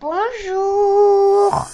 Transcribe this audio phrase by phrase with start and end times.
[0.00, 1.68] Bonjour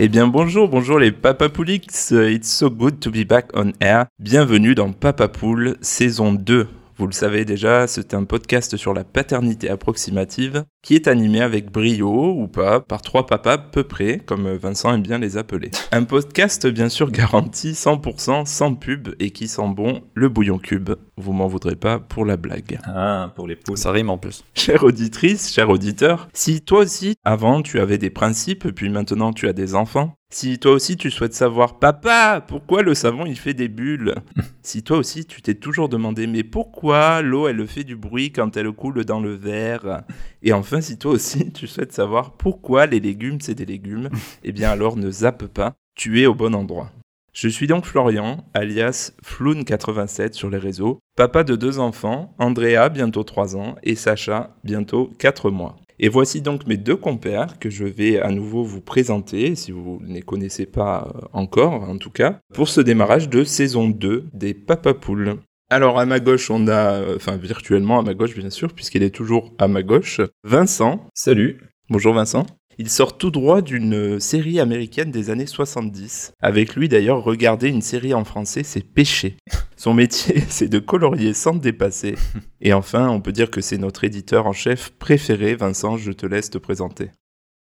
[0.00, 4.06] Eh bien bonjour, bonjour les Papapoulix, it's so good to be back on air.
[4.20, 6.68] Bienvenue dans Papapoul saison 2.
[6.98, 11.70] Vous le savez déjà, c'est un podcast sur la paternité approximative qui est animé avec
[11.70, 15.70] brio ou pas par trois papas peu près, comme Vincent aime bien les appeler.
[15.92, 20.90] Un podcast bien sûr garanti 100% sans pub et qui sent bon le bouillon cube.
[21.16, 22.80] Vous m'en voudrez pas pour la blague.
[22.84, 23.78] Ah, pour les poules.
[23.78, 24.42] Ça rime en plus.
[24.54, 29.46] Chère auditrice, cher auditeur, si toi aussi, avant tu avais des principes, puis maintenant tu
[29.46, 33.54] as des enfants, si toi aussi tu souhaites savoir, papa, pourquoi le savon il fait
[33.54, 34.14] des bulles
[34.62, 38.56] Si toi aussi tu t'es toujours demandé, mais pourquoi l'eau elle fait du bruit quand
[38.56, 40.02] elle coule dans le verre?
[40.42, 44.10] Et enfin, si toi aussi tu souhaites savoir pourquoi les légumes c'est des légumes,
[44.44, 46.92] eh bien alors ne zappe pas, tu es au bon endroit.
[47.32, 53.24] Je suis donc Florian, alias Floun87 sur les réseaux, papa de deux enfants, Andrea bientôt
[53.24, 55.76] 3 ans et Sacha bientôt 4 mois.
[56.00, 60.00] Et voici donc mes deux compères que je vais à nouveau vous présenter, si vous
[60.04, 64.26] ne les connaissez pas euh, encore en tout cas, pour ce démarrage de saison 2
[64.32, 65.36] des Papapoules.
[65.70, 69.02] Alors à ma gauche, on a, euh, enfin virtuellement à ma gauche bien sûr, puisqu'il
[69.02, 71.04] est toujours à ma gauche, Vincent.
[71.14, 71.60] Salut.
[71.90, 72.46] Bonjour Vincent.
[72.80, 76.34] Il sort tout droit d'une série américaine des années 70.
[76.38, 79.36] Avec lui d'ailleurs, regarder une série en français, c'est péché.
[79.76, 82.14] Son métier, c'est de colorier sans dépasser.
[82.60, 85.56] Et enfin, on peut dire que c'est notre éditeur en chef préféré.
[85.56, 87.10] Vincent, je te laisse te présenter.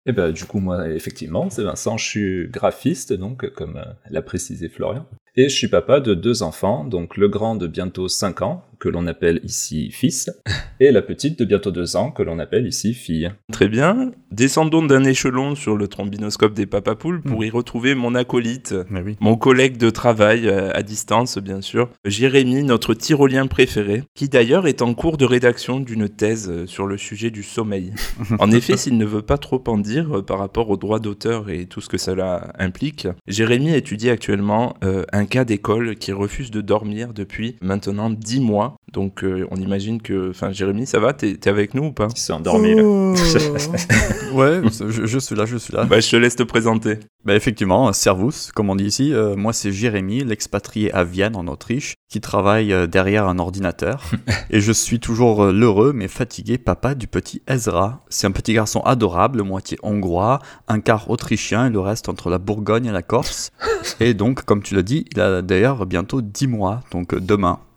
[0.06, 4.22] Eh ben, du coup, moi, effectivement, c'est Vincent, je suis graphiste, donc, comme euh, l'a
[4.22, 5.08] précisé Florian.
[5.40, 8.90] Et je suis papa de deux enfants, donc le grand de bientôt 5 ans, que
[8.90, 10.32] l'on appelle ici fils,
[10.80, 13.32] et la petite de bientôt 2 ans, que l'on appelle ici fille.
[13.52, 14.12] Très bien.
[14.32, 19.16] Descendons d'un échelon sur le trombinoscope des papapoules pour y retrouver mon acolyte, Mais oui.
[19.20, 24.66] mon collègue de travail euh, à distance, bien sûr, Jérémy, notre tyrolien préféré, qui d'ailleurs
[24.66, 27.94] est en cours de rédaction d'une thèse euh, sur le sujet du sommeil.
[28.40, 31.50] En effet, s'il ne veut pas trop en dire euh, par rapport aux droits d'auteur
[31.52, 36.52] et tout ce que cela implique, Jérémy étudie actuellement euh, un cas d'école qui refuse
[36.52, 38.76] de dormir depuis maintenant 10 mois.
[38.92, 40.30] Donc euh, on imagine que...
[40.32, 41.14] Enfin Jérémy, ça va?
[41.14, 42.08] T'es avec nous ou pas?
[42.16, 42.84] Il s'est endormi, là.
[44.34, 45.84] ouais, je, je suis là, je suis là.
[45.86, 47.00] Bah je te laisse te présenter.
[47.28, 49.14] Bah effectivement, Servus, comme on dit ici.
[49.14, 54.09] Euh, moi, c'est Jérémy, l'expatrié à Vienne, en Autriche, qui travaille euh, derrière un ordinateur.
[54.50, 58.06] et je suis toujours euh, l'heureux mais fatigué papa du petit Ezra.
[58.08, 60.40] C'est un petit garçon adorable, moitié hongrois,
[60.70, 63.52] un quart autrichien et le reste entre la Bourgogne et la Corse.
[64.00, 67.16] Et donc, comme tu l'as dit, il a d'ailleurs bientôt 10 mois, donc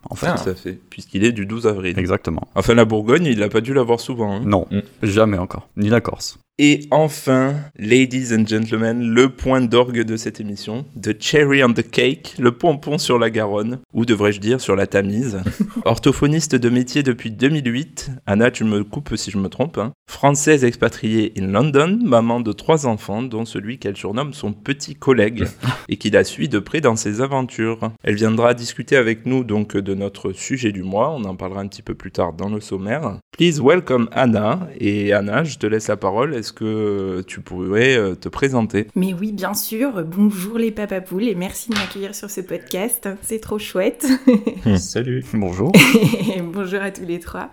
[0.03, 0.09] demain.
[0.11, 1.99] Enfin, Tout à fait, puisqu'il est du 12 avril.
[1.99, 2.49] exactement.
[2.55, 4.33] Enfin la Bourgogne, il n'a pas dû l'avoir souvent.
[4.37, 4.43] hein.
[4.45, 4.81] Non, Mm.
[5.03, 5.69] jamais encore.
[5.77, 6.39] Ni la Corse.
[6.63, 11.89] Et enfin, ladies and gentlemen, le point d'orgue de cette émission, the cherry on the
[11.91, 15.41] cake, le pompon sur la Garonne, ou devrais-je dire sur la Tamise.
[15.87, 19.93] Orthophoniste de métier depuis 2008, Anna, tu me coupes si je me trompe, hein.
[20.07, 25.47] française expatriée in London, maman de trois enfants, dont celui qu'elle surnomme son petit collègue,
[25.89, 27.91] et qui la suit de près dans ses aventures.
[28.05, 31.69] Elle viendra discuter avec nous donc de notre sujet du mois, on en parlera un
[31.69, 33.19] petit peu plus tard dans le sommaire.
[33.33, 38.15] Please welcome Anna, et Anna, je te laisse la parole, est-ce que tu pourrais euh,
[38.15, 38.87] te présenter?
[38.95, 40.05] Mais oui, bien sûr.
[40.05, 43.09] Bonjour les papapoules et merci de m'accueillir sur ce podcast.
[43.23, 44.07] C'est trop chouette.
[44.77, 45.25] Salut.
[45.33, 45.73] Bonjour.
[46.53, 47.51] Bonjour à tous les trois.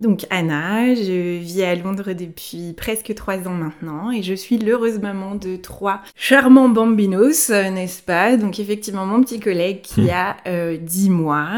[0.00, 4.98] Donc Anna, je vis à Londres depuis presque trois ans maintenant et je suis l'heureuse
[5.00, 8.36] maman de trois charmants bambinos, euh, n'est-ce pas?
[8.36, 11.48] Donc effectivement mon petit collègue qui a euh, 10 mois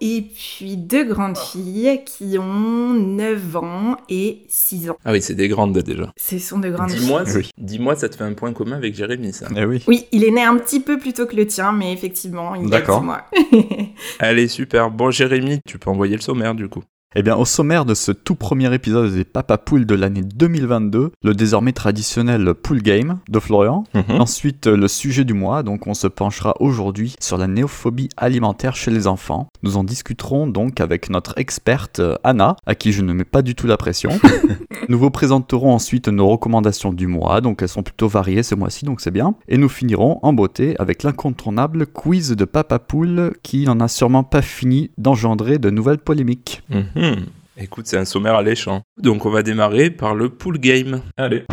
[0.00, 4.96] et puis deux grandes filles qui ont 9 ans et 6 ans.
[5.04, 6.12] Ah oui, c'est des grandes déjà.
[6.16, 7.00] Ce sont de grandes filles.
[7.00, 7.50] Dis-moi, Oui.
[7.58, 9.48] dis-moi, ça te fait un point commun avec Jérémy, ça.
[9.56, 9.82] Eh oui.
[9.86, 12.66] Oui, il est né un petit peu plus tôt que le tien, mais effectivement, il
[12.66, 13.00] a D'accord.
[13.00, 13.22] 10 mois.
[14.18, 14.90] Allez, super.
[14.90, 16.82] Bon, Jérémy, tu peux envoyer le sommaire du coup.
[17.16, 21.12] Eh bien, au sommaire de ce tout premier épisode des Papa Pool de l'année 2022,
[21.22, 23.84] le désormais traditionnel Pool Game de Florian.
[24.08, 28.90] Ensuite, le sujet du mois, donc on se penchera aujourd'hui sur la néophobie alimentaire chez
[28.90, 29.46] les enfants.
[29.62, 33.42] Nous en discuterons donc avec notre experte euh, Anna, à qui je ne mets pas
[33.42, 34.10] du tout la pression.
[34.88, 38.86] nous vous présenterons ensuite nos recommandations du mois, donc elles sont plutôt variées ce mois-ci,
[38.86, 39.36] donc c'est bien.
[39.46, 44.24] Et nous finirons en beauté avec l'incontournable quiz de Papa Pool qui n'en a sûrement
[44.24, 46.64] pas fini d'engendrer de nouvelles polémiques.
[47.04, 47.26] Mhm.
[47.58, 48.82] Écoute, c'est un sommaire alléchant.
[49.00, 51.02] Donc, on va démarrer par le pool game.
[51.16, 51.44] Allez.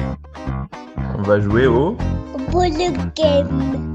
[1.18, 1.98] On va jouer au.
[2.50, 3.92] Boule game.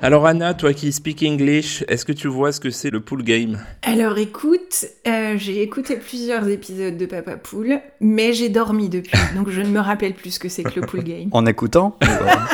[0.00, 3.24] Alors Anna, toi qui speak English, est-ce que tu vois ce que c'est le pool
[3.24, 3.58] game?
[3.82, 9.50] Alors écoute, euh, j'ai écouté plusieurs épisodes de Papa Poule, mais j'ai dormi depuis, donc
[9.50, 11.28] je ne me rappelle plus ce que c'est que le pool game.
[11.32, 11.98] En écoutant?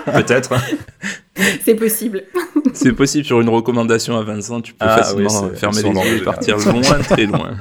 [0.07, 0.55] Peut-être.
[1.65, 2.25] C'est possible.
[2.73, 6.17] C'est possible sur une recommandation à Vincent, tu peux Ah, facilement oui, fermer les yeux
[6.19, 7.57] et partir loin, très loin.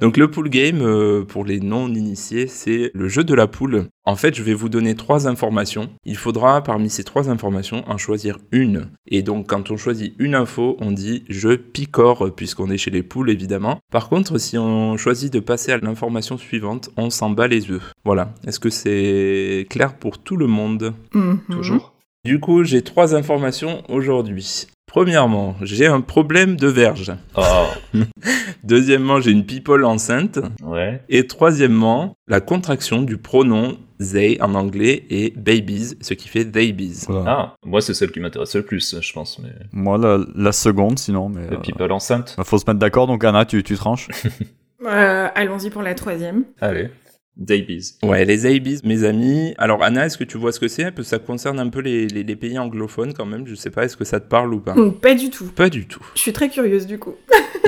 [0.00, 3.86] Donc le pool game, euh, pour les non-initiés, c'est le jeu de la poule.
[4.04, 5.90] En fait, je vais vous donner trois informations.
[6.04, 8.88] Il faudra parmi ces trois informations en choisir une.
[9.08, 13.02] Et donc quand on choisit une info, on dit je picore puisqu'on est chez les
[13.02, 13.80] poules évidemment.
[13.90, 17.92] Par contre, si on choisit de passer à l'information suivante, on s'en bat les œufs.
[18.04, 18.32] Voilà.
[18.46, 20.94] Est-ce que c'est clair pour tout le monde?
[21.12, 21.40] Mhm.
[21.50, 21.95] Toujours.
[22.26, 24.66] Du coup, j'ai trois informations aujourd'hui.
[24.88, 27.12] Premièrement, j'ai un problème de verge.
[27.36, 27.66] Oh,
[28.64, 30.40] Deuxièmement, j'ai une people enceinte.
[30.64, 31.00] ouais.
[31.08, 37.04] Et troisièmement, la contraction du pronom they en anglais est babies, ce qui fait theybies.
[37.06, 37.30] Voilà.
[37.30, 39.38] Ah, moi, c'est celle qui m'intéresse le plus, je pense.
[39.38, 39.50] Mais...
[39.72, 41.46] Moi, la, la seconde, sinon, mais.
[41.48, 42.34] Le euh, people enceinte.
[42.36, 44.08] bah, faut se mettre d'accord, donc Anna, tu, tu tranches.
[44.84, 46.44] Euh, Allons-y pour la troisième.
[46.60, 46.90] Allez.
[47.36, 47.94] Davies.
[48.02, 49.54] Ouais, les theybies, mes amis.
[49.58, 50.86] Alors Anna, est-ce que tu vois ce que c'est?
[51.02, 53.46] Ça concerne un peu les, les- les pays anglophones quand même.
[53.46, 54.74] Je sais pas, est-ce que ça te parle ou pas?
[55.02, 55.44] Pas du tout.
[55.54, 56.00] Pas du tout.
[56.14, 57.14] Je suis très curieuse du coup.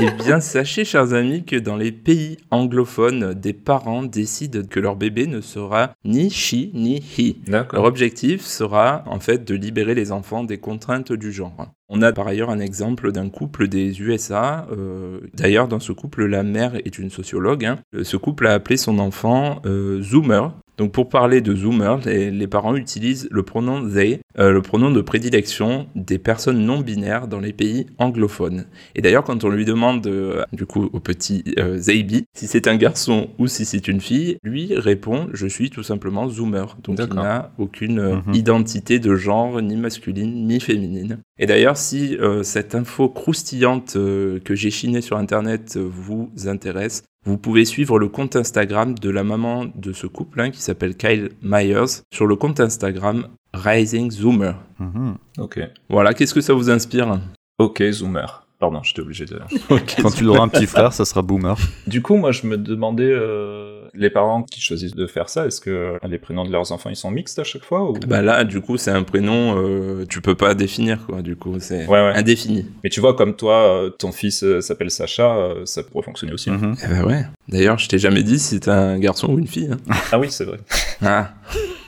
[0.01, 4.95] Eh bien, sachez, chers amis, que dans les pays anglophones, des parents décident que leur
[4.97, 7.37] bébé ne sera ni she ni he.
[7.49, 11.67] Leur objectif sera en fait de libérer les enfants des contraintes du genre.
[11.91, 14.67] On a par ailleurs un exemple d'un couple des USA.
[14.73, 17.65] euh, D'ailleurs, dans ce couple, la mère est une sociologue.
[17.65, 17.79] hein.
[17.95, 20.53] Euh, Ce couple a appelé son enfant euh, Zoomer.
[20.79, 24.93] Donc pour parler de Zoomer, les, les parents utilisent le pronom they, euh, le pronom
[24.93, 28.65] de prédilection des personnes non binaires dans les pays anglophones.
[28.95, 32.69] Et d'ailleurs, quand on lui demande, euh, du coup, au petit euh, Zeibi, si c'est
[32.69, 36.77] un garçon ou si c'est une fille, lui répond Je suis tout simplement Zoomer.
[36.85, 38.35] Donc il n'a aucune euh, Mhm.
[38.35, 41.19] identité de genre, ni masculine, ni féminine.
[41.41, 47.67] Et d'ailleurs, si cette info croustillante que j'ai chinée sur Internet vous intéresse, vous pouvez
[47.67, 52.01] suivre le compte Instagram de la maman de ce couple hein, qui s'appelle Kyle Myers
[52.11, 54.55] sur le compte Instagram Rising Zoomer.
[54.79, 55.19] Mhm.
[55.37, 55.61] Ok.
[55.91, 57.21] Voilà, qu'est-ce que ça vous inspire?
[57.59, 58.48] Ok, Zoomer.
[58.59, 59.39] Pardon, j'étais obligé de...
[60.03, 61.57] Quand tu auras un petit frère, ça sera Boomer.
[61.87, 65.61] Du coup, moi, je me demandais, euh, les parents qui choisissent de faire ça, est-ce
[65.61, 67.93] que euh, les prénoms de leurs enfants, ils sont mixtes à chaque fois ou...
[68.09, 71.23] Bah là, du coup, c'est un prénom, euh, tu peux pas définir, quoi.
[71.23, 72.13] Du coup, c'est Ouais, ouais.
[72.17, 72.67] indéfini.
[72.83, 76.51] Mais tu vois, comme toi, euh, ton fils euh, s'appelle Sacha, ça pourrait fonctionner aussi.
[76.51, 76.75] Mhm.
[76.85, 77.25] Eh ben ouais.
[77.49, 79.71] D'ailleurs, je t'ai jamais dit si c'était un garçon ou une fille.
[79.73, 79.95] hein.
[80.11, 80.59] Ah oui, c'est vrai.
[81.01, 81.31] Ah.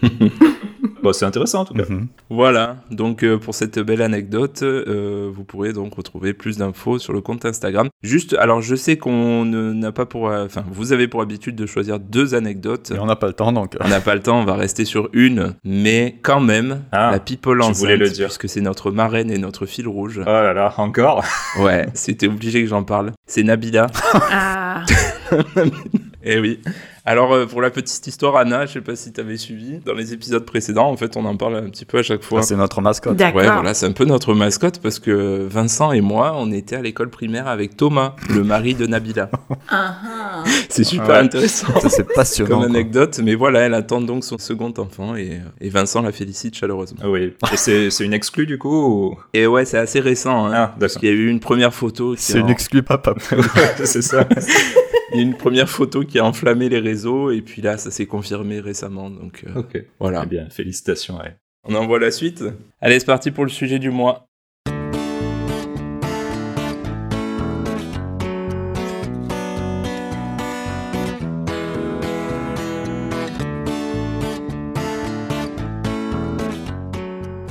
[1.03, 1.85] Bon, c'est intéressant en tout cas.
[1.89, 2.09] Mhm.
[2.29, 7.13] Voilà, donc euh, pour cette belle anecdote, euh, vous pourrez donc retrouver plus d'infos sur
[7.15, 7.89] le compte Instagram.
[8.03, 10.29] Juste, alors je sais qu'on ne- n'a pas pour...
[10.29, 12.91] euh, Enfin, vous avez pour habitude de choisir deux anecdotes.
[12.93, 13.77] Mais on n'a pas le temps, donc.
[13.81, 17.19] On n'a pas le temps, on va rester sur une, mais quand même, Ah, la
[17.21, 18.27] people je enceinte, voulais le dire.
[18.27, 20.21] puisque c'est notre marraine et notre fil rouge.
[20.23, 21.25] Oh là là, encore?
[21.61, 23.13] Ouais, c'était obligé que j'en parle.
[23.27, 23.87] C'est Nabila.
[24.31, 24.85] Ah,
[26.23, 26.61] Eh oui.
[27.11, 30.13] Alors, euh, pour la petite histoire, Anna, je sais pas si t'avais suivi, dans les
[30.13, 32.39] épisodes précédents, en fait, on en parle un petit peu à chaque fois.
[32.39, 33.17] ah, c'est notre mascotte.
[33.17, 33.41] d'accord.
[33.41, 36.83] Ouais, voilà, c'est un peu notre mascotte parce que Vincent et moi, on était à
[36.83, 39.29] l'école primaire avec Thomas, le mari de Nabila.
[39.69, 40.45] Ah, ah.
[40.69, 41.17] C'est super Ouais.
[41.17, 42.51] intéressant Ça, c'est passionnant.
[42.51, 42.69] comme quoi.
[42.69, 47.01] anecdote, mais voilà, elle attend donc son second enfant et, et Vincent la félicite chaleureusement.
[47.03, 47.35] Ah oui.
[47.53, 49.19] Et c'est c'est une exclue du coup ou...
[49.35, 51.01] Et ouais, c'est assez récent, hein, Ah, parce d'accord.
[51.01, 52.15] qu'il y a eu une première photo.
[52.17, 53.15] C'est une exclue papa.
[53.85, 54.25] c'est ça.
[55.13, 57.91] Il y a une première photo qui a enflammé les réseaux et puis là, ça
[57.91, 59.11] s'est confirmé récemment.
[59.11, 59.63] Donc euh,
[59.99, 60.23] voilà.
[60.25, 61.19] Eh bien, félicitations.
[61.19, 61.37] Ouais.
[61.65, 62.45] On envoie la suite.
[62.81, 64.30] Allez, c'est parti pour le sujet du mois.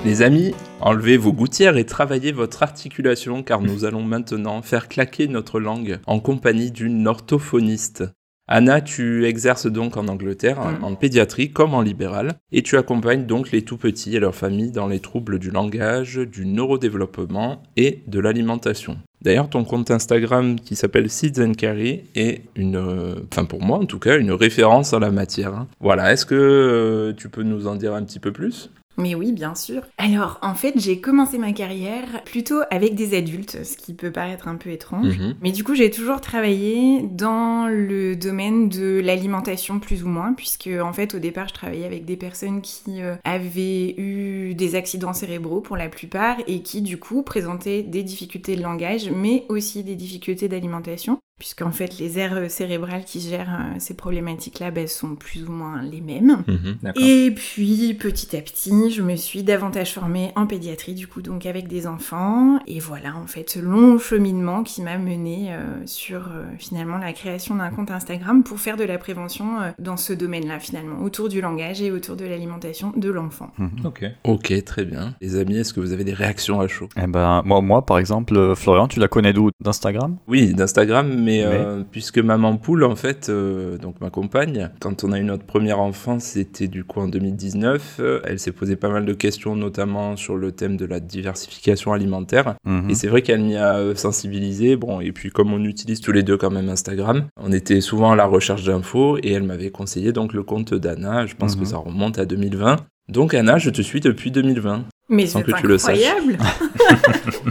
[0.06, 5.27] Les amis, enlevez vos gouttières et travaillez votre articulation car nous allons maintenant faire claquer
[5.27, 8.06] notre langue en compagnie d'une orthophoniste.
[8.51, 10.84] Anna, tu exerces donc en Angleterre, Mm.
[10.84, 14.72] en pédiatrie comme en libéral, et tu accompagnes donc les tout petits et leurs familles
[14.72, 18.98] dans les troubles du langage, du neurodéveloppement et de l'alimentation.
[19.22, 23.77] D'ailleurs, ton compte Instagram qui s'appelle Seeds and Carry est une, euh, enfin pour moi
[23.77, 25.53] en tout cas, une référence en la matière.
[25.53, 25.68] hein.
[25.79, 28.72] Voilà, est-ce que euh, tu peux nous en dire un petit peu plus?
[29.00, 29.82] Mais oui, bien sûr.
[29.98, 34.48] Alors, en fait, j'ai commencé ma carrière plutôt avec des adultes, ce qui peut paraître
[34.48, 35.18] un peu étrange.
[35.18, 35.36] Mhm.
[35.41, 40.70] Mais du coup, j'ai toujours travaillé dans le domaine de l'alimentation plus ou moins, puisque
[40.82, 45.13] en fait, au départ, je travaillais avec des personnes qui euh, avaient eu des accidents
[45.13, 49.84] cérébraux pour la plupart et qui, du coup, présentaient des difficultés de langage, mais aussi
[49.84, 51.20] des difficultés d'alimentation.
[51.39, 56.01] Puisqu'en fait les aires cérébrales qui gèrent ces problématiques-là ben, sont plus ou moins les
[56.01, 56.43] mêmes.
[56.48, 56.93] Mhm.
[56.96, 61.46] Et puis petit à petit, je me suis davantage formée en pédiatrie, du coup donc
[61.46, 62.60] avec des enfants.
[62.67, 65.55] Et voilà en fait ce long cheminement qui m'a menée
[65.86, 70.60] sur finalement la création d'un compte Instagram pour faire de la prévention dans ce domaine-là
[70.60, 73.51] finalement, autour du langage et autour de l'alimentation de l'enfant.
[73.58, 73.86] Mhm.
[73.86, 74.05] Ok.
[74.24, 75.15] Ok, très bien.
[75.22, 76.89] Les amis, est-ce que vous avez des réactions à chaud?
[76.98, 79.50] Eh ben, moi, moi, par exemple, euh, Florian, tu la connais d'où?
[79.62, 80.17] D'Instagram?
[80.27, 85.12] Oui, d'Instagram, mais, euh, puisque maman poule, en fait, euh, donc ma compagne, quand on
[85.12, 89.05] a eu notre première enfant, c'était du coup en 2019, elle s'est posé pas mal
[89.05, 92.55] de questions, notamment sur le thème de la diversification alimentaire.
[92.65, 92.89] Mhm.
[92.89, 94.75] Et c'est vrai qu'elle m'y a sensibilisé.
[94.75, 98.12] Bon, et puis comme on utilise tous les deux quand même Instagram, on était souvent
[98.12, 101.25] à la recherche d'infos et elle m'avait conseillé donc le compte d'Anna.
[101.25, 101.65] Je pense que Mhm.
[101.67, 102.77] ça remonte à 2020.
[103.10, 104.86] Donc Anna, je te suis depuis 2020.
[105.12, 105.98] Mais Sans c'est que tu le saches.
[106.06, 106.38] incroyable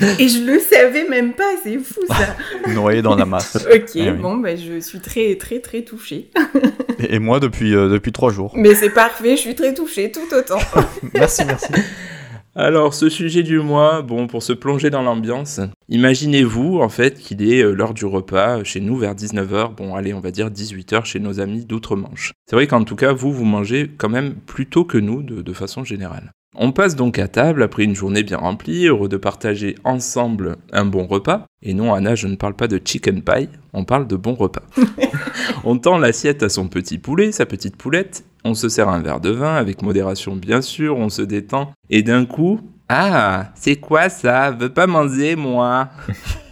[0.21, 2.37] Et je le savais même pas, c'est fou ça
[2.73, 3.57] Noyé dans la masse.
[3.57, 4.17] Ok, Eh oui.
[4.17, 6.31] bon, bah, je suis très très très touchée.
[7.01, 8.53] Et, et moi, depuis, euh, depuis trois jours.
[8.55, 10.61] Mais c'est parfait, je suis très touchée tout autant.
[11.15, 11.67] Merci, merci.
[12.55, 17.43] Alors, ce sujet du mois, bon, pour se plonger dans l'ambiance, imaginez-vous en fait qu'il
[17.49, 21.05] est euh, l'heure du repas chez nous vers 19h, bon, allez, on va dire 18h
[21.05, 22.33] chez nos amis d'outre-Manche.
[22.47, 25.43] C'est vrai qu'en tout cas, vous, vous mangez quand même plus tôt que nous de,
[25.43, 26.33] de façon générale.
[26.61, 30.87] On passe donc à table après une journée bien remplie, heureux de partager ensemble un
[30.87, 31.47] bon repas.
[31.63, 34.63] Et non, Anna, je ne parle pas de chicken pie, on parle de bon repas.
[35.65, 39.21] on tend l'assiette à son petit poulet, sa petite poulette, on se sert un verre
[39.21, 44.09] de vin, avec modération bien sûr, on se détend, et d'un coup, ah, c'est quoi
[44.09, 44.51] ça?
[44.51, 45.89] Veux pas manger, moi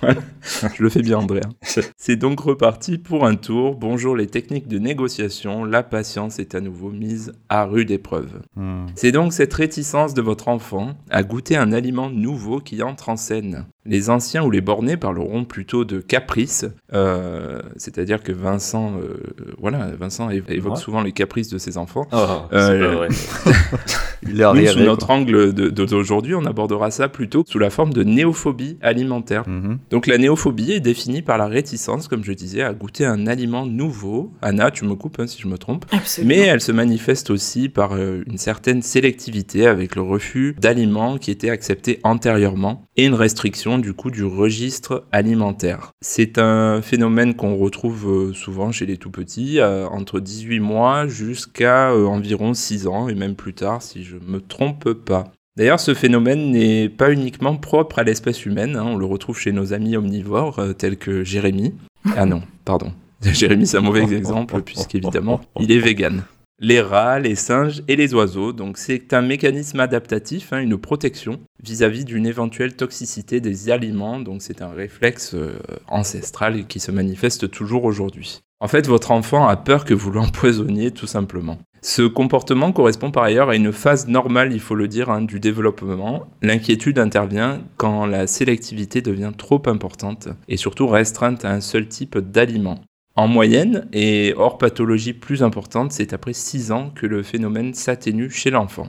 [0.03, 1.41] Je le fais bien, André.
[1.45, 1.81] hein.
[1.97, 3.77] C'est donc reparti pour un tour.
[3.77, 8.41] Bonjour les techniques de négociation, la patience est à nouveau mise à rude épreuve.
[8.57, 8.87] Hmm.
[8.95, 13.17] C'est donc cette réticence de votre enfant à goûter un aliment nouveau qui entre en
[13.17, 13.65] scène.
[13.89, 19.19] Les anciens ou les bornés parleront plutôt de caprice, euh, c'est-à-dire que Vincent, euh,
[19.61, 20.81] voilà, Vincent évoque Ouais.
[20.81, 22.05] souvent les caprices de ses enfants.
[22.13, 22.17] Oh,
[22.51, 23.09] c'est pas vrai.
[24.25, 24.73] Il est Nous, arriéré.
[24.73, 25.15] sous notre quoi.
[25.15, 29.49] angle d'aujourd'hui, on abordera ça plutôt sous la forme de néophobie alimentaire.
[29.49, 29.79] Mhm.
[29.91, 33.67] Donc la néophobie est définie par la réticence, comme je disais, à goûter un aliment
[33.67, 34.33] nouveau.
[34.43, 35.85] Anna, tu me coupes hein, si je me trompe.
[35.93, 36.29] Absolument.
[36.29, 41.31] Mais elle se manifeste aussi par euh, une certaine sélectivité avec le refus d'aliments qui
[41.31, 45.93] étaient acceptés antérieurement et une restriction du coup du registre alimentaire.
[46.01, 51.07] C'est un phénomène qu'on retrouve euh, souvent chez les tout petits, euh, entre 18 mois
[51.07, 55.33] jusqu'à environ 6 ans et même plus tard si je me trompe pas.
[55.57, 59.53] D'ailleurs, ce phénomène n'est pas uniquement propre à l'espèce humaine, hein, on le retrouve chez
[59.53, 61.75] nos amis omnivores euh, tels que Jérémy.
[62.15, 62.93] Ah non, pardon.
[63.23, 66.25] Jérémy, c'est un mauvais exemple puisqu'évidemment, il est vegan.
[66.59, 71.41] Les rats, les singes et les oiseaux, donc c'est un mécanisme adaptatif, hein, une protection
[71.63, 77.51] vis-à-vis d'une éventuelle toxicité des aliments, donc c'est un réflexe euh, ancestral qui se manifeste
[77.51, 78.41] toujours aujourd'hui.
[78.61, 81.59] En fait, votre enfant a peur que vous l'empoisonniez tout simplement.
[81.89, 85.39] Ce comportement correspond par ailleurs à une phase normale, il faut le dire, hein, du
[85.39, 86.27] développement.
[86.43, 92.19] L'inquiétude intervient quand la sélectivité devient trop importante et surtout restreinte à un seul type
[92.19, 92.81] d'aliment.
[93.15, 98.31] En moyenne, et hors pathologie plus importante, c'est après 6 ans que le phénomène s'atténue
[98.31, 98.89] chez l'enfant.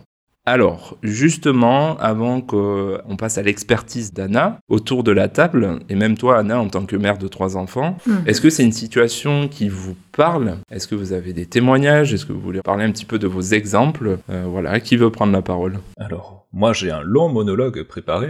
[0.52, 6.38] Alors, justement, avant qu'on passe à l'expertise d'Anna, autour de la table, et même toi,
[6.40, 8.24] Anna, en tant que mère de trois enfants, Mhm.
[8.26, 10.56] est-ce que c'est une situation qui vous parle?
[10.72, 12.14] Est-ce que vous avez des témoignages?
[12.14, 14.20] Est-ce que vous voulez parler un petit peu de vos exemples?
[14.30, 15.80] Euh, Voilà, qui veut prendre la parole?
[16.00, 18.30] Alors, moi j'ai un long monologue préparé.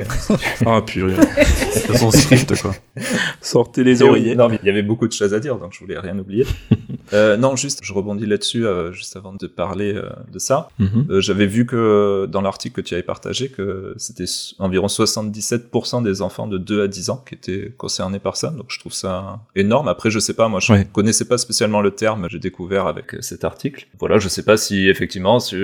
[0.65, 1.13] Ah, purée.
[1.71, 2.75] C'est son script, quoi.
[3.41, 4.35] Sortez les oreillers.
[4.35, 6.45] Non, mais il y avait beaucoup de choses à dire, donc je voulais rien oublier.
[7.13, 10.67] Euh, non, juste, je rebondis là-dessus, euh, juste avant de parler euh, de ça.
[10.77, 11.21] Mhm.
[11.21, 14.25] J'avais vu que dans l'article que tu avais partagé, que c'était
[14.59, 18.65] environ 77% des enfants de 2 à 10 ans qui étaient concernés par ça, donc
[18.67, 19.87] je trouve ça énorme.
[19.87, 20.85] Après, je sais pas, moi je Ouais.
[20.91, 23.87] connaissais pas spécialement le terme, j'ai découvert avec cet article.
[23.99, 25.55] Voilà, je sais pas si effectivement c'est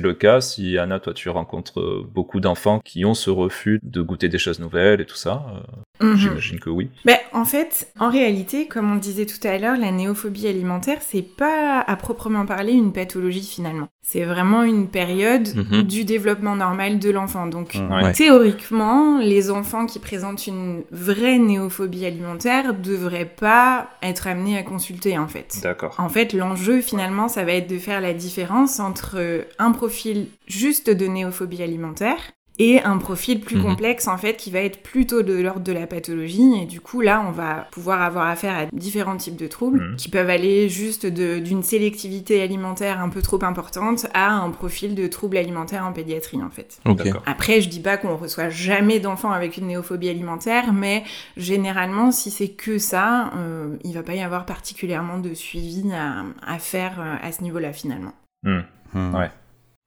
[0.00, 4.28] le cas, si Anna, toi tu rencontres beaucoup d'enfants qui ont ce refus de goûter
[4.28, 5.44] des choses nouvelles et tout ça.
[5.54, 5.60] euh,
[6.00, 6.16] Mhm.
[6.16, 6.90] J'imagine que oui.
[7.04, 11.22] Ben, en fait, en réalité, comme on disait tout à l'heure, la néophobie alimentaire, c'est
[11.22, 13.88] pas à proprement parler une pathologie finalement.
[14.10, 15.82] C'est vraiment une période Mhm.
[15.82, 17.46] du développement normal de l'enfant.
[17.46, 17.74] Donc.
[17.90, 18.12] Ouais.
[18.12, 25.18] théoriquement, les enfants qui présentent une vraie néophobie alimentaire devraient pas être amenés à consulter
[25.18, 25.58] en fait.
[25.62, 25.94] D'accord.
[25.98, 30.88] En fait, l'enjeu finalement, ça va être de faire la différence entre un profil juste
[30.88, 32.16] de néophobie alimentaire
[32.58, 33.62] et un profil plus Mhm.
[33.62, 37.00] complexe en fait qui va être plutôt de l'ordre de la pathologie et du coup
[37.00, 39.96] là on va pouvoir avoir affaire à différents types de troubles Mhm.
[39.96, 44.94] qui peuvent aller juste de- d'une sélectivité alimentaire un peu trop importante à un profil
[44.94, 46.80] de troubles alimentaires en pédiatrie en fait.
[47.26, 51.04] Après, je dis pas qu'on reçoit jamais d'enfants avec une néophobie alimentaire, mais
[51.36, 56.24] généralement, si c'est que ça, euh, il va pas y avoir particulièrement de suivi à,
[56.46, 58.12] à faire euh, à ce niveau-là finalement.
[58.42, 58.60] Hmm.
[58.94, 59.14] Hmm.
[59.14, 59.30] Ouais.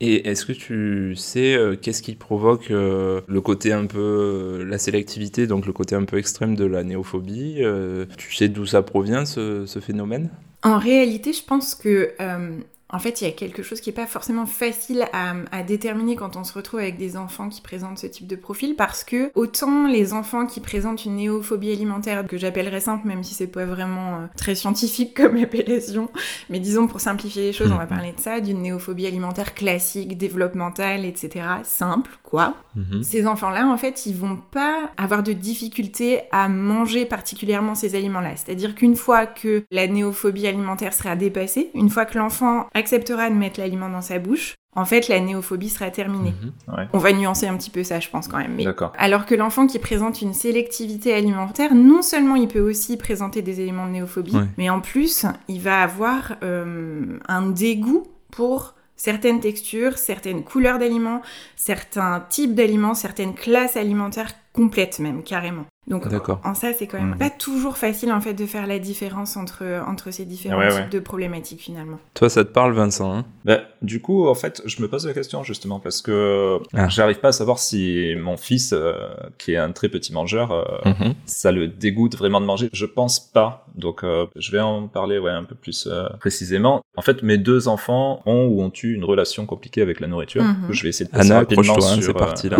[0.03, 4.65] Et est-ce que tu sais euh, qu'est-ce qui provoque euh, le côté un peu euh,
[4.65, 7.61] la sélectivité, donc le côté un peu extrême de la néophobie
[8.17, 10.29] Tu sais d'où ça provient ce, ce phénomène?
[10.63, 12.13] En réalité, je pense que
[12.91, 16.15] en fait, il y a quelque chose qui n'est pas forcément facile à, à déterminer
[16.15, 19.31] quand on se retrouve avec des enfants qui présentent ce type de profil, parce que
[19.35, 23.65] autant les enfants qui présentent une néophobie alimentaire, que j'appellerais simple, même si c'est pas
[23.65, 26.09] vraiment euh, très scientifique comme appellation,
[26.49, 27.89] mais disons pour simplifier les choses, on va Mhm.
[27.89, 31.45] parler de ça, d'une néophobie alimentaire classique, développementale, etc.
[31.63, 32.55] Simple, quoi.
[32.75, 33.03] Mhm.
[33.03, 38.31] Ces enfants-là, en fait, ils vont pas avoir de difficulté à manger particulièrement ces aliments-là.
[38.35, 43.35] C'est-à-dire qu'une fois que la néophobie alimentaire sera dépassée, une fois que l'enfant acceptera de
[43.35, 46.33] mettre l'aliment dans sa bouche, en fait, la néophobie sera terminée.
[46.67, 46.87] Mhm.
[46.93, 48.55] On va nuancer un petit peu ça, je pense quand même.
[48.55, 48.65] Mais
[48.97, 53.59] alors que l'enfant qui présente une sélectivité alimentaire, non seulement il peut aussi présenter des
[53.59, 54.45] éléments de néophobie, Ouais.
[54.57, 61.21] mais en plus, il va avoir euh, un dégoût pour certaines textures, certaines couleurs d'aliments,
[61.57, 65.65] certains types d'aliments, certaines classes alimentaires complètes même, carrément.
[65.87, 66.05] Donc
[66.43, 67.17] en ça, c'est quand même Mhm.
[67.17, 70.77] pas toujours facile en fait de faire la différence entre, entre ces différents Ouais, types
[70.79, 70.89] ouais.
[70.89, 71.97] de problématiques finalement.
[72.13, 73.25] Toi, ça te parle, Vincent hein?
[73.45, 76.87] Bah, du coup, en fait, je me pose la question justement parce que Ah.
[76.87, 78.93] j'arrive pas à savoir si mon fils, euh,
[79.39, 81.15] qui est un très petit mangeur, euh, Mhm.
[81.25, 82.69] ça le dégoûte vraiment de manger?
[82.73, 83.65] Je pense pas.
[83.73, 86.81] Donc, euh, je vais en parler ouais, un peu plus euh, précisément.
[86.95, 90.43] En fait, mes deux enfants ont ou ont eu une relation compliquée avec la nourriture.
[90.43, 90.67] Mhm.
[90.69, 92.57] Je vais essayer de passer Anna, rapidement hein, sur, c'est euh, parti là.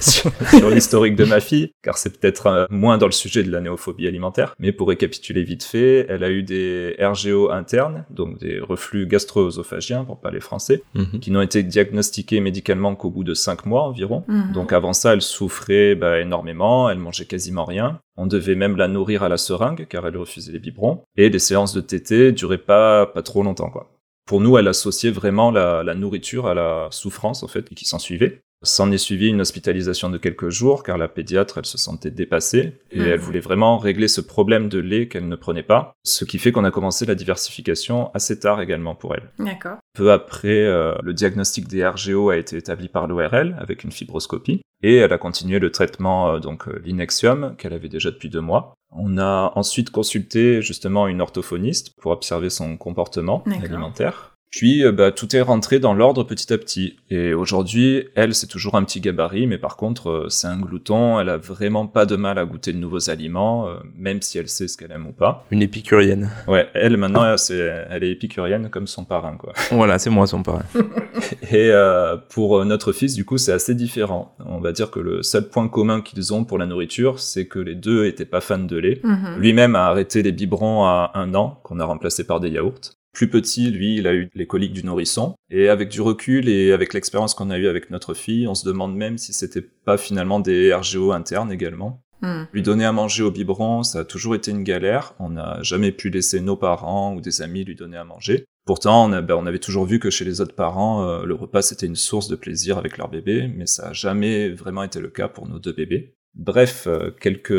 [0.00, 3.60] sur, sur l'historique de ma fille, car c'est peut-être moins dans le sujet de la
[3.60, 4.54] néophobie alimentaire.
[4.58, 10.04] Mais pour récapituler vite fait, elle a eu des RGO internes, donc des reflux gastro-œsophagiens,
[10.04, 11.20] pour parler français, Mhm.
[11.20, 14.24] qui n'ont été diagnostiqués médicalement qu'au bout de 5 mois environ.
[14.28, 14.52] Mhm.
[14.52, 18.00] Donc avant ça, elle souffrait bah, énormément, elle mangeait quasiment rien.
[18.16, 21.02] On devait même la nourrir à la seringue, car elle refusait les biberons.
[21.16, 23.90] Et les séances de tétée duraient pas, pas trop longtemps, quoi.
[24.26, 27.98] Pour nous, elle associait vraiment la, la nourriture à la souffrance, en fait, qui s'en
[27.98, 28.42] suivait.
[28.62, 32.78] S'en est suivi une hospitalisation de quelques jours, car la pédiatre, elle se sentait dépassée,
[32.90, 36.38] et elle voulait vraiment régler ce problème de lait qu'elle ne prenait pas, ce qui
[36.38, 39.30] fait qu'on a commencé la diversification assez tard également pour elle.
[39.38, 39.78] D'accord.
[39.94, 44.60] Peu après, euh, le diagnostic des RGO a été établi par l'ORL avec une fibroscopie
[44.82, 48.40] et elle a continué le traitement euh, donc euh, l'inexium qu'elle avait déjà depuis deux
[48.40, 48.74] mois.
[48.92, 54.29] On a ensuite consulté justement une orthophoniste pour observer son comportement alimentaire.
[54.50, 56.96] Puis euh, bah, tout est rentré dans l'ordre petit à petit.
[57.08, 61.20] Et aujourd'hui, elle, c'est toujours un petit gabarit, mais par contre, euh, c'est un glouton.
[61.20, 64.48] Elle a vraiment pas de mal à goûter de nouveaux aliments, euh, même si elle
[64.48, 65.46] sait ce qu'elle aime ou pas.
[65.50, 66.30] Une épicurienne.
[66.48, 69.52] Ouais, elle maintenant, c'est, elle est épicurienne comme son parrain, quoi.
[69.70, 70.64] Voilà, c'est moi son parrain.
[71.50, 74.34] Et euh, pour notre fils, du coup, c'est assez différent.
[74.44, 77.58] On va dire que le seul point commun qu'ils ont pour la nourriture, c'est que
[77.58, 79.00] les deux étaient pas fans de lait.
[79.04, 79.36] Mhm.
[79.38, 82.99] Lui-même a arrêté les biberons à un an, qu'on a remplacé par des yaourts.
[83.12, 85.34] Plus petit, lui, il a eu les coliques du nourrisson.
[85.50, 88.64] Et avec du recul et avec l'expérience qu'on a eue avec notre fille, on se
[88.66, 92.02] demande même si c'était pas finalement des RGO internes également.
[92.22, 92.46] Mhm.
[92.52, 95.14] Lui donner à manger au biberon, ça a toujours été une galère.
[95.18, 98.44] On n'a jamais pu laisser nos parents ou des amis lui donner à manger.
[98.66, 101.34] Pourtant, on, a- ben, on avait toujours vu que chez les autres parents, euh, le
[101.34, 105.00] repas c'était une source de plaisir avec leur bébé, mais ça a jamais vraiment été
[105.00, 106.14] le cas pour nos deux bébés.
[106.34, 107.50] Bref, euh, quelques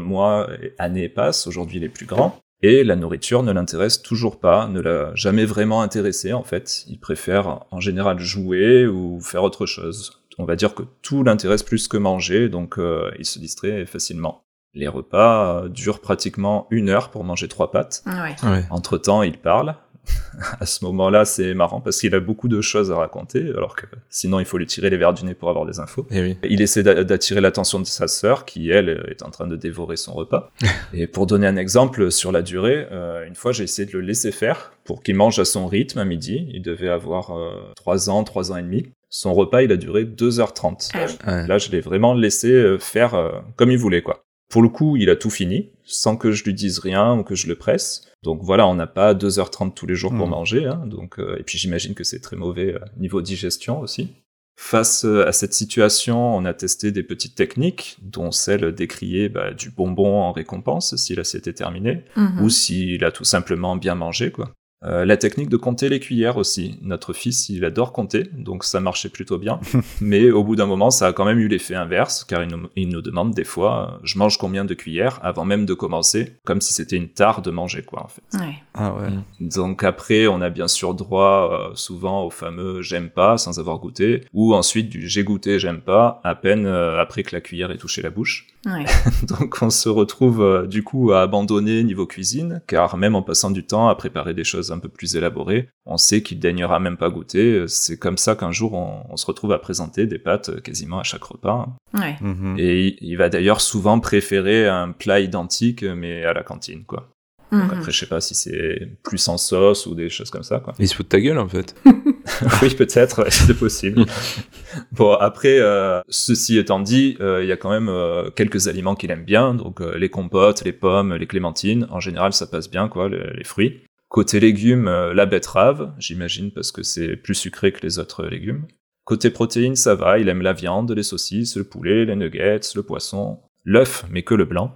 [0.00, 4.40] mois et années passent, aujourd'hui il est plus grand, et la nourriture ne l'intéresse toujours
[4.40, 6.84] pas, ne l'a jamais vraiment intéressé en fait.
[6.88, 10.22] Il préfère en général jouer ou faire autre chose.
[10.38, 14.44] On va dire que tout l'intéresse plus que manger, donc euh, il se distrait facilement.
[14.72, 18.02] Les repas durent pratiquement une heure pour manger trois pâtes.
[18.06, 18.34] Ouais.
[18.48, 18.64] Ouais.
[18.70, 19.76] Entre temps, il parle.
[20.60, 23.86] à ce moment-là, c'est marrant parce qu'il a beaucoup de choses à raconter, alors que
[24.10, 26.06] sinon, il faut lui tirer les verres du nez pour avoir des infos.
[26.10, 26.36] Et oui.
[26.48, 29.96] Il essaie d'a- d'attirer l'attention de sa sœur, qui elle est en train de dévorer
[29.96, 30.50] son repas.
[30.92, 34.00] Et pour donner un exemple sur la durée, euh, une fois j'ai essayé de le
[34.00, 36.48] laisser faire pour qu'il mange à son rythme à midi.
[36.52, 38.86] Il devait avoir euh, 3 ans, 3 ans et demi.
[39.10, 40.90] Son repas, il a duré 2h30.
[40.94, 41.06] Ah.
[41.32, 41.46] Ouais.
[41.46, 44.24] Là, je l'ai vraiment laissé euh, faire euh, comme il voulait, quoi.
[44.50, 47.34] Pour le coup, il a tout fini, sans que je lui dise rien ou que
[47.34, 48.06] je le presse.
[48.22, 50.30] Donc voilà, on n'a pas 2h30 tous les jours pour Mhm.
[50.30, 50.66] manger.
[50.66, 54.08] Hein, donc, euh, et puis j'imagine que c'est très mauvais euh, niveau digestion aussi.
[54.56, 59.52] Face euh, à cette situation, on a testé des petites techniques, dont celle d'écrier bah,
[59.52, 62.40] du bonbon en récompense si l'assiette est terminée, Mhm.
[62.42, 64.52] ou s'il a tout simplement bien mangé, quoi.
[64.84, 66.78] Euh, la technique de compter les cuillères aussi.
[66.82, 69.60] Notre fils, il adore compter, donc ça marchait plutôt bien.
[70.00, 72.68] Mais au bout d'un moment, ça a quand même eu l'effet inverse, car il nous,
[72.76, 76.36] il nous demande des fois, euh, je mange combien de cuillères avant même de commencer,
[76.44, 78.22] comme si c'était une tare de manger, quoi, en fait.
[78.38, 78.54] Ouais.
[78.74, 79.08] Ah ouais.
[79.40, 83.78] Donc après, on a bien sûr droit euh, souvent au fameux j'aime pas sans avoir
[83.78, 87.70] goûté, ou ensuite du j'ai goûté, j'aime pas, à peine euh, après que la cuillère
[87.70, 88.48] ait touché la bouche.
[88.66, 88.84] Ouais.
[89.28, 93.52] Donc on se retrouve euh, du coup à abandonner niveau cuisine, car même en passant
[93.52, 96.96] du temps à préparer des choses un peu plus élaborées, on sait qu'il daignera même
[96.96, 97.64] pas goûter.
[97.68, 100.98] C'est comme ça qu'un jour on, on se retrouve à présenter des pâtes euh, quasiment
[101.00, 101.68] à chaque repas.
[101.94, 102.16] Ouais.
[102.20, 102.56] Mhm.
[102.58, 107.08] Et il, il va d'ailleurs souvent préférer un plat identique mais à la cantine, quoi.
[107.52, 107.70] Donc Mhm.
[107.70, 110.72] après, je sais pas si c'est plus en sauce ou des choses comme ça, quoi.
[110.80, 111.76] Il se fout de ta gueule en fait.
[112.62, 114.04] oui, peut-être, c'est possible.
[114.92, 118.94] bon, après, euh, ceci étant dit, euh, il y a quand même euh, quelques aliments
[118.96, 121.86] qu'il aime bien, donc euh, les compotes, les pommes, les clémentines.
[121.90, 123.82] En général, ça passe bien, quoi, le- les fruits.
[124.14, 128.64] Côté légumes, euh, la betterave, j'imagine, parce que c'est plus sucré que les autres légumes.
[129.02, 132.84] Côté protéines, ça va, il aime la viande, les saucisses, le poulet, les nuggets, le
[132.84, 134.72] poisson, l'œuf, mais que le blanc.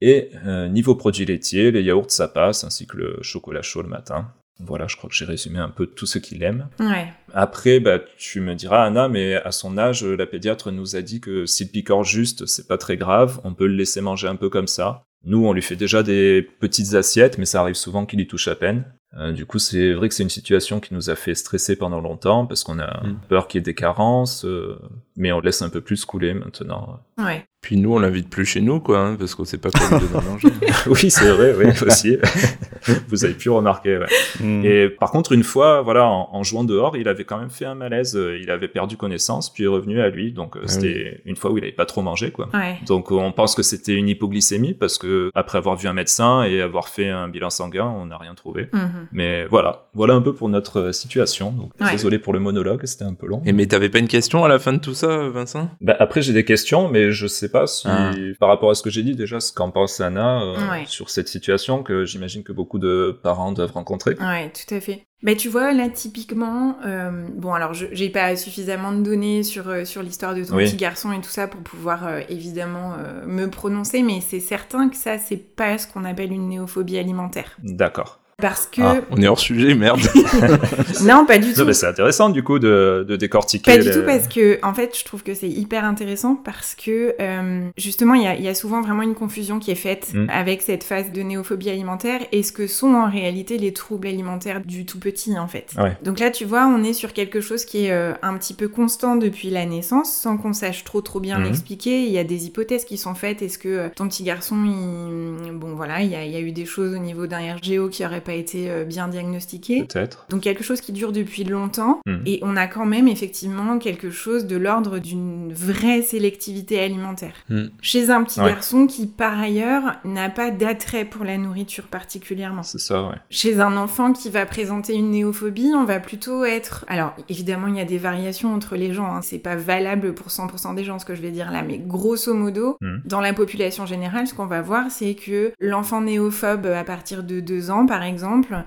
[0.00, 3.90] Et euh, niveau produits laitiers, les yaourts, ça passe, ainsi que le chocolat chaud le
[3.90, 4.32] matin.
[4.60, 6.70] Voilà, je crois que j'ai résumé un peu tout ce qu'il aime.
[6.80, 7.12] Ouais.
[7.34, 11.20] Après, bah, tu me diras, Anna, mais à son âge, la pédiatre nous a dit
[11.20, 14.48] que s'il picore juste, c'est pas très grave, on peut le laisser manger un peu
[14.48, 15.02] comme ça.
[15.26, 18.48] Nous, on lui fait déjà des petites assiettes, mais ça arrive souvent qu'il y touche
[18.48, 18.84] à peine.
[19.16, 22.00] Euh, du coup, c'est vrai que c'est une situation qui nous a fait stresser pendant
[22.00, 23.20] longtemps, parce qu'on a Mm.
[23.28, 24.76] peur qu'il y ait des carences, euh,
[25.16, 27.00] mais on laisse un peu plus couler maintenant.
[27.18, 27.44] Ouais.
[27.60, 30.06] Puis nous, on l'invite plus chez nous, quoi, hein, parce qu'on sait pas quoi lui
[30.06, 30.48] donner à manger.
[30.86, 32.18] oui, c'est vrai, oui, aussi.
[33.08, 34.06] Vous avez pu remarquer, ouais.
[34.40, 34.64] Mhm.
[34.66, 37.64] Et par contre, une fois, voilà, en, en jouant dehors, il avait quand même fait
[37.64, 38.16] un malaise.
[38.16, 40.32] euh, Il avait perdu connaissance, puis est revenu à lui.
[40.32, 42.50] Donc, euh, Ah c'était une fois où il avait pas trop mangé, quoi.
[42.52, 42.76] Ouais.
[42.86, 46.60] Donc, on pense que c'était une hypoglycémie parce que après avoir vu un médecin et
[46.60, 48.68] avoir fait un bilan sanguin, on n'a rien trouvé.
[48.74, 49.08] Mhm.
[49.12, 51.50] Mais voilà, voilà un peu pour notre euh, situation.
[51.52, 51.92] Donc, Ouais.
[51.92, 53.40] désolé pour le monologue, c'était un peu long.
[53.46, 55.70] Et mais t'avais pas une question à la fin de tout ça, Vincent?
[55.80, 58.12] Bah, après, j'ai des questions, mais je sais pas si, Ah.
[58.40, 60.84] par rapport à ce que j'ai dit déjà, ce qu'en pense Anna euh, Ouais.
[60.86, 64.16] sur cette situation que j'imagine que beaucoup de parents doivent rencontrer.
[64.20, 65.06] Ouais, tout à fait.
[65.22, 69.68] Bah, tu vois, là, typiquement, euh, bon, alors, je- j'ai pas suffisamment de données sur,
[69.70, 70.64] euh, sur l'histoire de ton Oui.
[70.66, 74.90] petit garçon et tout ça pour pouvoir, euh, évidemment, euh, me prononcer, mais c'est certain
[74.90, 77.56] que ça, c'est pas ce qu'on appelle une néophobie alimentaire.
[77.62, 78.20] D'accord.
[78.44, 78.82] Parce que...
[78.82, 80.00] Ah, on est hors sujet, merde.
[81.02, 81.60] Non, pas du tout.
[81.60, 83.76] Non, mais c'est intéressant du coup de, de décortiquer.
[83.78, 87.14] Pas du tout parce que en fait je trouve que c'est hyper intéressant parce que
[87.20, 90.12] euh, justement il y a, il y a souvent vraiment une confusion qui est faite
[90.14, 90.26] Mm.
[90.28, 94.60] avec cette phase de néophobie alimentaire et ce que sont en réalité les troubles alimentaires
[94.64, 95.70] du tout petit en fait.
[95.78, 95.96] Ouais.
[96.02, 98.68] Donc là tu vois on est sur quelque chose qui est euh, un petit peu
[98.68, 101.44] constant depuis la naissance sans qu'on sache trop trop bien Mhm.
[101.44, 102.02] l'expliquer.
[102.04, 103.40] Il y a des hypothèses qui sont faites.
[103.40, 105.52] Est-ce que euh, ton petit garçon il...
[105.52, 107.88] bon voilà il y a, il y a eu des choses au niveau d'un RGO
[107.88, 109.84] qui n'auraient pas été euh, bien diagnostiquées.
[109.84, 110.26] Peut-être.
[110.30, 112.22] Donc quelque chose qui dure depuis longtemps Mhm.
[112.26, 117.34] et on a quand même effectivement quelque chose de l'ordre d'une vraie sélectivité alimentaire.
[117.48, 117.70] Mhm.
[117.80, 118.46] Chez un petit Ouais.
[118.50, 122.62] garçon qui par ailleurs n'a pas d'attrait pour la nourriture particulièrement.
[122.62, 123.14] C'est ça, ouais.
[123.30, 126.84] Chez un enfant qui va présenter une néophobie, on va plutôt être...
[126.88, 129.22] Alors évidemment il y a des variations entre les gens, hein.
[129.22, 132.34] c'est pas valable pour 100% des gens ce que je vais dire là, mais grosso
[132.34, 133.02] modo, Mhm.
[133.04, 137.40] dans la population générale, ce qu'on va voir c'est que l'enfant néophobe à partir de
[137.40, 138.13] 2 ans par exemple,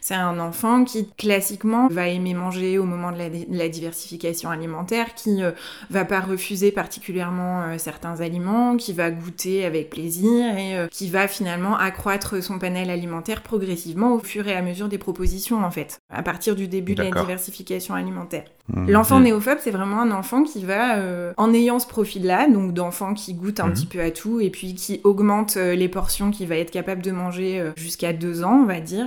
[0.01, 4.49] c'est un enfant qui classiquement va aimer manger au moment de la, de la diversification
[4.49, 5.51] alimentaire, qui euh,
[5.89, 11.09] va pas refuser particulièrement euh, certains aliments, qui va goûter avec plaisir et euh, qui
[11.09, 15.71] va finalement accroître son panel alimentaire progressivement au fur et à mesure des propositions en
[15.71, 18.45] fait, à partir du début de la diversification alimentaire.
[18.73, 18.89] Mhm.
[18.89, 23.13] L'enfant néophobe, c'est vraiment un enfant qui va, euh, en ayant ce profil-là, donc d'enfant
[23.13, 23.73] qui goûte un Mhm.
[23.73, 27.11] petit peu à tout et puis qui augmente les portions qu'il va être capable de
[27.11, 29.05] manger jusqu'à deux ans, on va dire,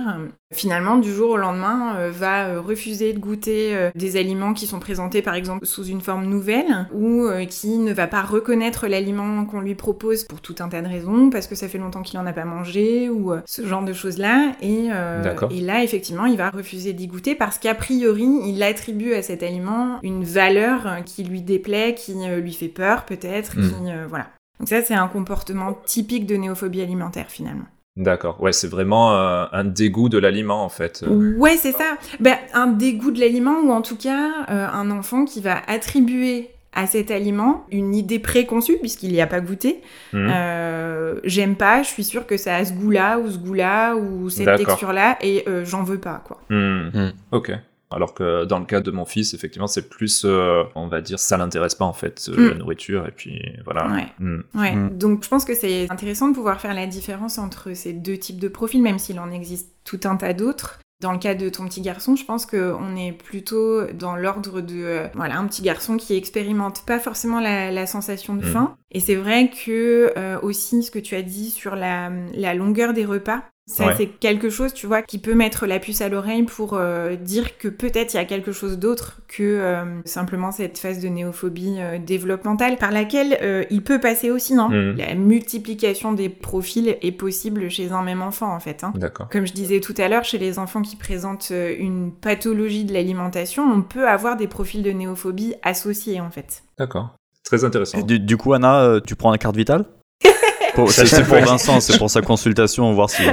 [0.53, 4.67] finalement, du jour au lendemain, euh, va euh, refuser de goûter euh, des aliments qui
[4.67, 9.45] sont présentés par exemple sous une forme nouvelle ou qui ne va pas reconnaître l'aliment
[9.45, 12.19] qu'on lui propose pour tout un tas de raisons, parce que ça fait longtemps qu'il
[12.19, 14.53] en a pas mangé ou ce genre de choses-là.
[14.61, 19.21] Et, euh, là, effectivement, il va refuser d'y goûter parce qu'a priori, il attribue à
[19.21, 23.69] cet aliment une valeur qui lui déplaît, qui lui fait peur peut-être, Mm.
[23.69, 24.27] qui euh, voilà.
[24.59, 27.65] Donc ça, c'est un comportement typique de néophobie alimentaire finalement.
[27.97, 28.41] D'accord.
[28.41, 31.03] Ouais, c'est vraiment euh, un dégoût de l'aliment en fait.
[31.07, 31.97] Ouais, c'est ça.
[32.19, 36.51] Ben, un dégoût de l'aliment ou en tout cas euh, un enfant qui va attribuer
[36.73, 39.81] à cet aliment une idée préconçue puisqu'il n'y a pas goûté.
[40.13, 40.31] Mhm.
[40.33, 44.29] Euh, J'aime pas, je suis sûre que ça a ce goût-là ou ce goût-là ou
[44.29, 46.39] cette texture-là et euh, j'en veux pas quoi.
[46.49, 47.09] Hmm.
[47.31, 47.51] Ok.
[47.91, 51.19] Alors que dans le cas de mon fils, effectivement, c'est plus, euh, on va dire,
[51.19, 52.49] ça l'intéresse pas en fait, euh, Hmm.
[52.49, 53.87] la nourriture, et puis voilà.
[53.87, 54.07] Ouais.
[54.55, 54.97] Ouais, Mm.
[54.97, 58.39] donc je pense que c'est intéressant de pouvoir faire la différence entre ces deux types
[58.39, 60.79] de profils, même s'il en existe tout un tas d'autres.
[61.01, 64.75] Dans le cas de ton petit garçon, je pense qu'on est plutôt dans l'ordre de
[64.75, 68.51] euh, voilà un petit garçon qui expérimente pas forcément la, sensation de mm.
[68.51, 68.75] faim.
[68.91, 72.93] Et c'est vrai que euh, aussi ce que tu as dit sur la, la longueur
[72.93, 76.43] des repas, ça, c'est quelque chose, tu vois, qui peut mettre la puce à l'oreille
[76.43, 80.77] pour euh, dire que peut-être il y a quelque chose d'autre que euh, simplement cette
[80.77, 84.67] phase de néophobie développementale par laquelle il peut passer aussi, non?
[84.67, 84.97] Mmh.
[84.97, 88.83] La multiplication des profils est possible chez un même enfant, en fait.
[88.83, 88.91] Hein.
[88.95, 89.29] D'accord.
[89.29, 93.63] Comme je disais tout à l'heure, chez les enfants qui présentent une pathologie de l'alimentation,
[93.63, 96.63] on peut avoir des profils de néophobie associés, en fait.
[96.77, 97.15] D'accord.
[97.51, 97.99] Très intéressant.
[97.99, 99.83] Du, du, coup, Anna, tu prends la carte vitale
[100.87, 103.23] c'est pour Vincent, c'est pour sa consultation, voir si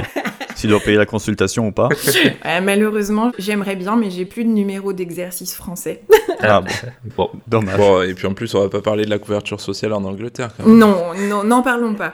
[0.55, 1.87] s'il doit payer la consultation ou pas.
[2.61, 6.03] malheureusement, j'aimerais bien, mais j'ai plus de numéro d'exercice français.
[6.41, 6.61] ah
[7.15, 7.29] bon.
[7.47, 7.77] dommage.
[7.77, 10.49] Bon, et puis en plus, on va pas parler de la couverture sociale en Angleterre.
[10.57, 10.77] Quand même.
[10.77, 12.13] Non, non, n'en parlons pas.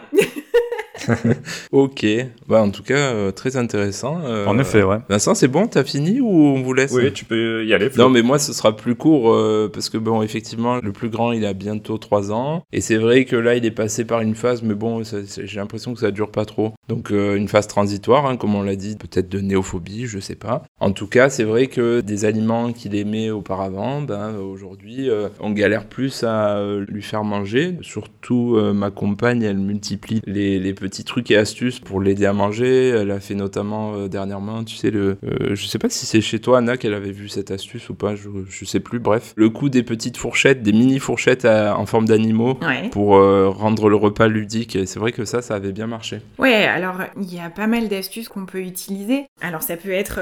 [1.71, 2.05] ok,
[2.47, 4.21] bah, en tout cas, euh, très intéressant.
[4.23, 4.97] Euh, en effet, ouais.
[5.09, 6.91] Vincent, c'est bon, t'as fini ou on vous laisse?
[6.91, 7.89] Oui, tu peux y aller.
[7.97, 11.31] Non, mais moi, ce sera plus court euh, parce que, bon, effectivement, le plus grand,
[11.31, 12.63] il a bientôt 3 ans.
[12.71, 15.93] Et c'est vrai que là, il est passé par une phase, mais bon, j'ai l'impression
[15.93, 16.73] que ça dure pas trop.
[16.87, 20.63] Donc, une phase transitoire, hein, comme on l'a dit, peut-être de néophobie, je sais pas.
[20.79, 25.85] En tout cas, c'est vrai que des aliments qu'il aimait auparavant, ben, aujourd'hui, on galère
[25.85, 27.77] plus à lui faire manger.
[27.81, 32.89] Surtout, ma compagne, elle multiplie les, les petits trucs et astuces pour l'aider à manger.
[32.89, 36.21] Elle a fait notamment euh, dernièrement, tu sais, le, euh, je sais pas si c'est
[36.21, 38.99] chez toi, Anna, qu'elle avait vu cette astuce ou pas, je, je, sais plus.
[38.99, 42.59] Bref, le coup des petites fourchettes, des mini fourchettes en forme d'animaux
[42.91, 44.75] pour euh, rendre le repas ludique.
[44.75, 46.21] Et c'est vrai que ça, ça avait bien marché.
[46.37, 49.25] Ouais, alors il y a pas mal d'astuces qu'on peut utiliser.
[49.41, 50.19] Alors ça peut être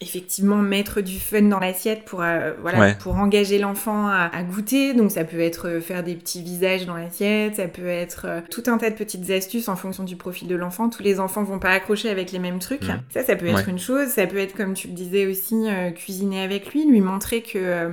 [0.00, 2.22] effectivement mettre du fun dans l'assiette pour,
[2.60, 4.94] voilà, pour engager l'enfant à, à, goûter.
[4.94, 8.78] Donc ça peut être faire des petits visages dans l'assiette, ça peut être tout un
[8.78, 10.88] tas de petites astuces en fonction du profil de l'enfant.
[10.88, 12.82] Tous les enfants vont pas accrocher avec les mêmes trucs.
[12.82, 13.00] Mmh.
[13.10, 14.08] Ça, ça peut être une chose.
[14.08, 17.58] Ça peut être, comme tu le disais aussi, euh, cuisiner avec lui, lui montrer que
[17.58, 17.90] euh,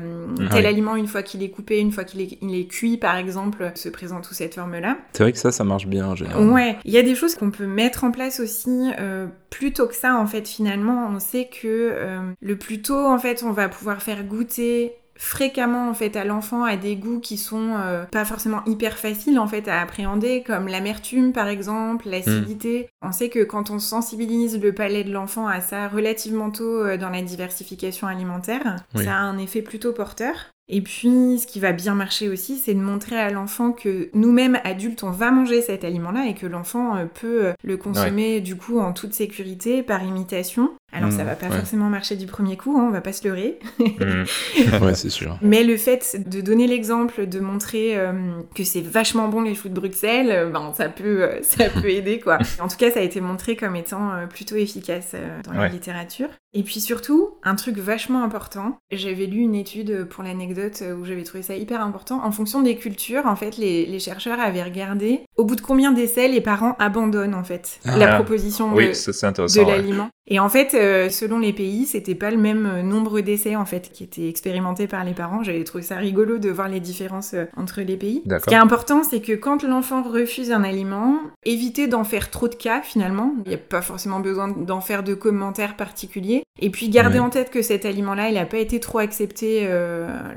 [0.52, 3.18] tel aliment, une fois qu'il est coupé, une fois qu'il est, il est cuit, par
[3.18, 4.98] exemple, se présente sous cette forme-là.
[5.14, 6.50] C'est vrai que ça, ça marche bien en général.
[6.50, 6.78] Ouais.
[6.86, 8.92] Il y a des choses qu'on peut mettre en place aussi.
[9.00, 11.94] Euh, plus tôt que ça, en fait, finalement, on sait que
[12.42, 16.64] le plus tôt, en fait, on va pouvoir faire goûter fréquemment en fait à l'enfant
[16.64, 20.68] à des goûts qui sont euh, pas forcément hyper faciles en fait à appréhender comme
[20.68, 22.90] l'amertume par exemple, l'acidité.
[23.02, 26.98] On sait que quand on sensibilise le palais de l'enfant à ça relativement tôt euh,
[26.98, 30.36] dans la diversification alimentaire, ça a un effet plutôt porteur.
[30.68, 34.60] Et puis, ce qui va bien marcher aussi, c'est de montrer à l'enfant que nous-mêmes,
[34.64, 38.80] adultes, on va manger cet aliment-là et que l'enfant euh, peut le consommer du coup
[38.80, 40.72] en toute sécurité, par imitation.
[40.96, 43.28] Alors ça mmh, va pas forcément marcher du premier coup, hein, on va pas se
[43.28, 43.60] leurrer.
[43.80, 44.82] Mmh.
[44.84, 45.38] ouais, c'est sûr.
[45.42, 48.14] Mais le fait de donner l'exemple, de montrer euh,
[48.56, 51.90] que c'est vachement bon les choux de Bruxelles, euh, ben ça peut euh, ça peut
[51.90, 52.38] aider quoi.
[52.62, 56.30] En tout cas, ça a été montré comme étant plutôt efficace dans la littérature.
[56.58, 61.24] Et puis surtout, un truc vachement important, j'avais lu une étude pour l'anecdote où j'avais
[61.24, 62.24] trouvé ça hyper important.
[62.24, 65.92] En fonction des cultures, en fait, les, les chercheurs avaient regardé au bout de combien
[65.92, 68.16] d'essais les parents abandonnent en fait la ah.
[68.16, 70.10] proposition de, de l'aliment.
[70.28, 73.66] Et en fait, euh, selon les pays, c'était pas le même euh, nombre d'essais en
[73.66, 75.44] fait qui étaient expérimentés par les parents.
[75.44, 78.24] J'avais trouvé ça rigolo de voir les différences euh, entre les pays.
[78.30, 82.48] Ce qui est important, c'est que quand l'enfant refuse un aliment, éviter d'en faire trop
[82.48, 83.34] de cas finalement.
[83.46, 86.44] Il n'y a pas forcément besoin d'en faire de commentaires particuliers.
[86.62, 89.68] Et puis garder en tête que cet aliment-là, il n'a pas été trop accepté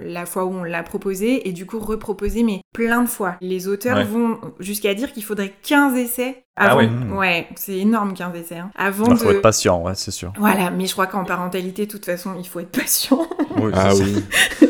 [0.05, 3.37] la fois où on l'a proposé et du coup reproposé mais plein de fois.
[3.41, 8.15] Les auteurs vont jusqu'à dire qu'il faudrait 15 essais ah avant, ah ouais, c'est énorme
[8.15, 8.59] 15 essais.
[8.59, 8.71] Hein.
[8.75, 10.28] Avant Il faut être patient, ouais, c'est sûr.
[10.37, 13.27] Voilà, mais je crois qu'en parentalité, de toute façon, il faut être patient.
[13.73, 14.25] ah oui.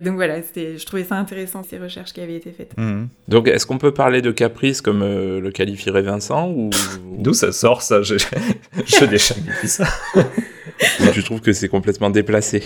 [0.00, 2.74] Donc voilà, je trouvais ça intéressant ces recherches qui avaient été faites.
[2.78, 3.08] Mhm.
[3.28, 6.70] Donc est-ce qu'on peut parler de caprice comme euh, le qualifierait Vincent ou
[7.18, 8.00] d'où ça sort ça?
[8.00, 9.86] Je, je n'ai jamais dit ça.
[11.12, 12.62] tu trouves que c'est complètement déplacé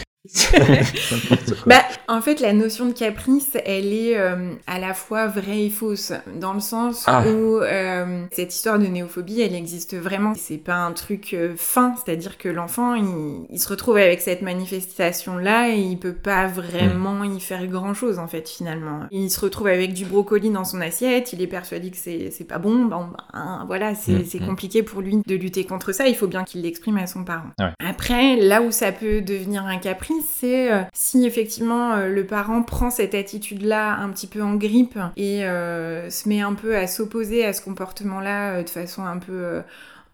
[1.67, 5.71] bah, en fait, la notion de caprice, elle est euh, à la fois vraie et
[5.71, 7.25] fausse, dans le sens ah.
[7.27, 10.33] où euh, cette histoire de néophobie, elle existe vraiment.
[10.37, 15.71] C'est pas un truc euh, fin, c'est-à-dire que l'enfant, il, se retrouve avec cette manifestation-là
[15.71, 19.01] et il peut pas vraiment y faire grand-chose, en fait, finalement.
[19.11, 22.59] Il se retrouve avec du brocoli dans son assiette, il est persuadé que c'est pas
[22.59, 24.47] bon, bon ben, voilà, c'est mm, mm.
[24.47, 27.51] compliqué pour lui de lutter contre ça, il faut bien qu'il l'exprime à son parent.
[27.79, 32.91] Après, là où ça peut devenir un caprice, c'est si effectivement euh, le parent prend
[32.91, 37.45] cette attitude-là un petit peu en grippe et euh, se met un peu à s'opposer
[37.45, 39.63] à ce comportement-là de façon un peu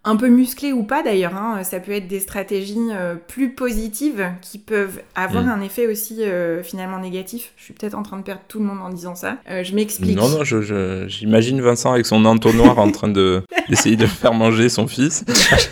[0.03, 2.79] un peu musclé ou pas d'ailleurs, hein, ça peut être des stratégies
[3.29, 5.49] plus positives qui peuvent avoir mm.
[5.51, 6.23] un effet aussi
[6.63, 7.53] finalement négatif.
[7.59, 9.37] Je suis peut-être en train de perdre tout le monde en disant ça.
[9.47, 10.17] je m'explique.
[10.17, 10.43] Non, non,
[11.07, 15.25] j'imagine Vincent avec son entonnoir en train de d'essayer de faire manger son fils.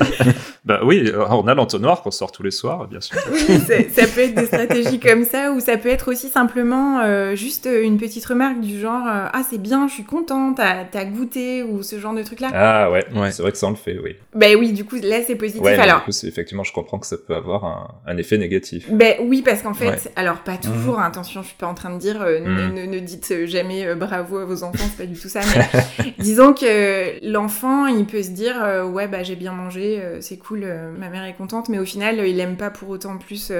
[0.68, 3.16] Bah oui, on a l'entonnoir qu'on sort tous les soirs, bien sûr.
[3.32, 7.34] Oui, ça, peut être des stratégies comme ça, ou ça peut être aussi simplement euh,
[7.34, 11.62] juste une petite remarque du genre euh, Ah, c'est bien, je suis contente, t'as goûté,
[11.62, 12.50] ou ce genre de truc-là.
[12.52, 13.32] Ah ouais, ouais.
[13.32, 14.16] c'est vrai que ça on le fait, oui.
[14.34, 15.62] Ben oui, du coup, là c'est positif.
[15.62, 16.00] Ouais, alors.
[16.00, 18.90] Du coup, effectivement, je comprends que ça peut avoir un, un effet négatif.
[18.90, 21.04] Ben oui, parce qu'en fait, alors pas toujours, mhm.
[21.04, 22.74] attention, je suis pas en train de dire euh, mhm.
[22.74, 26.52] ne, ne, dites jamais bravo à vos enfants, c'est pas du tout ça, mais disons
[26.52, 28.56] que l'enfant, il peut se dire
[28.92, 32.38] Ouais, bah j'ai bien mangé, c'est cool, ma mère est contente, mais au final, il
[32.40, 33.52] aime pas pour autant plus,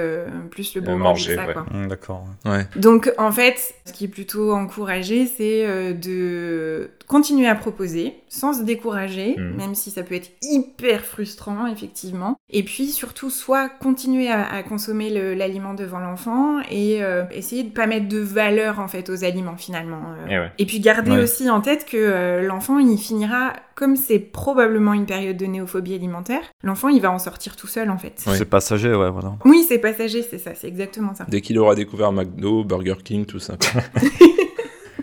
[0.51, 1.37] plus le bon manger.
[1.37, 1.67] Ça, quoi.
[1.71, 2.27] Mmh, d'accord.
[2.45, 2.67] Ouais.
[2.77, 8.53] Donc en fait, ce qui est plutôt encouragé, c'est euh, de continuer à proposer sans
[8.53, 9.57] se décourager, mmh.
[9.57, 12.37] même si ça peut être hyper frustrant effectivement.
[12.51, 17.87] Et puis surtout, soit continuer à, consommer l'aliment devant l'enfant et euh, essayer de pas
[17.87, 20.03] mettre de valeur en fait aux aliments finalement.
[20.29, 20.47] Euh.
[20.59, 25.37] Et, puis garder aussi en tête que l'enfant il finira comme c'est probablement une période
[25.37, 28.14] de néophobie alimentaire, l'enfant il va en sortir tout seul en fait.
[28.16, 29.37] C'est passager, ouais, voilà.
[29.44, 31.25] Oui, c'est passager, c'est ça, c'est exactement ça.
[31.29, 33.57] Dès qu'il aura découvert McDo, Burger King, tout ça.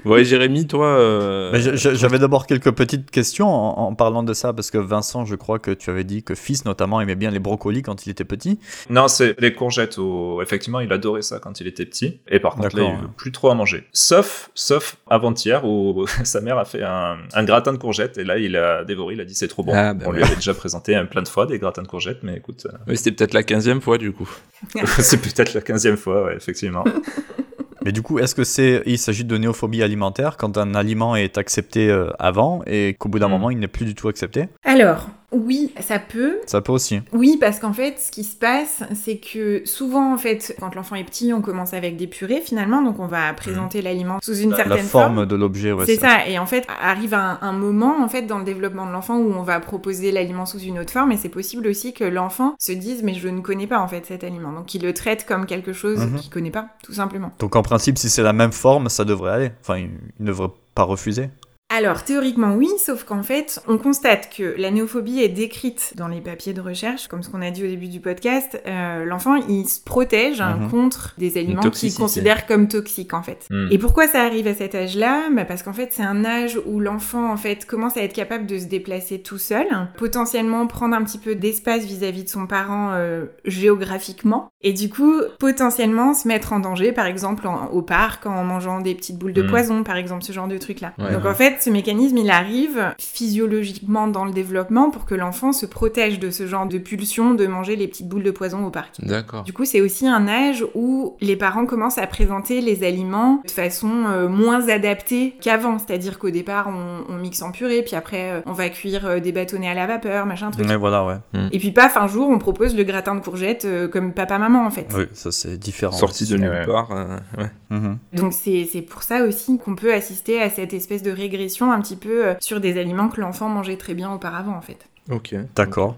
[0.06, 0.88] Ouais, Jérémy, toi.
[0.88, 5.60] Euh, j'avais d'abord quelques petites questions en, parlant de ça, parce que Vincent, je crois
[5.60, 8.60] que tu avais dit que fils notamment aimait bien les brocolis quand il était petit.
[8.90, 9.98] Non, c'est les courgettes.
[10.42, 12.20] Effectivement, il adorait ça quand il était petit.
[12.28, 13.86] Et par contre, là, il veut plus trop à manger.
[13.94, 18.56] Sauf, sauf avant-hier où sa mère a fait un, gratin de courgettes et là, il
[18.56, 19.16] a dévoré.
[19.16, 19.74] Il a dit c'est trop bon.
[19.74, 22.38] Ah, bah On lui avait déjà présenté plein de fois des gratins de courgettes, mais
[22.38, 22.68] écoute.
[22.68, 24.30] Euh, oui, c'était peut-être la quinzième fois du coup.
[25.00, 26.84] c'est peut-être la quinzième fois, ouais, effectivement.
[27.86, 31.38] Mais du coup, est-ce que c'est, il s'agit de néophobie alimentaire quand un aliment est
[31.38, 33.32] accepté euh, avant et qu'au bout d'un hmm.
[33.32, 34.50] moment il n'est plus du tout accepté?
[34.64, 36.40] Alors, oui, ça peut.
[36.46, 37.02] Ça peut aussi.
[37.14, 40.96] Oui, parce qu'en fait, ce qui se passe, c'est que souvent, en fait, quand l'enfant
[40.96, 43.86] est petit, on commence avec des purées finalement, donc on va présenter hmm.
[43.86, 45.04] l'aliment sous une certaine forme.
[45.04, 45.86] La forme de l'objet, ouais.
[45.86, 46.28] C'est ça.
[46.28, 49.34] Et en fait, arrive un, un, moment, en fait, dans le développement de l'enfant où
[49.34, 52.72] on va proposer l'aliment sous une autre forme, et c'est possible aussi que l'enfant se
[52.72, 55.46] dise, mais je ne connais pas en fait cet aliment, donc il le traite comme
[55.46, 56.20] quelque chose mhm.
[56.20, 57.32] qu'il connaît pas, tout simplement.
[57.40, 59.52] Donc en principe, si c'est la même forme, ça devrait aller.
[59.62, 61.30] Enfin, il ne devrait pas refuser.
[61.78, 66.22] Alors théoriquement oui, sauf qu'en fait, on constate que la néophobie est décrite dans les
[66.22, 68.62] papiers de recherche, comme ce qu'on a dit au début du podcast.
[68.66, 70.70] Euh, l'enfant, il se protège hein, mhm.
[70.70, 73.46] contre des aliments qu'il considère comme toxiques en fait.
[73.50, 73.68] Hmm.
[73.72, 75.24] Et pourquoi ça arrive à cet âge-là?
[75.34, 78.46] Bah Parce qu'en fait, c'est un âge où l'enfant en fait commence à être capable
[78.46, 82.92] de se déplacer tout seul, potentiellement prendre un petit peu d'espace vis-à-vis de son parent
[82.94, 88.46] euh, géographiquement, et du coup potentiellement se mettre en danger, par exemple au parc en
[88.46, 89.50] mangeant des petites boules de hmm.
[89.50, 90.94] poison, par exemple ce genre de truc là.
[90.98, 95.66] Donc en fait ce mécanisme, il arrive physiologiquement dans le développement pour que l'enfant se
[95.66, 99.02] protège de ce genre de pulsion de manger les petites boules de poison au parc.
[99.02, 99.44] D'accord.
[99.44, 103.50] Du coup, c'est aussi un âge où les parents commencent à présenter les aliments de
[103.50, 105.80] façon euh, moins adaptée qu'avant.
[105.80, 109.32] C'est-à-dire qu'au départ, on, mixe en purée, puis après, euh, on va cuire euh, des
[109.32, 110.68] bâtonnets à la vapeur, machin, truc.
[110.68, 111.16] Mais voilà, ouais.
[111.34, 111.48] Hmm.
[111.52, 114.88] Et puis, paf, un jour, on propose le gratin de courgettes comme papa-maman, en fait.
[114.96, 115.94] Oui, ça, c'est différent.
[115.94, 116.92] Sorti de nulle part,
[117.40, 117.50] ouais.
[117.72, 117.98] Mhm.
[118.14, 121.96] Donc, c'est pour ça aussi qu'on peut assister à cette espèce de régression un petit
[121.96, 124.88] peu euh, sur des aliments que l'enfant mangeait très bien auparavant en fait.
[125.10, 125.36] Ok.
[125.56, 125.98] D'accord.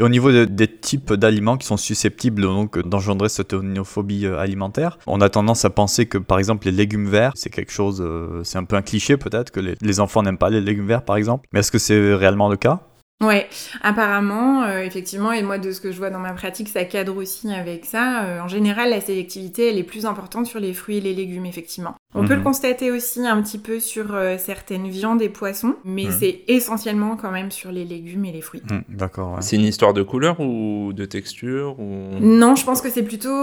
[0.00, 4.98] Et au niveau des types d'aliments qui sont susceptibles donc d'engendrer cette néophobie euh, alimentaire,
[5.06, 8.42] on a tendance à penser que par exemple les légumes verts, c'est quelque chose, euh,
[8.42, 11.16] c'est un peu un cliché peut-être que les enfants n'aiment pas les légumes verts par
[11.16, 11.48] exemple.
[11.52, 12.80] Mais est-ce que c'est réellement le cas?
[13.22, 13.48] Ouais,
[13.82, 17.16] apparemment, euh, effectivement, et moi de ce que je vois dans ma pratique, ça cadre
[17.16, 18.24] aussi avec ça.
[18.24, 21.46] Euh, en général, la sélectivité, elle est plus importante sur les fruits et les légumes,
[21.46, 21.94] effectivement.
[22.14, 22.44] On peut le mhm.
[22.44, 26.12] constater aussi un petit peu sur euh, certaines viandes et poissons, mais mhm.
[26.18, 28.62] c'est essentiellement quand même sur les légumes et les fruits.
[28.70, 29.38] Mhm, d'accord.
[29.40, 32.18] C'est une histoire de couleur ou de texture ou...
[32.20, 33.34] Non, je pense que c'est plutôt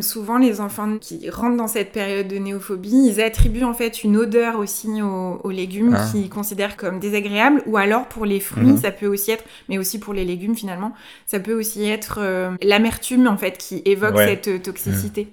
[0.00, 4.16] souvent les enfants qui rentrent dans cette période de néophobie, ils attribuent en fait une
[4.16, 6.06] odeur aussi aux, légumes ah.
[6.10, 9.98] qu'ils considèrent comme désagréable, ou alors pour les fruits, ça peut aussi être, mais aussi
[9.98, 10.92] pour les légumes finalement,
[11.26, 15.28] ça peut aussi être euh, l'amertume en fait qui évoque cette euh, toxicité.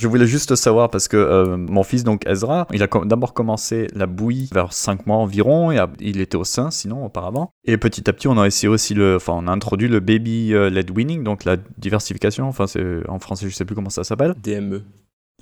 [0.00, 3.86] Je voulais juste savoir parce que euh, mon fils, donc Ezra, il a d'abord commencé
[3.94, 7.50] la bouillie vers 5 mois environ, et il était au sein sinon auparavant.
[7.66, 10.52] Et petit à petit, on a essayé aussi le, enfin, on a introduit le baby
[10.52, 14.34] led weaning, donc la diversification, enfin, c'est en français, je sais plus comment ça s'appelle.
[14.42, 14.84] DME.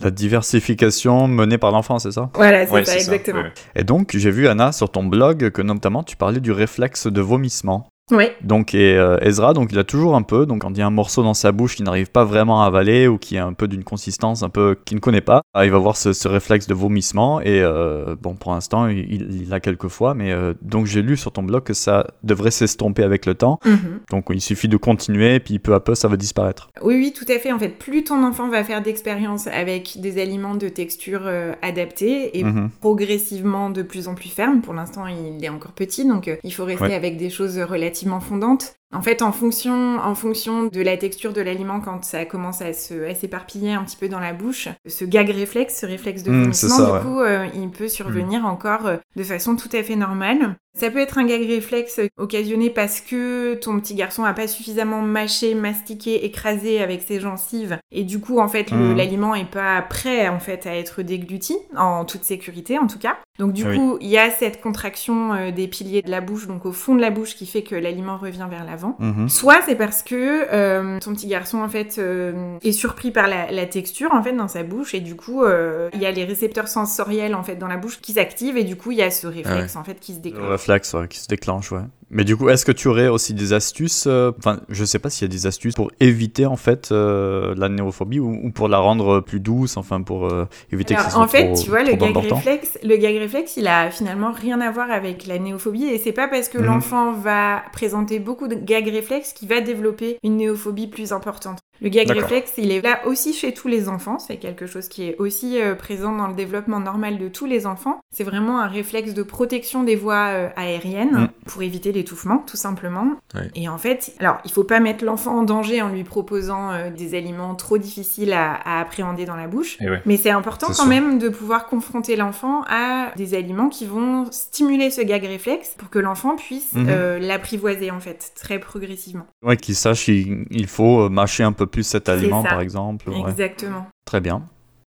[0.00, 2.30] La diversification menée par l'enfant, c'est ça?
[2.34, 3.44] Voilà, c'est ça, exactement.
[3.76, 7.20] Et donc, j'ai vu, Anna, sur ton blog, que notamment tu parlais du réflexe de
[7.20, 7.88] vomissement.
[8.10, 8.24] Oui.
[8.42, 10.86] Donc, et euh, Ezra, donc il a toujours un peu, donc quand il y a
[10.86, 13.52] un morceau dans sa bouche qu'il n'arrive pas vraiment à avaler ou qui est un
[13.52, 16.66] peu d'une consistance un peu qu'il ne connaît pas, ah, il va avoir ce, réflexe
[16.66, 21.02] de vomissement et euh, bon, pour l'instant, il, l'a quelques fois, mais euh, donc j'ai
[21.02, 23.58] lu sur ton blog que ça devrait s'estomper avec le temps.
[23.64, 24.00] Mhm.
[24.10, 26.70] Donc il suffit de continuer, puis peu à peu, ça va disparaître.
[26.82, 27.52] Oui, oui, tout à fait.
[27.52, 31.22] En fait, plus ton enfant va faire d'expérience avec des aliments de texture
[31.62, 32.70] adaptée et mhm.
[32.80, 34.60] progressivement de plus en plus ferme.
[34.60, 38.77] Pour l'instant, il est encore petit, donc il faut rester avec des choses relatives fondante,
[38.94, 42.72] En fait, en fonction, en fonction de la texture de l'aliment, quand ça commence à
[42.72, 46.40] se, s'éparpiller un petit peu dans la bouche, ce gag réflexe, ce réflexe de Mmh,
[46.42, 49.96] vomissement, ça, du coup, euh, il peut survenir encore euh, de façon tout à fait
[49.96, 50.56] normale.
[50.78, 55.02] Ça peut être un gag réflexe occasionné parce que ton petit garçon a pas suffisamment
[55.02, 58.96] mâché, mastiqué, écrasé avec ses gencives, et du coup, en fait, Mhm.
[58.96, 63.18] l'aliment est pas prêt en fait à être dégluti en toute sécurité, en tout cas.
[63.38, 63.76] Donc du Oui.
[63.76, 66.94] coup, il y a cette contraction euh, des piliers de la bouche, donc au fond
[66.94, 68.64] de la bouche, qui fait que l'aliment revient vers
[68.98, 69.28] Mhm.
[69.28, 73.50] Soit c'est parce que euh, ton petit garçon en fait euh, est surpris par la,
[73.50, 76.24] la texture en fait dans sa bouche et du coup euh, il y a les
[76.24, 79.10] récepteurs sensoriels en fait dans la bouche qui s'activent et du coup il y a
[79.10, 80.48] ce réflexe en fait qui se Le déclenche.
[80.50, 81.80] réflexe ouais, qui se déclenche, ouais.
[82.10, 85.10] Mais du coup, est-ce que tu aurais aussi des astuces euh, Enfin, je sais pas
[85.10, 88.68] s'il y a des astuces pour éviter en fait euh, la néophobie ou, ou pour
[88.68, 91.68] la rendre plus douce, enfin pour euh, éviter que ça soit en fait, trop, tu
[91.68, 95.38] vois, le gag réflexe, le gag réflexe, il a finalement rien à voir avec la
[95.38, 96.64] néophobie et c'est pas parce que Mhm.
[96.64, 101.58] l'enfant va présenter beaucoup de gag réflexes qu'il va développer une néophobie plus importante.
[101.80, 105.04] Le gag réflexe, il est là aussi chez tous les enfants, c'est quelque chose qui
[105.04, 108.00] est aussi euh, présent dans le développement normal de tous les enfants.
[108.12, 111.28] C'est vraiment un réflexe de protection des voies euh, aériennes Mhm.
[111.46, 113.12] pour éviter l'étouffement, tout simplement.
[113.54, 116.90] Et en fait, alors, il faut pas mettre l'enfant en danger en lui proposant euh,
[116.90, 119.78] des aliments trop difficiles à, à appréhender dans la bouche.
[119.80, 120.02] Ouais.
[120.06, 120.86] Mais c'est important quand sûr.
[120.86, 125.90] même de pouvoir confronter l'enfant à des aliments qui vont stimuler ce gag réflexe pour
[125.90, 126.86] que l'enfant puisse Mhm.
[126.88, 129.26] euh, l'apprivoiser en fait très progressivement.
[129.42, 132.48] Ouais, qu'il sache il, il faut mâcher un peu plus cet aliment, ça.
[132.50, 133.08] par exemple.
[133.10, 133.30] ouais.
[133.30, 133.86] Exactement.
[134.04, 134.42] Très bien.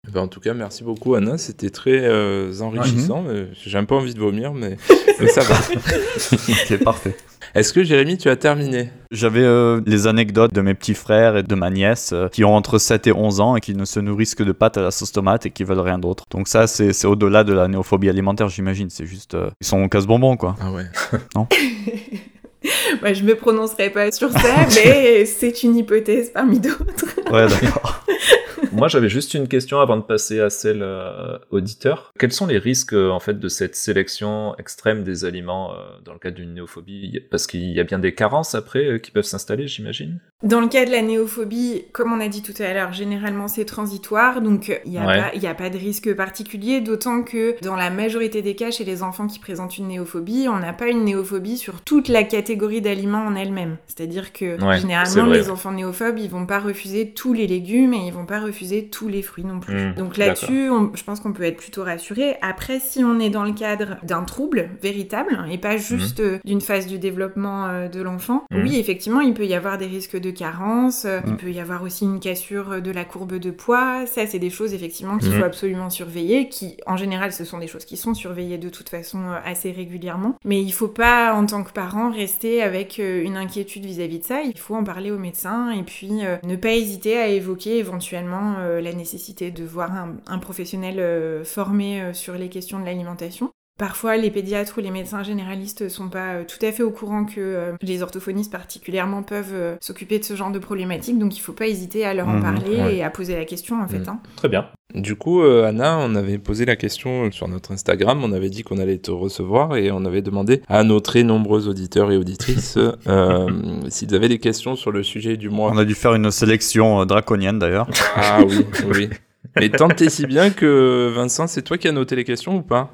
[0.07, 3.23] Eh ben, en tout cas, merci beaucoup Anna, c'était très euh, enrichissant.
[3.23, 3.47] Mhm.
[3.53, 4.77] J'ai un peu envie de vomir, mais,
[5.19, 5.55] mais ça va.
[6.31, 7.17] ok, parfait.
[7.55, 8.91] Est-ce que Jérémy, tu as terminé?
[9.11, 12.55] J'avais euh, les anecdotes de mes petits frères et de ma nièce euh, qui ont
[12.55, 14.91] entre 7 et 11 ans et qui ne se nourrissent que de pâtes à la
[14.91, 16.23] sauce tomate et qui veulent rien d'autre.
[16.31, 18.89] Donc ça, c'est c'est au-delà de la néophobie alimentaire, j'imagine.
[18.89, 19.33] C'est juste...
[19.33, 20.55] euh, ils sont casse-bonbons, quoi.
[20.61, 20.85] Ah ouais.
[23.01, 27.05] Bah, je me prononcerai pas sur ça, mais c'est une hypothèse parmi d'autres.
[27.31, 28.03] Ouais, d'accord.
[28.71, 32.11] Moi, j'avais juste une question avant de passer à celle euh, auditeur.
[32.19, 36.13] Quels sont les risques euh, en fait de cette sélection extrême des aliments euh, dans
[36.13, 37.21] le cadre d'une néophobie?
[37.31, 40.19] Parce qu'il y a bien des carences après euh, qui peuvent s'installer, j'imagine?
[40.43, 43.65] Dans le cas de la néophobie, comme on a dit tout à l'heure, généralement c'est
[43.65, 45.17] transitoire, donc il n'y a, Ouais.
[45.31, 48.83] pas- y a pas de risque particulier, d'autant que dans la majorité des cas, chez
[48.85, 52.81] les enfants qui présentent une néophobie, on n'a pas une néophobie sur toute la catégorie
[52.81, 53.77] d'aliments en elle-même.
[53.87, 58.05] C'est-à-dire que Ouais, généralement, les enfants néophobes, ils vont pas refuser tous les légumes et
[58.07, 59.75] ils vont pas refuser tous les fruits non plus.
[59.75, 62.35] Mmh, donc là-dessus, je pense qu'on peut être plutôt rassuré.
[62.41, 66.61] Après, si on est dans le cadre d'un trouble véritable et pas juste euh, d'une
[66.61, 68.63] phase du développement euh, de l'enfant, Mhm.
[68.63, 71.83] oui, effectivement, il peut y avoir des risques de carence, euh, il peut y avoir
[71.83, 74.05] aussi une cassure de la courbe de poids.
[74.05, 77.67] Ça, c'est des choses effectivement qu'il faut absolument surveiller, qui en général, ce sont des
[77.67, 80.35] choses qui sont surveillées de toute façon assez régulièrement.
[80.45, 84.41] Mais il faut pas, en tant que parent, rester avec une inquiétude vis-à-vis de ça.
[84.41, 88.38] Il faut en parler au médecin et puis euh, ne pas hésiter à évoquer éventuellement
[88.59, 93.51] euh, la nécessité de voir un, professionnel euh, formé euh, sur les questions de l'alimentation.
[93.79, 97.25] Parfois, les pédiatres ou les médecins généralistes sont pas euh, tout à fait au courant
[97.25, 101.39] que euh, les orthophonistes particulièrement peuvent euh, s'occuper de ce genre de problématiques, donc il
[101.39, 102.95] faut pas hésiter à leur en Mhm, parler ouais.
[102.97, 103.99] et à poser la question en fait.
[103.99, 104.09] Mhm.
[104.09, 104.19] hein.
[104.35, 104.67] Très bien.
[104.95, 108.63] Du coup, euh, Anna, on avait posé la question sur notre Instagram, on avait dit
[108.63, 112.77] qu'on allait te recevoir et on avait demandé à nos très nombreux auditeurs et auditrices
[113.07, 113.47] euh,
[113.89, 115.71] s'ils avaient des questions sur le sujet du mois.
[115.73, 117.87] On a dû faire une sélection euh, draconienne, d'ailleurs.
[118.15, 119.09] Ah oui, oui.
[119.59, 122.61] Mais tant et si bien que Vincent, c'est toi qui as noté les questions ou
[122.61, 122.93] pas?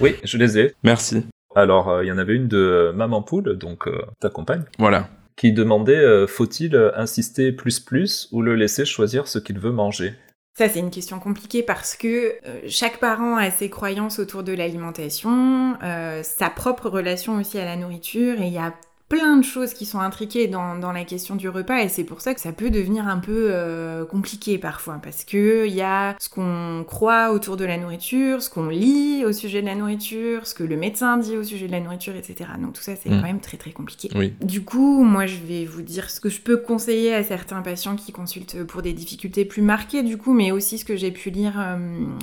[0.00, 0.74] Oui, je les ai.
[0.82, 1.24] Merci.
[1.54, 4.64] Alors, euh, il y en avait une de euh, Maman Poule, donc euh, ta compagne,
[4.78, 5.08] Voilà.
[5.36, 10.14] qui demandait euh, faut-il insister plus plus ou le laisser choisir ce qu'il veut manger?
[10.58, 12.06] Ça, c'est une question compliquée parce que
[12.46, 17.64] euh, chaque parent a ses croyances autour de l'alimentation, euh, sa propre relation aussi à
[17.64, 18.74] la nourriture, et il y a
[19.12, 22.22] plein de choses qui sont intriquées dans, dans la question du repas, et c'est pour
[22.22, 26.16] ça que ça peut devenir un peu euh, compliqué parfois, parce que il y a
[26.18, 30.46] ce qu'on croit autour de la nourriture, ce qu'on lit au sujet de la nourriture,
[30.46, 32.52] ce que le médecin dit au sujet de la nourriture, etc.
[32.58, 33.16] Donc tout ça, c'est Mm.
[33.20, 34.08] quand même très très compliqué.
[34.14, 34.32] Oui.
[34.40, 37.96] Du coup, moi, je vais vous dire ce que je peux conseiller à certains patients
[37.96, 41.28] qui consultent pour des difficultés plus marquées, du coup, mais aussi ce que j'ai pu
[41.28, 41.76] lire euh,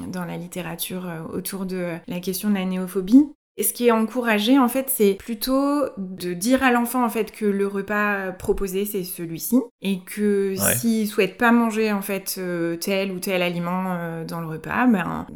[0.08, 3.28] dans la littérature euh, autour de la question de la néophobie.
[3.60, 7.30] Et ce qui est encouragé, en fait, c'est plutôt de dire à l'enfant, en fait,
[7.30, 9.58] que le repas proposé, c'est celui-ci.
[9.82, 10.76] Et que Ouais.
[10.78, 14.88] s'il souhaite pas manger, en fait, euh, tel ou tel aliment euh, dans le repas,
[14.88, 15.28] ben,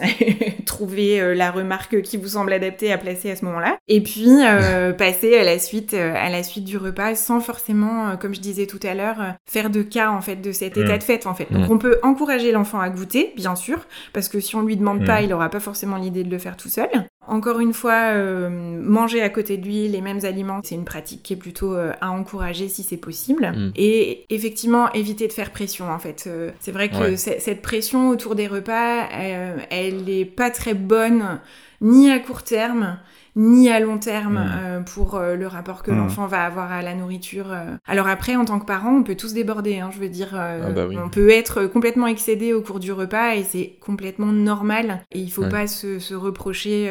[0.66, 3.76] trouver euh, la remarque qui vous semble adaptée à placer à ce moment-là.
[3.88, 8.08] Et puis, euh, passer à la suite, euh, à la suite du repas sans forcément,
[8.08, 10.76] euh, comme je disais tout à l'heure, euh, faire de cas, en fait, de cet
[10.76, 10.80] Mm.
[10.84, 11.52] état de fait, en fait.
[11.52, 11.72] Donc, Mm.
[11.72, 13.78] on peut encourager l'enfant à goûter, bien sûr,
[14.12, 15.06] parce que si on lui demande Mm.
[15.06, 16.88] pas, il aura pas forcément l'idée de le faire tout seul.
[17.28, 21.22] Encore une fois, euh, manger à côté de lui les mêmes aliments, c'est une pratique
[21.22, 23.46] qui est plutôt euh, à encourager si c'est possible.
[23.54, 23.72] Mm.
[23.76, 26.24] Et effectivement, éviter de faire pression en fait.
[26.26, 27.16] Euh, c'est vrai que Ouais.
[27.16, 31.40] cette pression autour des repas, euh, elle n'est pas très bonne
[31.80, 32.98] ni à court terme
[33.36, 34.50] ni à long terme Mm.
[34.64, 35.98] euh, pour euh, le rapport que Mm.
[35.98, 37.52] l'enfant va avoir à la nourriture.
[37.52, 37.76] euh.
[37.86, 39.78] Alors après, en tant que parent, on peut tous déborder.
[39.78, 40.96] hein, je veux dire, Ah bah oui.
[41.02, 45.02] on peut être complètement excédé au cours du repas et c'est complètement normal.
[45.12, 45.48] Et il faut Ouais.
[45.50, 46.90] pas se, se reprocher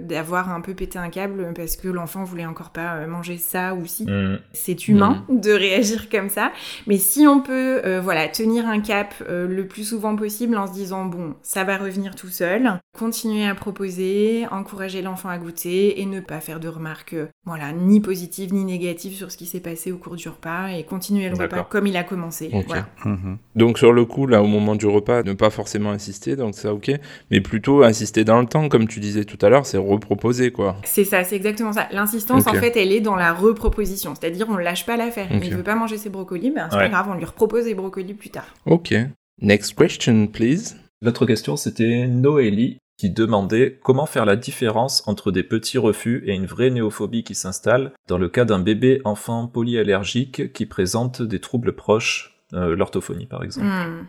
[0.00, 3.84] d'avoir un peu pété un câble parce que l'enfant voulait encore pas manger ça ou
[3.86, 4.04] si.
[4.04, 4.38] Mm.
[4.52, 6.52] C'est humain de réagir comme ça.
[6.86, 11.04] Mais si on peut voilà, tenir un cap le plus souvent possible en se disant
[11.06, 16.20] bon, ça va revenir tout seul, continuer à proposer, encourager l'enfant à goûter et ne
[16.20, 19.92] pas faire de remarques euh, voilà, ni positives ni négatives sur ce qui s'est passé
[19.92, 22.50] au cours du repas et continuer le repas comme il a commencé.
[22.66, 22.86] Voilà.
[23.04, 23.38] Mhm.
[23.56, 26.72] Donc sur le coup, là, au moment du repas, ne pas forcément insister, donc ça
[26.72, 26.90] ok,
[27.30, 30.76] mais plutôt insister dans le temps, comme tu disais tout à l'heure, c'est reproposer quoi.
[30.84, 31.88] C'est ça, c'est exactement ça.
[31.92, 34.14] L'insistance, en fait, elle est dans la reproposition.
[34.14, 35.28] C'est-à-dire, on lâche pas l'affaire.
[35.34, 35.40] Ok.
[35.44, 36.82] Il veut pas manger ses brocolis, ben c'est Ouais.
[36.84, 38.46] pas grave, on lui repropose les brocolis plus tard.
[38.66, 38.94] Ok.
[39.40, 40.76] Next question, please.
[41.02, 46.34] L'autre question, c'était Noélie qui demandait comment faire la différence entre des petits refus et
[46.34, 51.40] une vraie néophobie qui s'installe dans le cas d'un bébé enfant polyallergique qui présente des
[51.40, 53.66] troubles proches, euh, l'orthophonie par exemple.
[53.66, 54.06] Hmm.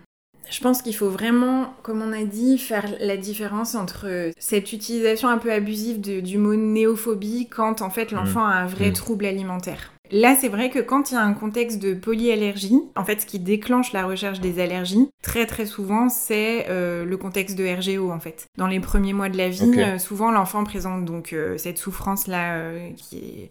[0.52, 5.28] Je pense qu'il faut vraiment, comme on a dit, faire la différence entre cette utilisation
[5.28, 8.94] un peu abusive de- du mot néophobie quand en fait l'enfant a un vrai Mm.
[8.94, 9.93] trouble alimentaire.
[10.14, 13.26] Là, c'est vrai que quand il y a un contexte de polyallergie, en fait, ce
[13.26, 18.11] qui déclenche la recherche des allergies, très très souvent, c'est euh, le contexte de RGO,
[18.11, 18.45] en fait.
[18.55, 22.74] Dans les premiers mois de la vie, euh, souvent l'enfant présente donc euh, cette souffrance-là
[22.95, 23.49] qui est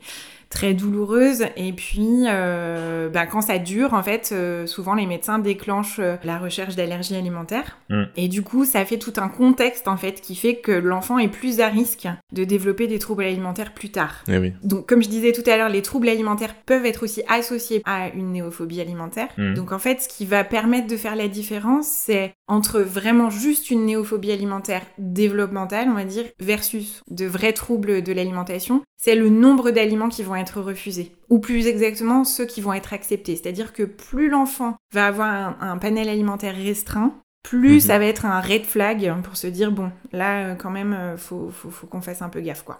[0.52, 1.44] très douloureuse.
[1.56, 6.16] Et puis, euh, bah, quand ça dure, en fait, euh, souvent les médecins déclenchent euh,
[6.24, 7.78] la recherche d'allergies alimentaires.
[7.88, 8.02] Mm.
[8.16, 11.28] Et du coup, ça fait tout un contexte, en fait, qui fait que l'enfant est
[11.28, 14.22] plus à risque de développer des troubles alimentaires plus tard.
[14.28, 14.52] Eh oui.
[14.62, 18.08] Donc, comme je disais tout à l'heure, les troubles alimentaires peuvent être aussi associés à
[18.10, 19.28] une néophobie alimentaire.
[19.38, 19.54] Mhm.
[19.54, 23.70] Donc, en fait, ce qui va permettre de faire la différence, c'est entre vraiment juste
[23.70, 29.28] une néophobie alimentaire développementale, on va dire, versus de vrais troubles de l'alimentation, c'est le
[29.30, 31.12] nombre d'aliments qui vont être refusés.
[31.30, 33.36] Ou plus exactement, ceux qui vont être acceptés.
[33.36, 37.80] C'est-à-dire que plus l'enfant va avoir un, un panel alimentaire restreint, plus Mhm.
[37.80, 41.16] ça va être un red flag pour se dire, bon, là, euh, quand même, euh,
[41.16, 42.78] faut, faut, faut qu'on fasse un peu gaffe, quoi.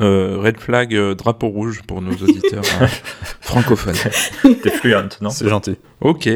[0.00, 2.86] Euh, red flag, euh, drapeau rouge pour nos auditeurs euh,
[3.40, 3.94] francophones.
[4.62, 5.30] T'es fluent, non?
[5.30, 5.76] C'est gentil.
[6.00, 6.28] Ok.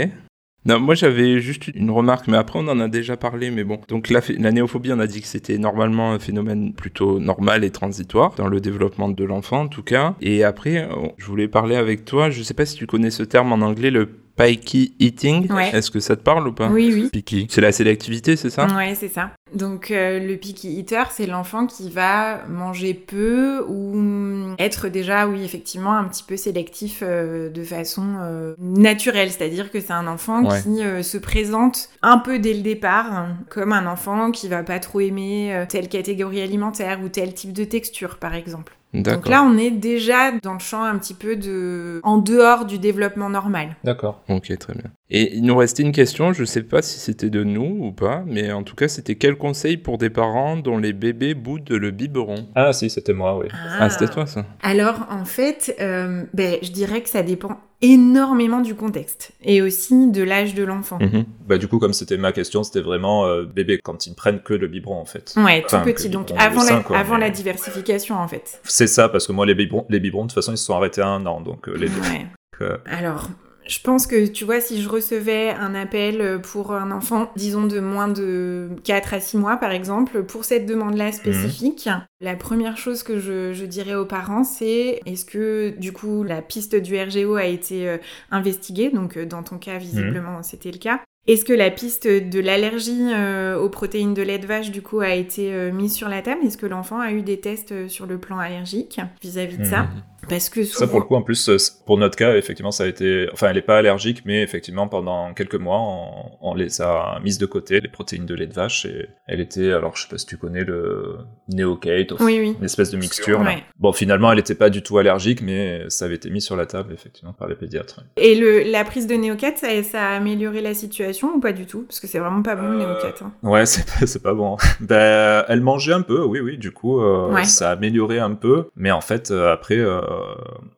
[0.67, 3.81] Non, moi j'avais juste une remarque, mais après on en a déjà parlé, mais bon.
[3.89, 7.71] Donc la, la néophobie, on a dit que c'était normalement un phénomène plutôt normal et
[7.71, 10.15] transitoire, dans le développement de l'enfant en tout cas.
[10.23, 10.89] Et après,
[11.19, 13.91] je voulais parler avec toi, je sais pas si tu connais ce terme en anglais,
[13.91, 15.51] le pikey eating.
[15.53, 15.71] Ouais.
[15.75, 17.09] Est-ce que ça te parle ou pas Oui, oui.
[17.13, 17.47] Picky.
[17.51, 19.31] C'est la sélectivité, c'est ça Ouais, c'est ça.
[19.55, 25.29] Donc euh, le picky eater, c'est l'enfant qui va manger peu ou mm, être déjà,
[25.29, 29.31] oui, effectivement, un petit peu sélectif euh, de façon euh, naturelle.
[29.31, 30.61] C'est-à-dire que c'est un enfant Ouais.
[30.63, 34.81] qui se présente un peu dès le départ hein, comme un enfant qui va pas
[34.81, 38.77] trop aimer telle catégorie alimentaire ou tel type de texture, par exemple.
[38.95, 39.31] Donc D'accord.
[39.31, 42.01] là, on est déjà dans le champ un petit peu de...
[42.05, 43.77] en dehors du développement normal.
[43.83, 44.23] D'accord.
[44.29, 44.91] Ok, très bien.
[45.11, 48.23] Et il nous restait une question, je sais pas si c'était de nous ou pas,
[48.27, 51.91] mais en tout cas, c'était quel conseil pour des parents dont les bébés boudent le
[51.91, 52.49] biberon?
[52.55, 53.49] Ah si, c'était moi, oui.
[53.79, 57.61] Ah, c'était toi ça Alors en fait, euh, ben, je dirais que ça dépend
[57.93, 60.99] énormément du contexte et aussi de l'âge de l'enfant.
[61.01, 61.25] Mhm.
[61.47, 64.41] Bah du coup, comme c'était ma question, c'était vraiment euh, bébé quand ils ne prennent
[64.41, 65.35] que le biberon en fait.
[65.37, 68.61] Ouais, tout petit, donc avant, la, sein, quoi, avant mais- la diversification en fait.
[68.65, 70.75] C'est ça, parce que moi les biberons, les biberons de toute façon ils se sont
[70.75, 72.01] arrêtés à un an, donc euh, les deux.
[72.01, 72.27] Ouais.
[72.63, 73.29] Euh, Alors,
[73.67, 77.81] je pense que tu vois, si je recevais un appel pour un enfant, disons de
[77.81, 81.89] moins de 4 à 6 mois par exemple, pour cette demande-là spécifique,
[82.21, 86.43] la première chose que je, je dirais aux parents, c'est est-ce que du coup la
[86.43, 87.99] piste du RGO a été euh,
[88.31, 88.91] investiguée?
[88.91, 91.01] Donc euh, dans ton cas, visiblement, c'était le cas.
[91.27, 95.01] Est-ce que la piste de l'allergie euh, aux protéines de lait de vache, du coup,
[95.01, 96.43] a été euh, mise sur la table?
[96.45, 99.85] Est-ce que l'enfant a eu des tests euh, sur le plan allergique vis-à-vis de ça?
[99.85, 99.89] Mhm.
[100.27, 101.51] Parce que Ça pour le coup en plus
[101.85, 105.35] pour notre cas effectivement ça a été enfin elle est pas allergique mais effectivement pendant
[105.35, 108.87] quelques mois on, on les a mises de côté les protéines de lait de vache
[108.87, 111.19] et elle était alors je sais pas si tu connais le
[111.53, 112.57] Neocate Oui, oui.
[112.59, 113.57] une espèce de mixture là.
[113.79, 116.65] Bon finalement elle était pas du tout allergique mais ça avait été mis sur la
[116.65, 120.63] table effectivement par les pédiatres Et le, la prise de Néocat, ça, ça a amélioré
[120.63, 121.83] la situation ou pas du tout?
[121.83, 123.15] Parce que c'est vraiment pas bon le Euh, Néocat.
[123.25, 123.33] hein.
[123.43, 123.85] ouais c'est
[124.23, 127.45] pas, pas bon ben elle mangeait un peu oui oui du coup euh, Ouais.
[127.45, 129.79] ça a amélioré un peu mais en fait euh, après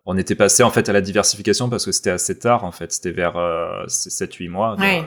[0.04, 2.92] on était passé en fait à la diversification parce que c'était assez tard en fait
[2.92, 3.34] c'était vers
[3.86, 5.04] 7-8 mois donc, Ouais.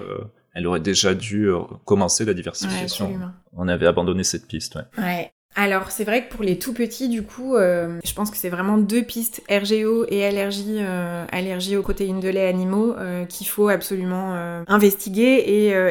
[0.54, 1.50] elle aurait déjà dû
[1.86, 3.20] commencer la diversification
[3.56, 5.04] on avait abandonné cette piste ouais.
[5.04, 5.32] Ouais.
[5.62, 8.48] Alors, c'est vrai que pour les tout petits, du coup, euh, je pense que c'est
[8.48, 13.46] vraiment deux pistes, RGO et allergie, euh, allergie aux protéines de lait animaux, euh, qu'il
[13.46, 14.36] faut absolument
[14.70, 15.44] investiguer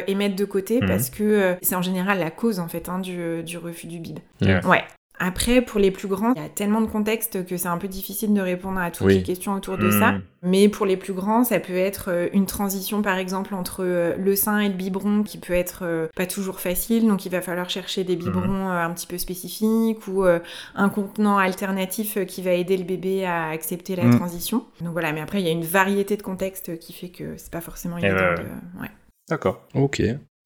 [0.07, 0.87] et, mettre de côté Mhm.
[0.87, 4.17] parce que c'est en général la cause, en fait, hein, du, du refus du bib.
[4.41, 4.83] Ouais.
[5.21, 7.89] Après, pour les plus grands, il y a tellement de contextes que c'est un peu
[7.89, 9.15] difficile de répondre à toutes Oui.
[9.15, 10.15] les questions autour de ça.
[10.41, 14.15] Mais pour les plus grands, ça peut être euh, une transition, par exemple, entre euh,
[14.17, 17.05] le sein et le biberon qui peut être euh, pas toujours facile.
[17.05, 21.37] Donc, il va falloir chercher des biberons euh, un petit peu spécifiques ou un contenant
[21.37, 24.15] alternatif qui va aider le bébé à accepter la Mhm.
[24.17, 24.63] transition.
[24.81, 27.51] Donc voilà, mais après, il y a une variété de contextes qui fait que c'est
[27.51, 28.81] pas forcément Et évident ouais, de...
[28.81, 28.91] ouais.
[29.29, 29.67] D'accord.
[29.75, 30.01] Ok.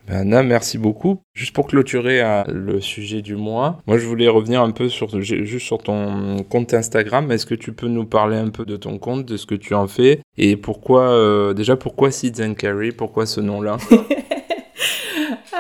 [0.08, 1.22] Ben, Anna, merci beaucoup.
[1.34, 5.22] Juste pour clôturer euh, le sujet du mois, moi je voulais revenir un peu sur,
[5.22, 7.32] ju- juste sur ton compte Instagram.
[7.32, 9.74] Est-ce que tu peux nous parler un peu de ton compte, de ce que tu
[9.74, 12.54] en fais et pourquoi, euh, déjà pourquoi Seeds and
[12.98, 13.78] pourquoi ce nom-là?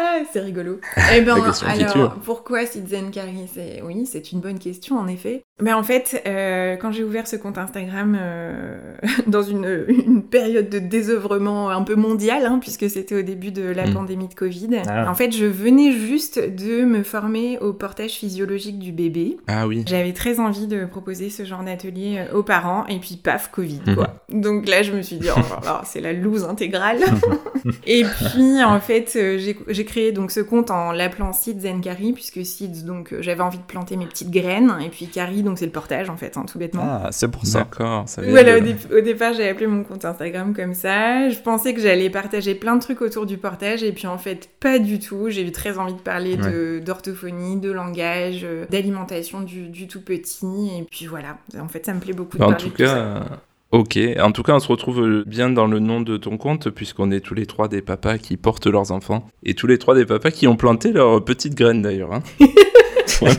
[0.06, 0.80] Ah, c'est rigolo.
[1.16, 3.82] Eh ben, alors, pourquoi Citizen Carry c'est...
[3.84, 5.44] Oui, c'est une bonne question, en effet.
[5.62, 8.96] Mais en fait, euh, quand j'ai ouvert ce compte Instagram euh,
[9.28, 13.62] dans une, une période de désœuvrement un peu mondial, hein, puisque c'était au début de
[13.64, 13.94] la Mm.
[13.94, 15.10] pandémie de Covid, Ah.
[15.10, 19.38] en fait, je venais juste de me former au portage physiologique du bébé.
[19.48, 19.84] Ah oui.
[19.88, 23.82] J'avais très envie de proposer ce genre d'atelier euh, aux parents, et puis paf, Covid,
[23.96, 24.26] quoi.
[24.30, 25.40] Donc là, je me suis dit, oh
[25.86, 27.00] c'est la loose intégrale.
[27.88, 32.14] et puis, en fait, j'ai j'ai créé donc ce compte en l'appelant Seeds and Carry,
[32.14, 35.60] puisque Seeds, donc euh, j'avais envie de planter mes petites graines, et puis Carry, donc
[35.60, 36.84] c'est le portage, en fait, hein, tout bêtement.
[36.86, 37.60] Ah, c'est pour ça.
[37.60, 38.10] D'accord.
[38.10, 41.30] Ça vient Voilà, au, dé- au départ, j'ai appelé mon compte Instagram comme ça.
[41.30, 44.50] Je pensais que j'allais partager plein de trucs autour du portage, et puis en fait,
[44.60, 45.30] pas du tout.
[45.30, 50.02] J'ai eu très envie de parler de- d'orthophonie, de, langage, euh, d'alimentation du, du tout
[50.02, 51.38] petit, et puis voilà.
[51.62, 53.26] En fait, ça me plaît beaucoup de En parler tout ça.
[53.74, 54.00] Euh, ok.
[54.22, 57.20] En tout cas, on se retrouve bien dans le nom de ton compte, puisqu'on est
[57.22, 59.28] tous les trois des papas qui portent leurs enfants.
[59.44, 62.14] Et tous les trois des papas qui ont planté leurs petites graines d'ailleurs.
[62.14, 62.24] hein.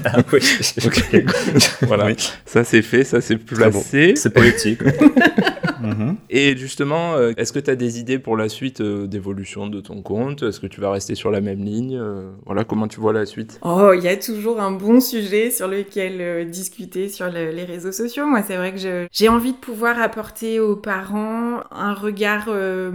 [0.07, 0.41] Ah oui.
[1.83, 2.07] Voilà.
[2.07, 2.15] Oui.
[2.47, 3.55] Ça c'est fait, ça c'est bon.
[3.57, 4.15] placé.
[4.17, 4.81] C'est poétique.
[5.87, 6.17] Mhm.
[6.31, 9.81] Et justement, euh, est-ce que tu as des idées pour la suite euh, d'évolution de
[9.81, 10.43] ton compte?
[10.43, 11.97] Est-ce que tu vas rester sur la même ligne?
[12.01, 13.59] Euh, Voilà, comment tu vois la suite?
[13.63, 17.93] Oh, il y a toujours un bon sujet sur lequel discuter sur le- les réseaux
[17.93, 18.27] sociaux.
[18.27, 22.91] Moi, c'est vrai que j'ai envie de pouvoir apporter aux parents un regard euh,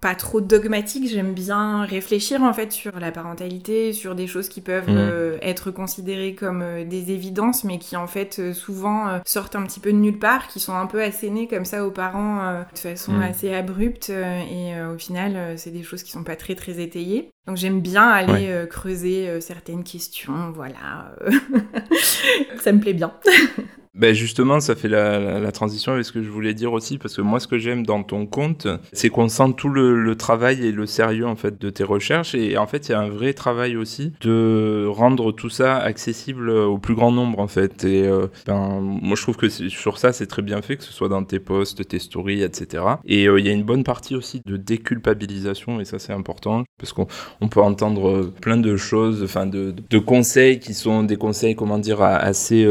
[0.00, 1.08] pas trop dogmatique.
[1.08, 4.96] J'aime bien réfléchir en fait sur la parentalité, sur des choses qui peuvent Mhm.
[4.98, 9.92] euh, être considérées comme des évidences, mais qui en fait souvent sortent un petit peu
[9.92, 13.12] de nulle part, qui sont un peu assénées comme ça aux parents euh, de façon
[13.12, 13.22] Mhm.
[13.22, 14.10] assez abrupte.
[14.10, 17.30] euh, et euh, au final, euh, c'est des choses qui sont pas très très étayées.
[17.46, 18.68] Donc j'aime bien aller Ouais.
[18.68, 21.14] creuser certaines questions, voilà.
[22.60, 23.12] ça me plaît bien.
[23.94, 27.22] Ben justement, ça fait la, transition avec ce que je voulais dire aussi, parce que
[27.22, 30.86] moi, ce que j'aime dans ton compte, c'est qu'on sent tout le, travail et le
[30.86, 33.76] sérieux en fait de tes recherches, et en fait, il y a un vrai travail
[33.76, 37.84] aussi de rendre tout ça accessible au plus grand nombre en fait.
[37.84, 40.92] Et euh, ben, moi, je trouve que sur ça, c'est très bien fait, que ce
[40.92, 42.84] soit dans tes posts, tes stories, etc.
[43.06, 46.64] Et euh, il y a une bonne partie aussi de déculpabilisation, et ça, c'est important,
[46.78, 47.08] parce qu'on
[47.40, 51.78] on peut entendre euh, plein de choses, enfin de, conseils qui sont des conseils, comment
[51.78, 52.66] dire, assez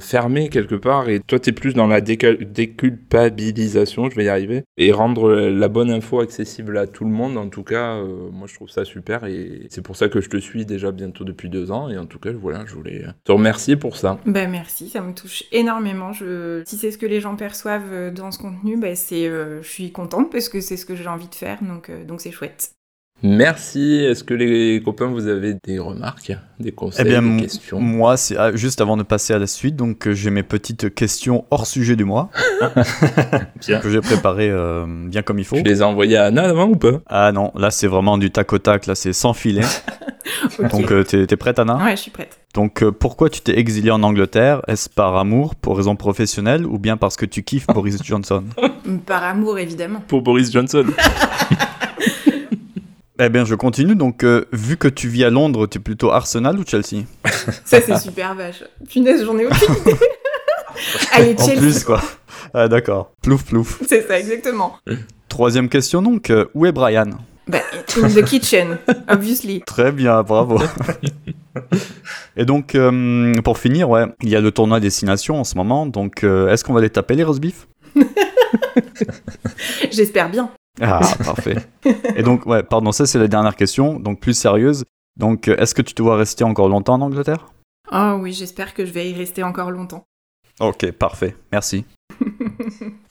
[0.00, 1.08] fermés quelque part.
[1.08, 5.68] Et toi, tu es plus dans la déculpabilisation, je vais y arriver, et rendre la
[5.68, 7.36] bonne info accessible à tout le monde.
[7.36, 10.28] En tout cas, euh, moi, je trouve ça super, et c'est pour ça que je
[10.28, 11.88] te suis déjà bientôt depuis deux ans.
[11.88, 14.18] Et en tout cas, voilà, je voulais te remercier pour ça.
[14.26, 16.12] Bah merci, ça me touche énormément.
[16.12, 16.62] Je...
[16.66, 19.92] Si c'est ce que les gens perçoivent euh, dans ce contenu, c'est, euh, je suis
[19.92, 22.75] contente parce que c'est ce que j'ai envie de faire, donc donc c'est chouette.
[23.22, 23.94] Merci.
[24.04, 27.80] Est-ce que les copains, vous avez des remarques, des conseils, Eh bien, des questions?
[27.80, 30.94] moi, c'est ah, juste avant de passer à la suite, donc euh, j'ai mes petites
[30.94, 32.30] questions hors sujet du mois
[33.66, 33.80] Bien.
[33.80, 35.56] que j'ai préparées euh, bien comme il faut.
[35.56, 37.00] Tu les as envoyés à Anna avant ou pas?
[37.06, 39.62] Ah non, là c'est vraiment du tac au tac, là c'est sans filet.
[40.70, 41.76] Donc euh, t'es prête Anna?
[41.82, 42.38] Ouais, je suis prête.
[42.54, 44.60] Donc euh, pourquoi tu t'es exilé en Angleterre?
[44.68, 48.44] Est-ce par amour, pour raison professionnelle ou bien parce que tu kiffes Boris Johnson?
[49.06, 50.02] Par amour évidemment.
[50.06, 50.84] Pour Boris Johnson.
[53.18, 56.10] Eh bien je continue, donc euh, vu que tu vis à Londres, tu es plutôt
[56.10, 57.04] Arsenal ou Chelsea
[57.64, 58.62] Ça c'est super vache.
[58.90, 59.96] Punaise, j'en ai aucune idée.
[61.12, 61.60] Allez, En Chelsea.
[61.60, 62.02] plus quoi.
[62.52, 63.80] Ah d'accord, plouf plouf.
[63.88, 64.76] C'est ça exactement.
[65.28, 67.08] Troisième question donc, euh, où est Brian?
[67.48, 67.60] Bah,
[68.02, 68.76] in the kitchen,
[69.08, 69.62] obviously.
[69.64, 70.58] Très bien, bravo.
[72.36, 75.86] Et donc, euh, pour finir, ouais, il y a le tournoi Destination en ce moment,
[75.86, 77.66] donc est-ce qu'on va les taper les roast beef
[79.90, 80.50] J'espère bien.
[80.80, 81.56] Ah, parfait.
[82.16, 84.84] Et donc, ouais, pardon, ça c'est la dernière question, donc plus sérieuse.
[85.16, 87.46] Donc, euh, est-ce que tu te vois rester encore longtemps en Angleterre?
[87.92, 90.04] Oh oui, j'espère que je vais y rester encore longtemps.
[90.60, 91.84] Ok, parfait, merci.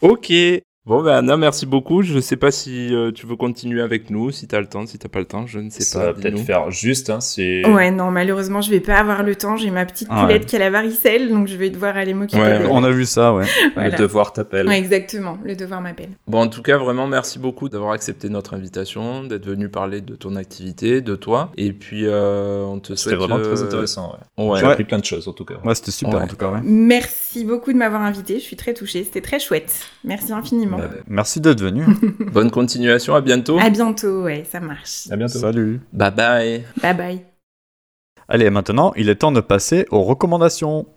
[0.01, 0.31] Ok.
[0.87, 2.03] Bon, ben Anna, merci beaucoup.
[2.03, 4.67] Je ne sais pas si euh, tu veux continuer avec nous, si tu as le
[4.67, 6.05] temps, si tu pas le temps, je ne sais Ça pas.
[6.05, 7.63] va peut-être faire juste, hein, si...
[7.65, 9.55] Ouais, non, malheureusement, je vais pas avoir le temps.
[9.57, 10.45] J'ai ma petite Ah poulette ouais.
[10.45, 12.67] qui a la varicelle, donc je vais devoir aller m'occuper Ouais.
[12.69, 13.45] On a vu ça, ouais.
[13.73, 13.89] Voilà.
[13.89, 14.67] Le devoir t'appelle.
[14.67, 15.39] Ouais, exactement.
[15.43, 16.09] Le devoir m'appelle.
[16.27, 20.13] Bon, en tout cas, vraiment, merci beaucoup d'avoir accepté notre invitation, d'être venu parler de
[20.15, 21.51] ton activité, de toi.
[21.57, 22.99] Et puis, euh, on te souhaite.
[22.99, 24.15] C'était vraiment très euh, intéressant.
[24.37, 24.45] Ouais.
[24.45, 24.59] Ouais.
[24.59, 25.55] J'ai appris plein de choses en tout cas.
[25.63, 26.25] Ouais, c'était super Ouais.
[26.25, 26.59] en tout cas, ouais.
[26.63, 28.35] Merci beaucoup de m'avoir invité.
[28.35, 29.03] Je suis très touchée.
[29.03, 29.73] C'était très chouette.
[30.03, 30.74] Merci infiniment.
[30.77, 31.83] Bah, Merci d'être venu.
[32.31, 33.59] Bonne continuation, à bientôt.
[33.59, 34.23] À bientôt.
[34.23, 35.07] Ouais, ça marche.
[35.11, 35.39] à bientôt.
[35.39, 35.81] Salut.
[35.93, 36.63] Bye bye.
[36.81, 37.21] Bye bye.
[38.27, 40.87] Allez, maintenant, il est temps de passer aux recommandations.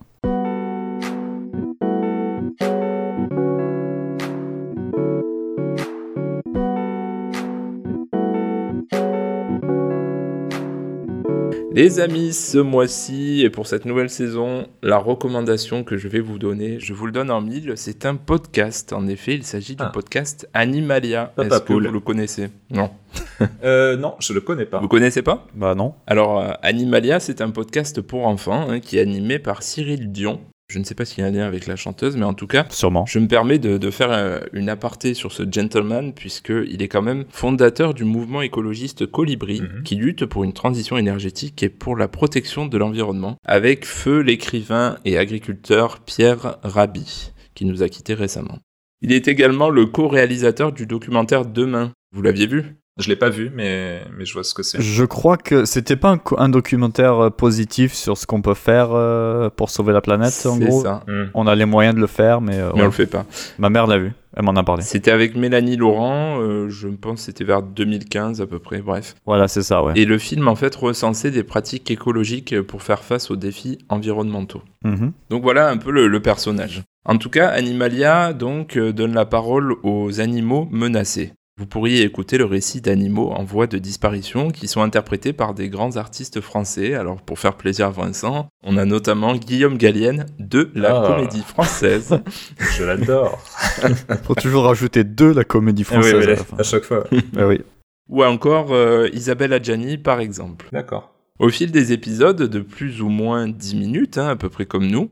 [11.78, 16.36] Les amis, ce mois-ci et pour cette nouvelle saison, la recommandation que je vais vous
[16.36, 18.92] donner, je vous le donne en mille, c'est un podcast.
[18.92, 19.90] En effet, il s'agit du Ah.
[19.94, 21.32] podcast Animalia.
[21.40, 22.48] Est-ce que vous le connaissez?
[22.70, 22.90] Non.
[23.62, 24.80] Euh, non, je le connais pas.
[24.80, 25.46] Vous connaissez pas?
[25.54, 25.94] Bah non.
[26.08, 30.40] Alors, euh, Animalia, c'est un podcast pour enfants hein, qui est animé par Cyril Dion.
[30.70, 32.46] Je ne sais pas s'il y a un lien avec la chanteuse, mais en tout
[32.46, 33.06] cas, Sûrement.
[33.06, 37.00] je me permets de, de faire euh, une aparté sur ce gentleman, puisqu'il est quand
[37.00, 39.82] même fondateur du mouvement écologiste Colibri, Mhm.
[39.82, 44.98] qui lutte pour une transition énergétique et pour la protection de l'environnement, avec feu l'écrivain
[45.06, 48.58] et agriculteur Pierre Rabhi, qui nous a quittés récemment.
[49.00, 51.92] Il est également le co-réalisateur du documentaire Demain.
[52.12, 52.76] Vous l'aviez vu?
[52.98, 54.80] Je l'ai pas vu, mais, mais je vois ce que c'est.
[54.80, 59.50] Je crois que c'était pas un, documentaire euh, positif sur ce qu'on peut faire euh,
[59.50, 60.82] pour sauver la planète, en C'est gros.
[60.82, 61.04] ça.
[61.34, 62.82] On a les moyens de le faire, mais, euh, Mais ouais.
[62.82, 63.24] on le fait pas.
[63.58, 64.12] ma mère l'a vu.
[64.36, 64.82] Elle m'en a parlé.
[64.82, 69.14] C'était avec Mélanie Laurent, euh, je pense que c'était vers 2015 à peu près, bref.
[69.26, 69.94] Voilà, c'est ça, ouais.
[69.96, 74.62] Et le film en fait recensait des pratiques écologiques pour faire face aux défis environnementaux.
[74.84, 75.12] Mhm.
[75.30, 76.82] Donc voilà un peu le, le personnage.
[77.04, 81.32] En tout cas, Animalia donc euh, donne la parole aux animaux menacés.
[81.58, 85.68] Vous pourriez écouter le récit d'animaux en voie de disparition qui sont interprétés par des
[85.68, 86.94] grands artistes français.
[86.94, 91.08] Alors pour faire plaisir à Vincent, on a notamment Guillaume Gallienne de la Ah.
[91.08, 92.20] Comédie Française.
[92.76, 93.38] Je l'adore.
[94.22, 96.56] Faut toujours rajouter deux la comédie Ah oui, française oui, à la fin.
[96.58, 97.04] à chaque fois.
[97.36, 97.60] Ah oui.
[98.08, 100.68] ou encore euh, Isabelle Adjani par exemple.
[100.72, 101.12] D'accord.
[101.40, 104.86] Au fil des épisodes de plus ou moins 10 minutes, hein, à peu près comme
[104.86, 105.08] nous,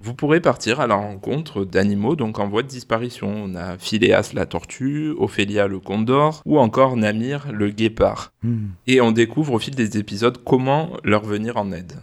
[0.00, 3.28] vous pourrez partir à la rencontre d'animaux donc en voie de disparition.
[3.28, 8.32] On a Phileas la tortue, Ophélia le condor ou encore Namir le guépard.
[8.42, 8.68] Hmm.
[8.86, 11.94] Et on découvre au fil des épisodes comment leur venir en aide.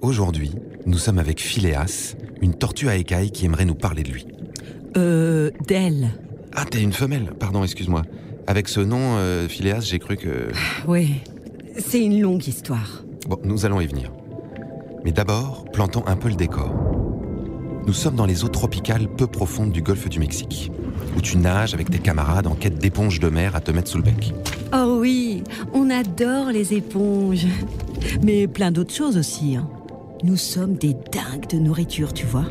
[0.00, 0.50] Aujourd'hui,
[0.84, 4.26] nous sommes avec Phileas, une tortue à écailles qui aimerait nous parler de lui.
[4.96, 6.10] Euh, d'elle.
[6.54, 8.02] Ah, t'es une femelle, pardon, excuse-moi.
[8.46, 10.48] Avec ce nom, euh, Phileas, j'ai cru que...
[10.86, 11.20] Oui.
[11.78, 13.02] C'est une longue histoire.
[13.28, 14.12] Bon, nous allons y venir.
[15.04, 16.74] Mais d'abord, plantons un peu le décor.
[17.86, 20.70] Nous sommes dans les eaux tropicales peu profondes du golfe du Mexique,
[21.16, 23.98] où tu nages avec tes camarades en quête d'éponges de mer à te mettre sous
[23.98, 24.34] le bec.
[24.74, 27.46] Oh oui, on adore les éponges.
[28.22, 29.56] Mais plein d'autres choses aussi.
[29.56, 29.68] hein.
[30.24, 32.46] Nous sommes des dingues de nourriture, tu vois.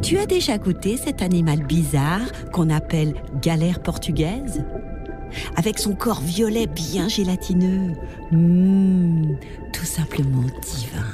[0.00, 4.64] Tu as déjà goûté cet animal bizarre qu'on appelle galère portugaise?
[5.56, 7.92] Avec son corps violet bien gélatineux.
[8.30, 9.36] Mmh,
[9.74, 11.04] tout simplement divin.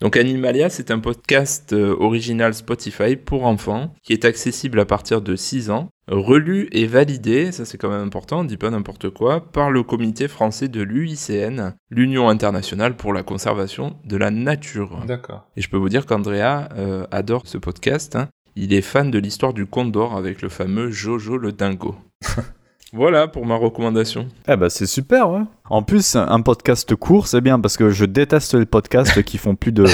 [0.00, 5.22] Donc Animalia, c'est un podcast euh, original Spotify pour enfants qui est accessible à partir
[5.22, 9.10] de 6 ans, relu et validé, ça c'est quand même important, on dit pas n'importe
[9.10, 15.04] quoi, par le comité français de l'UICN, l'Union internationale pour la conservation de la nature.
[15.06, 15.46] D'accord.
[15.56, 18.16] Et je peux vous dire qu'Andrea euh, adore ce podcast.
[18.16, 18.28] hein.
[18.56, 21.94] Il est fan de l'histoire du Condor avec le fameux Jojo le dingo.
[22.92, 24.26] voilà pour ma recommandation.
[24.48, 25.42] Eh ben c'est super, ouais.
[25.70, 29.54] En plus, un podcast court, c'est bien parce que je déteste les podcasts qui font
[29.54, 29.84] plus de,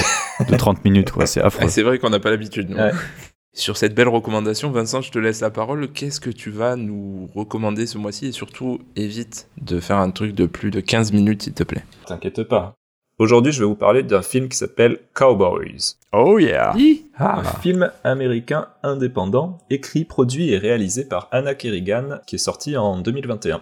[0.49, 1.27] de 30 minutes, quoi.
[1.27, 1.65] C'est affreux.
[1.65, 2.73] Ah, c'est vrai qu'on n'a pas l'habitude.
[2.73, 2.91] Ouais.
[3.57, 5.89] Sur cette belle recommandation, Vincent, je te laisse la parole.
[5.89, 8.27] Qu'est-ce que tu vas nous recommander ce mois-ci?
[8.27, 11.85] Et surtout, évite de faire un truc de plus de 15 minutes, s'il te plaît.
[12.05, 12.73] T'inquiète pas.
[13.17, 15.95] Aujourd'hui, je vais vous parler d'un film qui s'appelle Cowboys.
[16.11, 16.75] Oh yeah
[17.17, 22.99] Un film américain indépendant, écrit, produit et réalisé par Anna Kerrigan, qui est sorti en
[22.99, 23.61] 2021.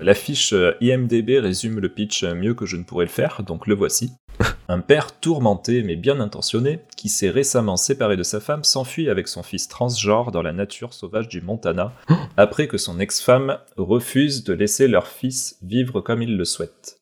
[0.00, 3.66] L'affiche euh, IMDB résume le pitch euh, mieux que je ne pourrais le faire, donc
[3.66, 4.12] le voici.
[4.68, 9.28] Un père tourmenté mais bien intentionné, qui s'est récemment séparé de sa femme, s'enfuit avec
[9.28, 11.92] son fils transgenre dans la nature sauvage du Montana,
[12.36, 16.98] après que son ex-femme refuse de laisser leur fils vivre comme il le souhaite.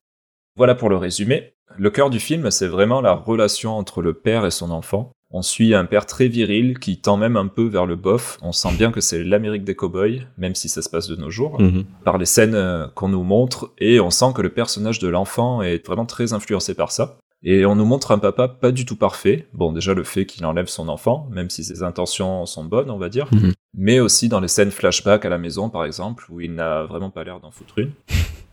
[0.56, 1.54] Voilà pour le résumé.
[1.78, 5.10] Le cœur du film, c'est vraiment la relation entre le père et son enfant.
[5.30, 8.36] On suit un père très viril qui tend même un peu vers le bof.
[8.42, 11.30] On sent bien que c'est l'Amérique des cowboys, même si ça se passe de nos
[11.30, 11.84] jours, Mhm.
[12.04, 15.62] par les scènes euh, qu'on nous montre, et on sent que le personnage de l'enfant
[15.62, 17.16] est vraiment très influencé par ça.
[17.46, 19.46] Et on nous montre un papa pas du tout parfait.
[19.52, 22.96] Bon, déjà le fait qu'il enlève son enfant, même si ses intentions sont bonnes, on
[22.96, 23.28] va dire.
[23.32, 23.52] Mhm.
[23.76, 27.10] Mais aussi dans les scènes flashback à la maison, par exemple, où il n'a vraiment
[27.10, 27.92] pas l'air d'en foutre une.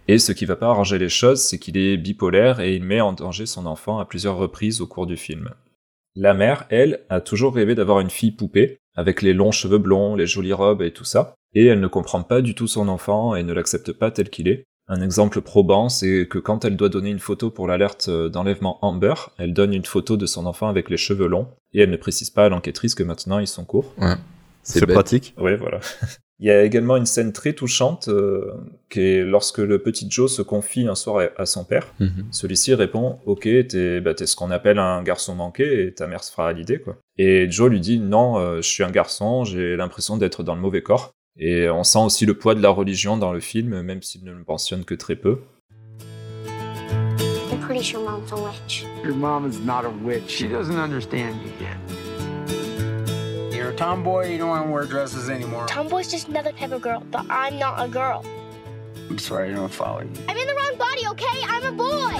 [0.09, 2.99] Et ce qui va pas arranger les choses, c'est qu'il est bipolaire et il met
[2.99, 5.51] en danger son enfant à plusieurs reprises au cours du film.
[6.15, 10.15] La mère, elle, a toujours rêvé d'avoir une fille poupée, avec les longs cheveux blonds,
[10.15, 13.35] les jolies robes et tout ça, et elle ne comprend pas du tout son enfant
[13.35, 14.65] et ne l'accepte pas tel qu'il est.
[14.91, 19.13] Un exemple probant, c'est que quand elle doit donner une photo pour l'alerte d'enlèvement Amber,
[19.37, 22.29] elle donne une photo de son enfant avec les cheveux longs, et elle ne précise
[22.29, 23.95] pas à l'enquêtrice que maintenant ils sont courts.
[24.63, 25.33] C'est pratique.
[25.37, 25.79] Ouais, voilà.
[26.41, 28.51] Il y a également une scène très touchante, euh,
[28.89, 31.93] qui est lorsque le petit Joe se confie un soir à, son père.
[31.99, 32.25] Mhm.
[32.31, 36.31] Celui-ci répond Ok, t'es bah, ce qu'on appelle un garçon manqué et ta mère se
[36.31, 36.83] fera à l'idée.
[37.19, 40.61] Et Joe lui dit Non, euh, je suis un garçon, j'ai l'impression d'être dans le
[40.61, 41.13] mauvais corps.
[41.37, 44.31] Et on sent aussi le poids de la religion dans le film, même s'il ne
[44.31, 45.39] le mentionne que très peu.
[47.51, 48.85] I'm pretty sure mom's a witch.
[49.03, 50.29] Your mom is not a witch.
[50.29, 51.77] She doesn't understand you yet.
[53.53, 55.67] You're a tomboy, you don't want to wear dresses anymore.
[55.67, 58.25] Tomboy's just another type of girl, but I'm not a girl.
[59.09, 60.11] I'm sorry, I don't follow you.
[60.27, 61.43] I'm in the wrong body, okay?
[61.47, 62.19] I'm a boy.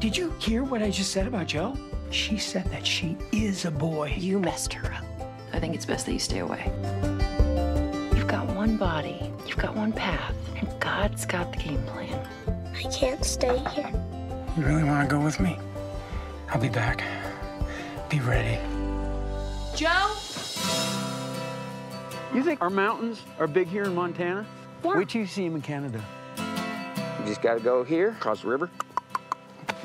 [0.00, 1.76] Did you hear what I just said about Joe?
[2.10, 4.14] She said that she is a boy.
[4.18, 5.04] You messed her up.
[5.52, 6.72] I think it's best that you stay away.
[8.14, 12.28] You've got one body, you've got one path, and God's got the game plan.
[12.74, 13.92] I can't stay here.
[14.56, 15.56] You really want to go with me?
[16.48, 17.04] I'll be back.
[18.08, 18.58] Be ready.
[19.76, 20.10] Joe?
[22.34, 24.44] You think our mountains are big here in Montana?
[24.84, 24.96] Yeah.
[24.96, 26.04] Wait till you see them in Canada.
[27.20, 28.68] You just gotta go here, cross the river.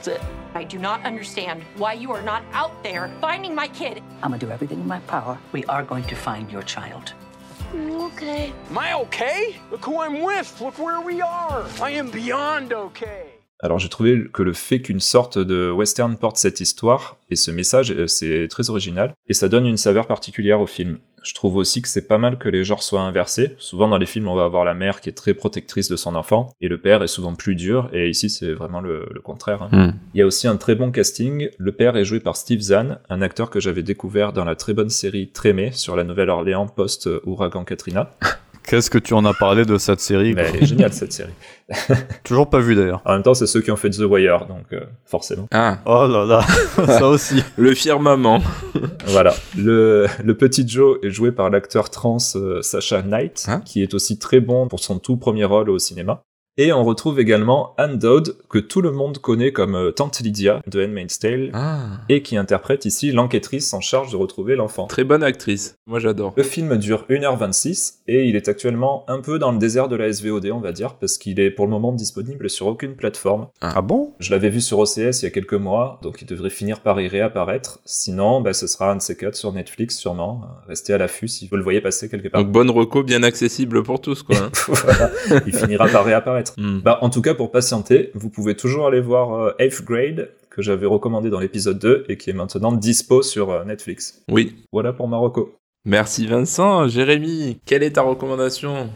[0.05, 0.27] That's it.
[0.53, 4.01] I do not understand why you are not out there finding my kid.
[4.21, 5.37] I'm gonna do everything in my power.
[5.51, 7.13] We are going to find your child.
[7.73, 8.53] Okay.
[8.69, 9.55] Am I okay?
[9.71, 10.61] Look who I'm with.
[10.61, 11.65] Look where we are.
[11.81, 13.34] I am beyond okay.
[13.61, 17.51] Alors j'ai trouvé que le fait qu'une sorte de western porte cette histoire et ce
[17.51, 20.99] message, euh, c'est très original et ça donne une saveur particulière au film.
[21.23, 23.55] Je trouve aussi que c'est pas mal que les genres soient inversés.
[23.57, 26.13] Souvent dans les films, on va avoir la mère qui est très protectrice de son
[26.13, 29.63] enfant et le père est souvent plus dur et ici c'est vraiment le, le contraire.
[29.63, 29.87] hein.
[29.87, 29.93] Hmm.
[30.13, 31.49] Il y a aussi un très bon casting.
[31.57, 34.73] Le père est joué par Steve Zahn, un acteur que j'avais découvert dans la très
[34.73, 38.11] bonne série Trémé sur la Nouvelle-Orléans post-ouragan Katrina.
[38.67, 41.33] Qu'est-ce que tu en as parlé de cette série Mais elle est géniale cette série.
[42.23, 43.01] Toujours pas vu d'ailleurs.
[43.05, 45.47] En même temps, c'est ceux qui ont fait The Wire, donc euh, forcément.
[45.51, 46.41] Ah, Oh là là,
[46.87, 47.43] ça aussi.
[47.57, 48.41] le firmament.
[49.07, 49.33] Voilà.
[49.55, 53.93] Le, le petit Joe est joué par l'acteur trans euh, Sacha Knight, Hein qui est
[53.93, 56.23] aussi très bon pour son tout premier rôle au cinéma.
[56.57, 60.61] Et on retrouve également Anne Dowd, que tout le monde connaît comme euh, Tante Lydia
[60.67, 64.87] de Handmaid's Tale, Ah, et qui interprète ici l'enquêtrice en charge de retrouver l'enfant.
[64.87, 65.75] très bonne actrice.
[65.85, 66.33] Moi j'adore.
[66.37, 70.11] Le film dure 1h26 et il est actuellement un peu dans le désert de la
[70.13, 73.47] SVOD, on va dire, parce qu'il est pour le moment disponible sur aucune plateforme.
[73.59, 74.13] Ah bon?
[74.19, 77.01] Je l'avais vu sur OCS il y a quelques mois, donc il devrait finir par
[77.01, 77.79] y réapparaître.
[77.83, 80.43] Sinon, bah, ce sera un de ces quatre sur Netflix sûrement.
[80.69, 82.41] Restez à l'affût si vous le voyez passer quelque part.
[82.41, 84.37] Donc bonne reco, bien accessible pour tous quoi.
[84.37, 84.51] hein.
[84.67, 85.11] Voilà,
[85.45, 86.44] il finira par réapparaître.
[86.57, 86.79] Hmm.
[86.79, 90.61] Bah, en tout cas, pour patienter, vous pouvez toujours aller voir euh, Eighth Grade, que
[90.61, 94.21] j'avais recommandé dans l'épisode 2 et qui est maintenant dispo sur euh, Netflix.
[94.31, 94.55] Oui.
[94.71, 95.55] Voilà pour Marocco.
[95.85, 96.87] Merci Vincent.
[96.87, 98.89] Jérémy, quelle est ta recommandation?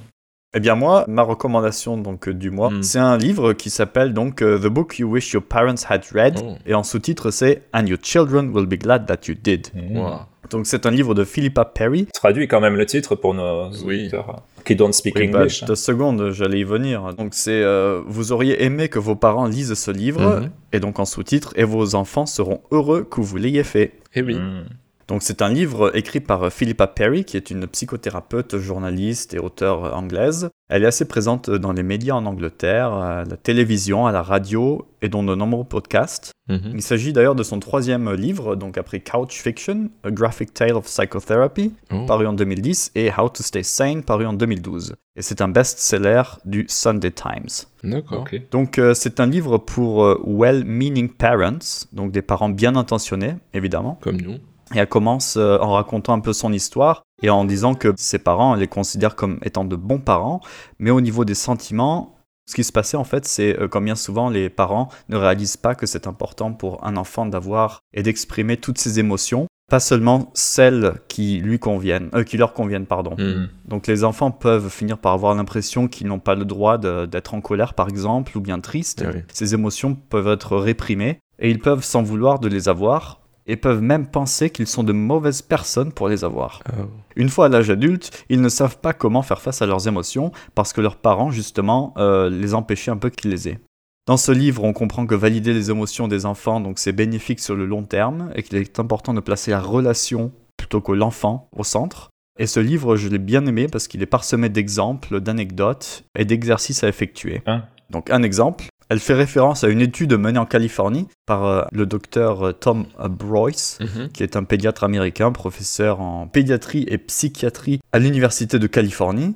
[0.56, 2.82] Eh bien moi, ma recommandation donc euh, du mois, Hmm.
[2.82, 6.40] c'est un livre qui s'appelle donc euh, The Book You Wish Your Parents Had Read
[6.44, 6.56] Oh.
[6.66, 9.68] et en sous-titre c'est And Your Children Will Be Glad That You Did.
[9.94, 10.22] Wow.
[10.50, 12.08] Donc c'est un livre de Philippa Perry.
[12.14, 14.02] Traduit quand même le titre pour nos Oui.
[14.02, 15.64] auditeurs euh, qui don't speak Oui, bah, English.
[15.64, 17.14] deux secondes, j'allais y venir.
[17.16, 20.50] Donc c'est euh, vous auriez aimé que vos parents lisent ce livre Mhm.
[20.74, 23.94] et donc en sous-titre et vos enfants seront heureux que vous l'ayez fait.
[24.16, 24.36] Eh oui.
[24.36, 24.66] Hmm.
[25.10, 29.40] Donc c'est un livre écrit par euh, Philippa Perry, qui est une psychothérapeute, journaliste et
[29.40, 30.50] auteure euh, anglaise.
[30.70, 34.88] Elle est assez présente dans les médias en Angleterre, à la télévision, à la radio
[35.02, 36.32] et dans de nombreux podcasts.
[36.48, 36.74] Mhm.
[36.76, 40.86] Il s'agit d'ailleurs de son troisième livre, donc après Couch Fiction, A Graphic Tale of
[40.86, 42.06] Psychotherapy, Oh.
[42.06, 44.94] paru en 2010, et How to Stay Sane, paru en 2012.
[45.16, 47.66] Et c'est un best-seller du Sunday Times.
[47.84, 48.26] D'accord.
[48.52, 53.98] Donc euh, c'est un livre pour euh, well-meaning parents, donc des parents bien intentionnés, évidemment.
[54.02, 54.38] Comme nous.
[54.76, 58.20] Et elle commence euh, en racontant un peu son histoire et en disant que ses
[58.20, 60.42] parents, elle les considère comme étant de bons parents,
[60.78, 62.16] mais au niveau des sentiments,
[62.50, 65.58] ce qui se passait en fait, c'est euh, comme bien souvent les parents ne réalisent
[65.58, 70.32] pas que c'est important pour un enfant d'avoir et d'exprimer toutes ses émotions, pas seulement
[70.34, 73.16] celles qui lui conviennent, euh, qui leur conviennent, pardon.
[73.18, 73.50] Hmm.
[73.66, 77.42] Donc les enfants peuvent finir par avoir l'impression qu'ils n'ont pas le droit d'être en
[77.42, 79.04] colère par exemple ou bien triste.
[79.06, 79.22] Oui.
[79.32, 83.19] Ces émotions peuvent être réprimées et ils peuvent s'en vouloir de les avoir
[83.50, 86.62] et peuvent même penser qu'ils sont de mauvaises personnes pour les avoir.
[86.72, 86.84] Oh.
[87.16, 90.32] Une fois à l'âge adulte, ils ne savent pas comment faire face à leurs émotions
[90.54, 93.60] parce que leurs parents, justement, euh, les empêchaient un peu qu'ils les aient.
[94.06, 97.56] Dans ce livre, on comprend que valider les émotions des enfants, donc c'est bénéfique sur
[97.56, 101.64] le long terme et qu'il est important de placer la relation plutôt que l'enfant au
[101.64, 102.10] centre.
[102.38, 106.84] Et ce livre, je l'ai bien aimé parce qu'il est parsemé d'exemples, d'anecdotes et d'exercices
[106.84, 107.42] à effectuer.
[107.48, 107.64] Hein?
[107.90, 111.86] Donc un exemple, elle fait référence à une étude menée en Californie par euh, le
[111.86, 114.10] docteur euh, Tom Broyce, Mhm.
[114.10, 119.36] qui est un pédiatre américain, professeur en pédiatrie et psychiatrie à l'Université de Californie.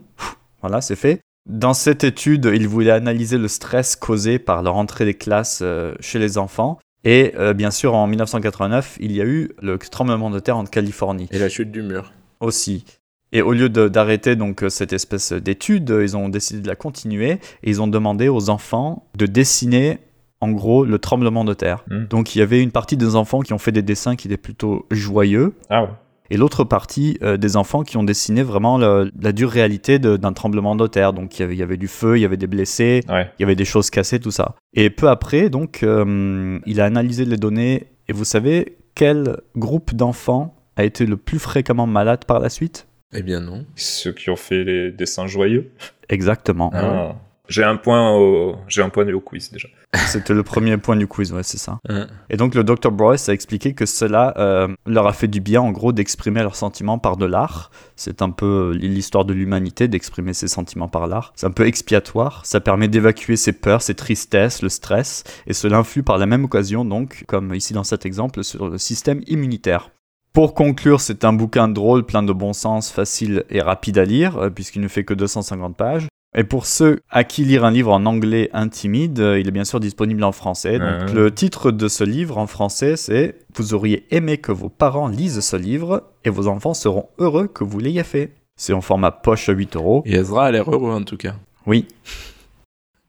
[0.62, 1.22] Voilà, c'est fait.
[1.50, 5.94] Dans cette étude, il voulait analyser le stress causé par la rentrée des classes euh,
[6.00, 6.80] chez les enfants.
[7.04, 10.64] Et euh, bien sûr, en 1989, il y a eu le tremblement de terre en
[10.64, 12.14] Californie Et la chute du mur.
[12.40, 12.86] aussi.
[13.34, 16.76] Et au lieu d'arrêter donc euh, cette espèce d'étude, euh, ils ont décidé de la
[16.76, 19.98] continuer et ils ont demandé aux enfants de dessiner
[20.40, 21.84] en gros le tremblement de terre.
[21.90, 22.06] Mm.
[22.10, 24.38] Donc il y avait une partie des enfants qui ont fait des dessins qui étaient
[24.38, 25.90] plutôt joyeux Ah ouais.
[26.30, 30.34] et l'autre partie euh, des enfants qui ont dessiné vraiment le- la dure réalité d'un
[30.34, 31.12] tremblement de terre.
[31.14, 33.32] Donc il y, avait, il y avait du feu, il y avait des blessés, Ouais.
[33.40, 34.54] il y avait des choses cassées, tout ça.
[34.76, 39.96] Et peu après, donc, euh, il a analysé les données et vous savez quel groupe
[39.96, 42.86] d'enfants a été le plus fréquemment malade par la suite?
[43.14, 43.66] Eh bien non.
[43.76, 45.72] Ceux qui ont fait les dessins joyeux.
[46.10, 46.72] Exactement.
[46.74, 47.16] Ah.
[47.50, 49.68] J'ai un point au, j'ai un point au quiz déjà.
[50.08, 51.80] C'était le premier point du quiz, ouais, c'est ça.
[51.90, 52.08] Hein.
[52.30, 52.90] Et donc le Dr.
[52.90, 56.56] Broyce a expliqué que cela euh, leur a fait du bien, en gros, d'exprimer leurs
[56.56, 57.70] sentiments par de l'art.
[57.98, 61.34] C'est un peu euh, l'histoire de l'humanité, d'exprimer ses sentiments par l'art.
[61.36, 62.46] C'est un peu expiatoire.
[62.46, 65.26] Ça permet d'évacuer ses peurs, ses tristesses, le stress.
[65.46, 68.78] Et cela influe par la même occasion, donc, comme ici dans cet exemple, sur le
[68.78, 69.92] système immunitaire.
[70.34, 74.38] Pour conclure, c'est un bouquin drôle, plein de bon sens, facile et rapide à lire,
[74.38, 76.08] euh, puisqu'il ne fait que 250 pages.
[76.36, 79.64] Et pour ceux à qui lire un livre en anglais intimide, euh, il est bien
[79.64, 80.80] sûr disponible en français.
[80.80, 85.08] Donc le titre de ce livre en français, c'est Vous auriez aimé que vos parents
[85.08, 88.34] lisent ce livre et vos enfants seront heureux que vous l'ayez fait.
[88.56, 90.02] C'est en format poche à 8 euros.
[90.08, 91.36] Et Ezra a l'air heureux en tout cas.
[91.68, 91.88] Oui.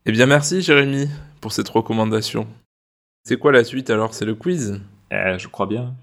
[0.05, 1.09] Eh bien merci Jérémy
[1.41, 2.47] pour cette recommandation.
[3.27, 4.13] C'est quoi la suite alors?
[4.13, 4.83] C'est le quiz?
[5.11, 5.95] Eh, je crois bien.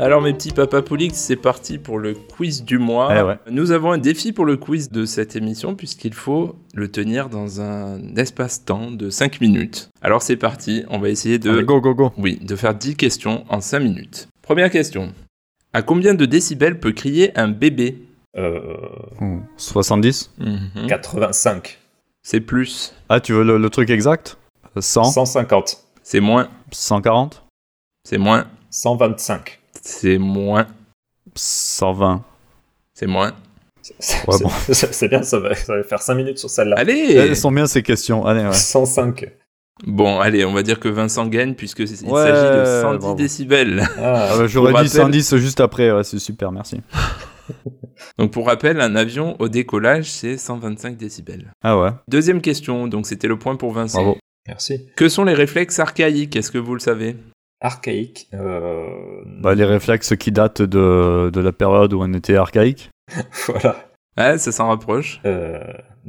[0.00, 3.12] Alors mes petits papas Poulix, c'est parti pour le quiz du mois.
[3.18, 3.34] Eh ouais.
[3.50, 7.60] Nous avons un défi pour le quiz de cette émission puisqu'il faut le tenir dans
[7.60, 9.90] un espace-temps de 5 minutes.
[10.00, 12.12] Alors c'est parti, on va essayer de Allez, go, go, go.
[12.16, 14.28] oui, de faire 10 questions en 5 minutes.
[14.40, 15.12] Première question.
[15.72, 17.98] À combien de décibels peut crier un bébé?
[18.38, 18.60] Euh,
[19.20, 20.86] Oh, 70 Mhm.
[20.88, 21.78] 85.
[22.22, 24.36] C'est plus, Ah, tu veux le, le truc exact?
[24.78, 25.78] 100 150.
[26.02, 27.42] c'est moins, 140
[28.04, 29.58] c'est moins, 125.
[29.82, 30.66] c'est moins,
[31.34, 32.22] 120
[32.94, 33.32] c'est moins.
[34.00, 34.50] C'est Ouais, bon.
[34.72, 36.76] c'est- c'est bien, ça va, ça va faire 5 minutes sur celle-là.
[36.78, 38.26] Allez Elles sont bien ces questions.
[38.26, 38.52] Allez, ouais.
[38.52, 39.30] 105.
[39.86, 42.98] Bon, allez, on va dire que Vincent gagne puisque c'est- il Ouais, s'agit de 110
[42.98, 43.14] bravo.
[43.14, 43.88] décibels.
[43.98, 46.80] Ah, Ah bah, J'aurais dit rappel- 110 juste après, ouais, c'est super, merci.
[48.18, 51.52] Donc pour rappel, un avion au décollage, c'est 125 décibels.
[51.62, 54.02] Ah ouais, Deuxième question, donc c'était le point pour Vincent.
[54.02, 54.18] bravo.
[54.46, 54.86] merci.
[54.96, 57.16] Que sont les réflexes archaïques Est-ce que vous le savez?
[57.60, 58.28] Archaïque.
[58.34, 58.86] Euh...
[59.40, 62.90] Bah, les réflexes qui datent de, de la période où on était archaïque.
[63.46, 63.76] Voilà.
[64.16, 65.20] Ah, ça s'en rapproche.
[65.24, 65.60] Euh...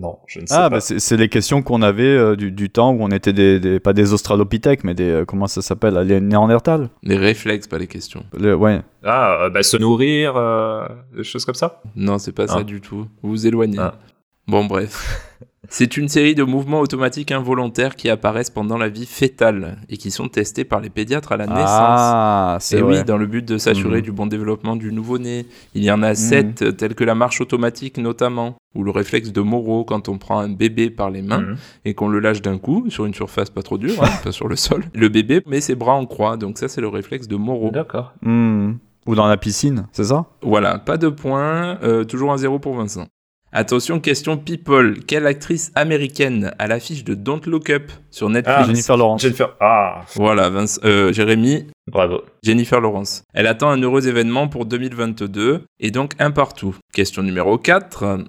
[0.01, 0.69] Non, je ne sais Ah, pas.
[0.69, 3.59] bah c'est c'est les questions qu'on avait euh, du, du temps où on était des,
[3.59, 7.77] des- pas des australopithèques, mais des, euh, comment ça s'appelle, les néandertals Les réflexes, pas
[7.77, 8.23] les questions.
[8.39, 10.87] Le- Ouais, Ah, euh, bah, se nourrir, euh,
[11.17, 11.81] des choses comme ça?
[11.97, 12.63] Non, c'est pas ça Ah.
[12.63, 13.07] du tout.
[13.21, 13.77] Vous vous éloignez.
[13.79, 13.95] Ah.
[14.47, 15.25] Bon, bref.
[15.71, 20.09] C'est une série de mouvements automatiques involontaires qui apparaissent pendant la vie fétale et qui
[20.09, 21.67] sont testés par les pédiatres à la naissance.
[21.69, 22.97] Ah, c'est Et vrai.
[22.99, 24.01] oui, dans le but de s'assurer Mhm.
[24.01, 25.45] du bon développement du nouveau-né.
[25.75, 29.31] Il y en a sept, euh, tels que la marche automatique notamment, ou le réflexe
[29.31, 31.55] de Moreau quand on prend un bébé par les mains Mhm.
[31.85, 34.47] et qu'on le lâche d'un coup sur une surface pas trop dure, hein, pas sur
[34.47, 34.83] le sol.
[34.93, 37.69] Le bébé met ses bras en croix, donc ça c'est le réflexe de Moreau.
[37.71, 38.13] D'accord.
[38.23, 38.73] Hmm.
[39.05, 40.25] Ou dans la piscine, c'est ça?
[40.41, 43.07] Voilà, pas de points, euh, toujours un zéro pour Vincent.
[43.51, 44.99] Attention, question people.
[45.07, 48.57] Quelle actrice américaine à l'affiche de Don't Look Up sur Netflix?
[48.59, 49.21] Ah, Jennifer Lawrence.
[49.21, 49.55] Jennifer.
[49.59, 52.21] Ah, Voilà, Vince- euh, Jérémy, bravo.
[52.43, 53.23] Jennifer Lawrence.
[53.33, 56.75] Elle attend un heureux événement pour 2022 et donc un partout.
[56.93, 58.19] Question numéro 4.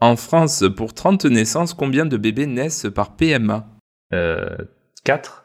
[0.00, 3.66] En France, pour 30 naissances, combien de bébés naissent par PMA
[4.14, 4.56] Euh,
[5.04, 5.44] 4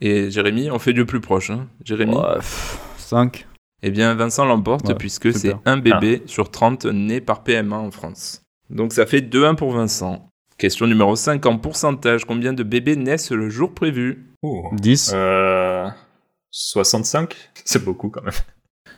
[0.00, 1.50] Et Jérémy, on fait du plus proche.
[1.50, 1.68] Hein.
[1.84, 2.16] Jérémy?
[2.96, 3.46] 5
[3.86, 7.90] Eh bien, Vincent l'emporte Ouais, puisque c'est un bébé sur 30 né par PMA en
[7.90, 8.40] France.
[8.70, 10.26] Donc ça fait 2-1 pour Vincent.
[10.56, 11.44] Question numéro 5.
[11.44, 14.30] En pourcentage, combien de bébés naissent le jour prévu?
[14.72, 15.86] 10 Euh,
[16.50, 17.34] 65
[17.66, 18.32] C'est beaucoup quand même.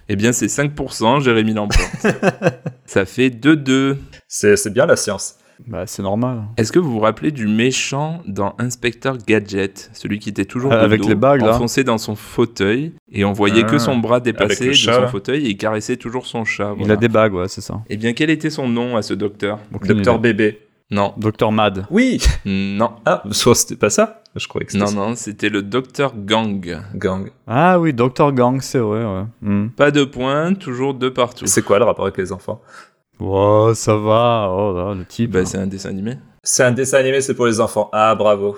[0.09, 2.07] Eh bien, c'est 5%, Jérémy l'emporte.
[2.87, 3.97] Ça fait 2-2.
[4.29, 5.41] C'est c'est bien la science.
[5.67, 6.43] Bah, c'est normal.
[6.57, 10.81] Est-ce que vous vous rappelez du méchant dans Inspecteur Gadget Celui qui était toujours Ah,
[10.81, 11.55] de avec dos, les bagues, là.
[11.55, 15.47] enfoncé dans son fauteuil et on voyait Ah, que son bras dépasser de son fauteuil
[15.47, 16.75] et il caressait toujours son chat.
[16.79, 17.81] Il a des bagues, ouais, c'est ça.
[17.89, 19.59] Eh bien, quel était son nom à ce docteur?
[19.75, 20.61] Aucune Docteur bébé.
[20.91, 21.15] Non.
[21.17, 21.85] Docteur Mad.
[21.91, 22.91] Oui Non.
[23.05, 24.97] Ah, soit c'était pas ça Je croyais que c'était Non, ça.
[24.97, 26.79] non, c'était le docteur Gang.
[26.95, 27.31] Gang.
[27.49, 29.25] Ah oui, Docteur Gang, c'est vrai, ouais.
[29.43, 29.71] Hmm.
[29.71, 31.47] Pas de points, toujours deux partout.
[31.47, 32.61] C'est quoi le rapport avec les enfants?
[33.21, 34.49] Oh, ça va.
[34.53, 35.31] Oh là, le type.
[35.33, 36.19] Bah, c'est un dessin animé.
[36.43, 37.89] C'est un dessin animé, c'est pour les enfants.
[37.93, 38.57] Ah, bravo.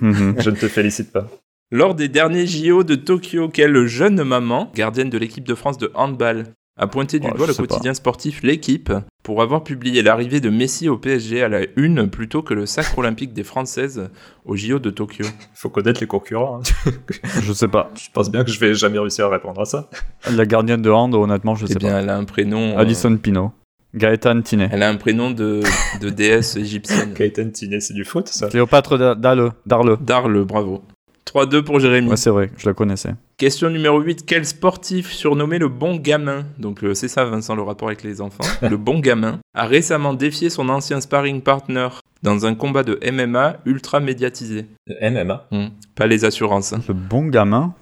[0.00, 0.34] Mhm.
[0.38, 1.26] Je ne te félicite pas.
[1.70, 5.90] Lors des derniers JO de Tokyo, quelle jeune maman, gardienne de l'équipe de France de
[5.94, 6.44] handball,
[6.78, 7.62] a pointé du Oh, doigt le pas.
[7.66, 12.42] quotidien sportif L'équipe pour avoir publié l'arrivée de Messi au PSG à la une plutôt
[12.42, 14.10] que le sacre olympique des Françaises
[14.44, 15.24] aux JO de Tokyo
[15.54, 16.60] Faut connaître les concurrents.
[16.60, 16.90] hein.
[17.42, 17.90] Je sais pas.
[17.94, 19.88] Je pense bien que je vais jamais réussir à répondre à ça.
[20.32, 22.00] La gardienne de hand, honnêtement, je Eh sais bien, pas.
[22.00, 22.76] elle a un prénom.
[22.76, 23.52] euh, Alison Pino.
[23.94, 24.68] Gaëtan Tinet.
[24.72, 25.60] elle a un prénom de,
[26.00, 27.12] de déesse égyptienne.
[27.14, 29.52] Kaiten Tiné, c'est du foot, ça Cléopâtre d'A- d'Arle.
[29.66, 29.96] Darle.
[30.00, 30.82] Darle, bravo.
[31.26, 32.10] 3-2 pour Jérémy.
[32.10, 33.14] Ouais, c'est vrai, je la connaissais.
[33.38, 34.24] Question numéro 8.
[34.26, 38.20] Quel sportif surnommé le bon gamin, donc euh, c'est ça Vincent le rapport avec les
[38.20, 41.88] enfants, le bon gamin, a récemment défié son ancien sparring partner
[42.22, 44.66] dans un combat de MMA ultra médiatisé
[45.02, 45.46] MMA.
[45.50, 46.72] Hmm, Pas les assurances.
[46.72, 46.80] hein.
[46.88, 47.74] Le bon gamin?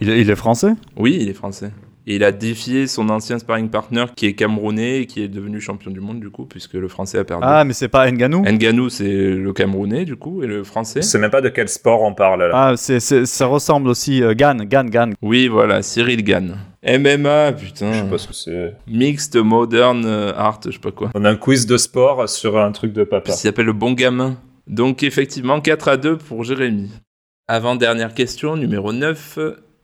[0.00, 0.72] Il est, il est français?
[0.96, 1.70] Oui, il est français.
[2.06, 5.58] Et il a défié son ancien sparring partner qui est camerounais et qui est devenu
[5.58, 7.44] champion du monde du coup, puisque le français a perdu.
[7.46, 11.00] Ah, mais c'est pas Nganou Nganou, c'est le camerounais du coup, et le français.
[11.00, 12.50] Je sais même pas de quel sport on parle là.
[12.52, 14.22] Ah, c'est, c'est- ça ressemble aussi.
[14.22, 15.14] euh, Gann, Gann, Gann.
[15.22, 16.58] Oui, voilà, Cyril Gann.
[16.86, 17.92] MMA, putain.
[17.94, 18.74] Je sais pas ce que c'est.
[18.86, 21.10] Mixed Modern euh, Art, je sais pas quoi.
[21.14, 23.30] On a un quiz de sport sur un truc de papa.
[23.32, 24.36] Il s'appelle le bon gamin.
[24.66, 26.90] Donc effectivement, 4 à 2 pour Jérémy.
[27.48, 29.38] Avant-dernière question, numéro 9.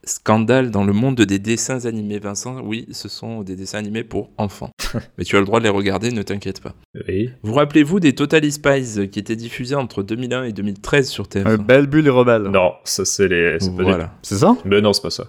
[0.04, 2.60] Scandale dans le monde des dessins animés, Vincent.
[2.64, 4.70] Oui, ce sont des dessins animés pour enfants.
[5.18, 6.74] Mais tu as le droit de les regarder, ne t'inquiète pas.
[7.06, 7.30] Oui.
[7.42, 11.56] Vous rappelez-vous des Totally Spies qui étaient diffusés entre 2001 et 2013 sur TF1 Euh,
[11.58, 12.42] Belle Bulle et Rebelle.
[12.44, 13.56] Non, ça c'est les.
[13.60, 14.14] c'est pas Voilà.
[14.22, 14.56] C'est ça?
[14.64, 15.24] Mais non, c'est pas ça.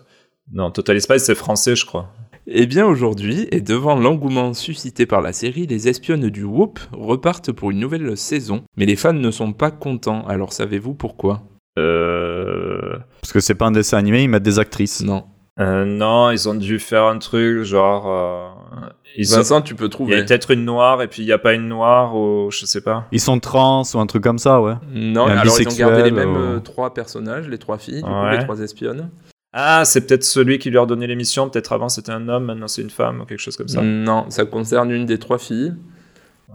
[0.53, 2.09] Non, Total Spice c'est français, je crois.
[2.47, 7.51] Eh bien aujourd'hui, et devant l'engouement suscité par la série, les espionnes du Whoop repartent
[7.51, 8.63] pour une nouvelle saison.
[8.77, 11.43] Mais les fans ne sont pas contents, alors savez-vous pourquoi?
[11.75, 15.01] Parce que c'est pas un dessin animé, ils mettent des actrices.
[15.03, 15.25] Non.
[15.59, 18.05] euh, non, ils ont dû faire un truc genre.
[18.07, 20.19] euh, Ils Vincent, tu peux Il y trouver.
[20.19, 22.81] a peut-être une noire et puis il n'y a pas une noire ou je sais
[22.81, 23.05] pas.
[23.11, 24.73] Ils sont trans ou un truc comme ça, ouais.
[24.93, 27.97] Non, Il alors ils ont gardé les mêmes euh, euh, trois personnages, les trois filles,
[27.97, 28.37] du coup, Ouais.
[28.37, 29.09] les trois espionnes.
[29.53, 31.49] Ah, c'est peut-être celui qui lui a donné l'émission.
[31.49, 33.81] Peut-être avant c'était un homme, maintenant c'est une femme ou quelque chose comme ça.
[33.81, 35.73] Non, ça concerne une des trois filles.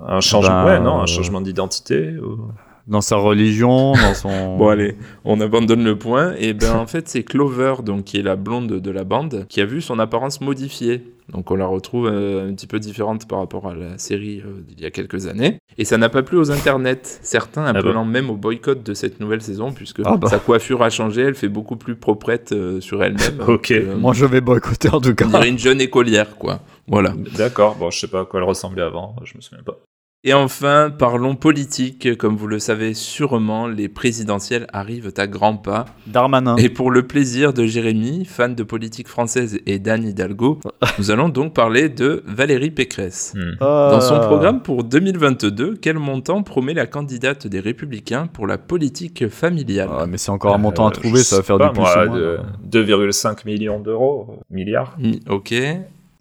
[0.07, 2.17] Un changement, Ben, ouais, non, un euh, changement d'identité.
[2.19, 2.51] ou-
[2.87, 4.57] Dans sa religion, dans son.
[4.59, 6.35] Bon allez, on abandonne le point.
[6.39, 9.61] Et ben en fait c'est Clover, donc qui est la blonde de la bande, qui
[9.61, 11.03] a vu son apparence modifiée.
[11.33, 14.63] Donc on la retrouve euh, un petit peu différente par rapport à la série euh,
[14.69, 15.59] d'il y a quelques années.
[15.77, 19.43] Et ça n'a pas plu aux internets, certains appelant même au boycott de cette nouvelle
[19.43, 20.29] saison, puisque Ah bah.
[20.29, 23.41] sa coiffure a changé, elle fait beaucoup plus proprette euh, sur elle-même.
[23.49, 23.73] Ok.
[23.73, 25.25] Euh, Moi, je vais boycotter en tout cas.
[25.27, 26.61] on dirait une jeune écolière, quoi.
[26.87, 27.13] Voilà.
[27.37, 29.81] D'accord, bon, je sais pas à quoi elle ressemblait avant, je me souviens pas.
[30.29, 32.17] Et enfin, parlons politique.
[32.19, 35.85] Comme vous le savez sûrement, les présidentielles arrivent à grands pas.
[36.09, 36.57] Darmanin.
[36.57, 40.59] Et pour le plaisir de Jérémy, fan de politique française, et d'Anne Hidalgo,
[40.99, 43.35] nous allons donc parler de Valérie Pécresse.
[43.37, 43.55] Hmm.
[43.61, 48.59] Dans son Euh, programme pour 2022, quel montant promet la candidate des Républicains pour la
[48.59, 51.69] politique familiale Ah, mais c'est encore un montant à Euh, trouver, ça va faire pas,
[51.69, 52.19] du plus moi, ou moins.
[52.19, 54.97] de 2,5 millions d'euros, euh, milliards.
[55.31, 55.55] Ok.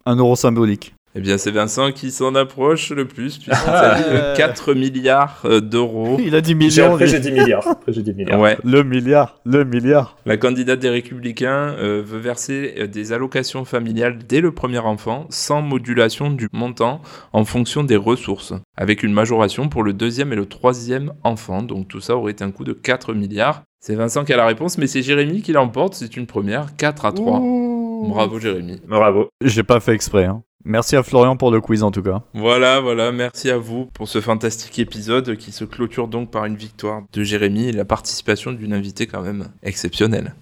[0.06, 0.95] Un euro symbolique.
[1.22, 3.96] Bien, c'est Vincent qui s'en approche le plus, puisqu'il Ah.
[3.98, 6.18] s'agit de 4 milliards euh, d'euros.
[6.20, 6.94] Il a dit J'ai- millions.
[6.94, 7.68] Après j'ai 10 milliards.
[7.68, 8.40] Après j'ai 10 milliards.
[8.40, 8.58] Ouais.
[8.64, 10.18] Le milliard, le milliard.
[10.26, 15.26] La candidate des Républicains euh, veut verser euh, des allocations familiales dès le premier enfant,
[15.30, 17.02] sans modulation du montant
[17.34, 21.62] en fonction des ressources, avec une majoration pour le deuxième et le troisième enfant.
[21.64, 23.64] Donc tout ça aurait un coût de 4 milliards.
[23.80, 25.94] C'est Vincent qui a la réponse, mais c'est Jérémy qui l'emporte.
[25.94, 27.40] C'est une première, 4 à 3.
[28.04, 28.82] Bravo Jérémy.
[28.88, 29.30] Bravo.
[29.42, 30.26] J'ai pas fait exprès.
[30.26, 30.44] hein.
[30.68, 32.24] Merci à Florian pour le quiz en tout cas.
[32.34, 36.56] Voilà, voilà, merci à vous pour ce fantastique épisode qui se clôture donc par une
[36.56, 40.34] victoire de Jérémy et la participation d'une invitée quand même exceptionnelle.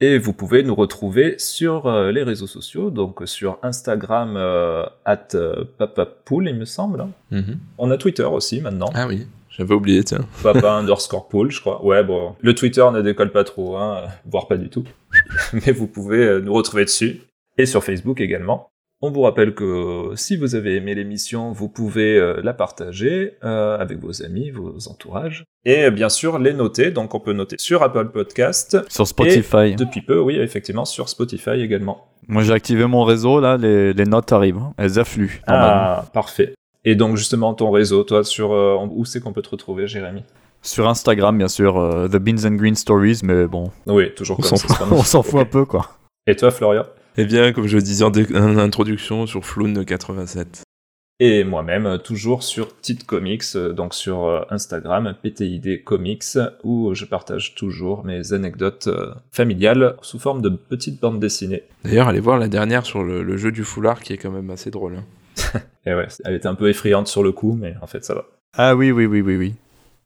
[0.00, 5.28] Et vous pouvez nous retrouver sur euh, les réseaux sociaux, donc sur Instagram, euh, at
[5.34, 7.00] euh, papapool, il me semble.
[7.02, 7.10] hein.
[7.30, 7.58] Mhm.
[7.78, 8.90] On a Twitter aussi maintenant.
[8.94, 9.26] Ah oui,
[9.56, 10.26] j'avais oublié, tiens.
[10.42, 11.84] Papa underscore pool, je crois.
[11.84, 12.34] Ouais, bon.
[12.40, 14.84] Le Twitter ne décolle pas trop, hein, voire pas du tout.
[15.52, 17.20] Mais vous pouvez euh, nous retrouver dessus.
[17.58, 18.68] Et sur Facebook également.
[19.02, 23.76] On vous rappelle que si vous avez aimé l'émission, vous pouvez euh, la partager euh,
[23.78, 25.44] avec vos amis, vos entourages.
[25.66, 26.90] Et bien sûr, les noter.
[26.90, 28.78] Donc on peut noter sur Apple Podcast.
[28.88, 29.72] Sur Spotify.
[29.72, 32.08] Et depuis peu, oui, effectivement, sur Spotify également.
[32.28, 34.56] Moi, j'ai activé mon réseau, là, les, les notes arrivent.
[34.58, 34.72] hein.
[34.78, 35.40] Elles affluent.
[35.46, 36.54] Ah, parfait.
[36.88, 40.22] Et donc, justement, ton réseau, toi, sur euh, où c'est qu'on peut te retrouver, Jérémy?
[40.62, 44.42] Sur Instagram, bien sûr, euh, The Beans and Green Stories, mais bon, Oui, toujours On
[44.42, 44.74] comme s'en ça.
[44.74, 44.86] fout.
[44.92, 45.90] on s'en fout un peu, quoi.
[46.28, 46.84] Et toi, Florian?
[47.16, 48.12] Eh bien, comme je disais en,
[48.58, 50.62] introduction sur Floun 87.
[51.18, 57.56] Et moi-même, euh, toujours sur Tite Comics, donc sur Instagram, PTID Comics, où je partage
[57.56, 58.88] toujours mes anecdotes
[59.32, 61.64] familiales sous forme de petites bandes dessinées.
[61.84, 64.50] D'ailleurs, allez voir la dernière sur le, le jeu du foulard qui est quand même
[64.50, 64.96] assez drôle.
[64.98, 65.04] hein.
[65.86, 68.24] Et ouais, elle était un peu effrayante sur le coup, mais en fait, ça va.
[68.56, 69.54] Ah oui, oui, oui, oui, oui.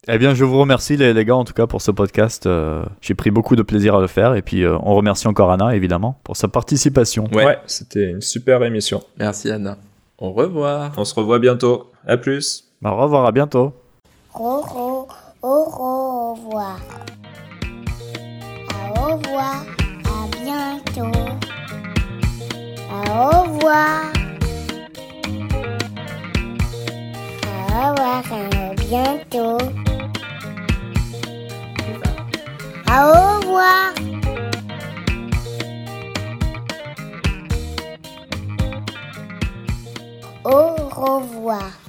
[0.09, 2.47] Eh bien, je vous remercie, les, les gars, en tout cas, pour ce podcast.
[2.47, 4.35] Euh, J'ai pris beaucoup de plaisir à le faire.
[4.35, 7.24] Et puis, euh, on remercie encore Anna, évidemment, pour sa participation.
[7.32, 7.44] Ouais.
[7.44, 9.02] Ouais, c'était une super émission.
[9.19, 9.77] Merci Anna.
[10.19, 10.93] Au revoir.
[10.97, 11.90] On se revoit bientôt.
[12.07, 12.65] À plus.
[12.85, 13.73] Au revoir, à bientôt.
[14.35, 15.09] Au, au,
[15.43, 16.81] au revoir.
[18.97, 19.65] Au revoir.
[20.05, 21.19] À bientôt.
[22.90, 24.12] Au revoir.
[27.70, 28.24] Revoir.
[28.32, 29.59] À bientôt.
[32.88, 33.94] Au revoir.
[40.44, 41.80] Au revoir.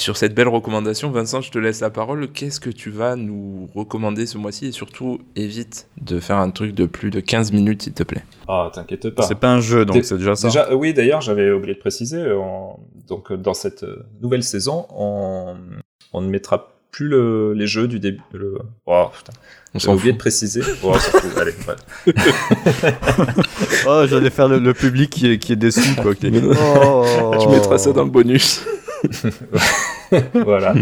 [0.00, 2.28] Sur cette belle recommandation, Vincent, je te laisse la parole.
[2.32, 6.74] Qu'est-ce que tu vas nous recommander ce mois-ci Et surtout, évite de faire un truc
[6.74, 8.24] de plus de 15 minutes, s'il te plaît.
[8.48, 9.24] Ah, t'inquiète pas.
[9.24, 10.48] C'est pas un jeu, donc Dé- c'est déjà ça.
[10.48, 12.16] Déjà, euh, oui, d'ailleurs, j'avais oublié de préciser.
[12.16, 12.78] euh, on-
[13.08, 13.84] Donc, euh, dans cette
[14.22, 15.54] nouvelle saison, on,
[16.14, 18.22] on ne mettra plus le- les jeux du début.
[18.32, 18.56] Le...
[18.86, 19.32] Oh, putain.
[19.74, 20.16] On J'ai s'en oublié fout.
[20.16, 20.62] de préciser.
[20.82, 20.94] Oh.
[21.36, 21.52] Allez.
[23.86, 26.14] Oh, j'allais faire le, le public qui est, qui est déçu, quoi.
[26.14, 26.42] qui est-.
[26.42, 27.34] Oh.
[27.40, 28.62] Tu mettras ça dans le bonus.
[30.34, 30.74] voilà.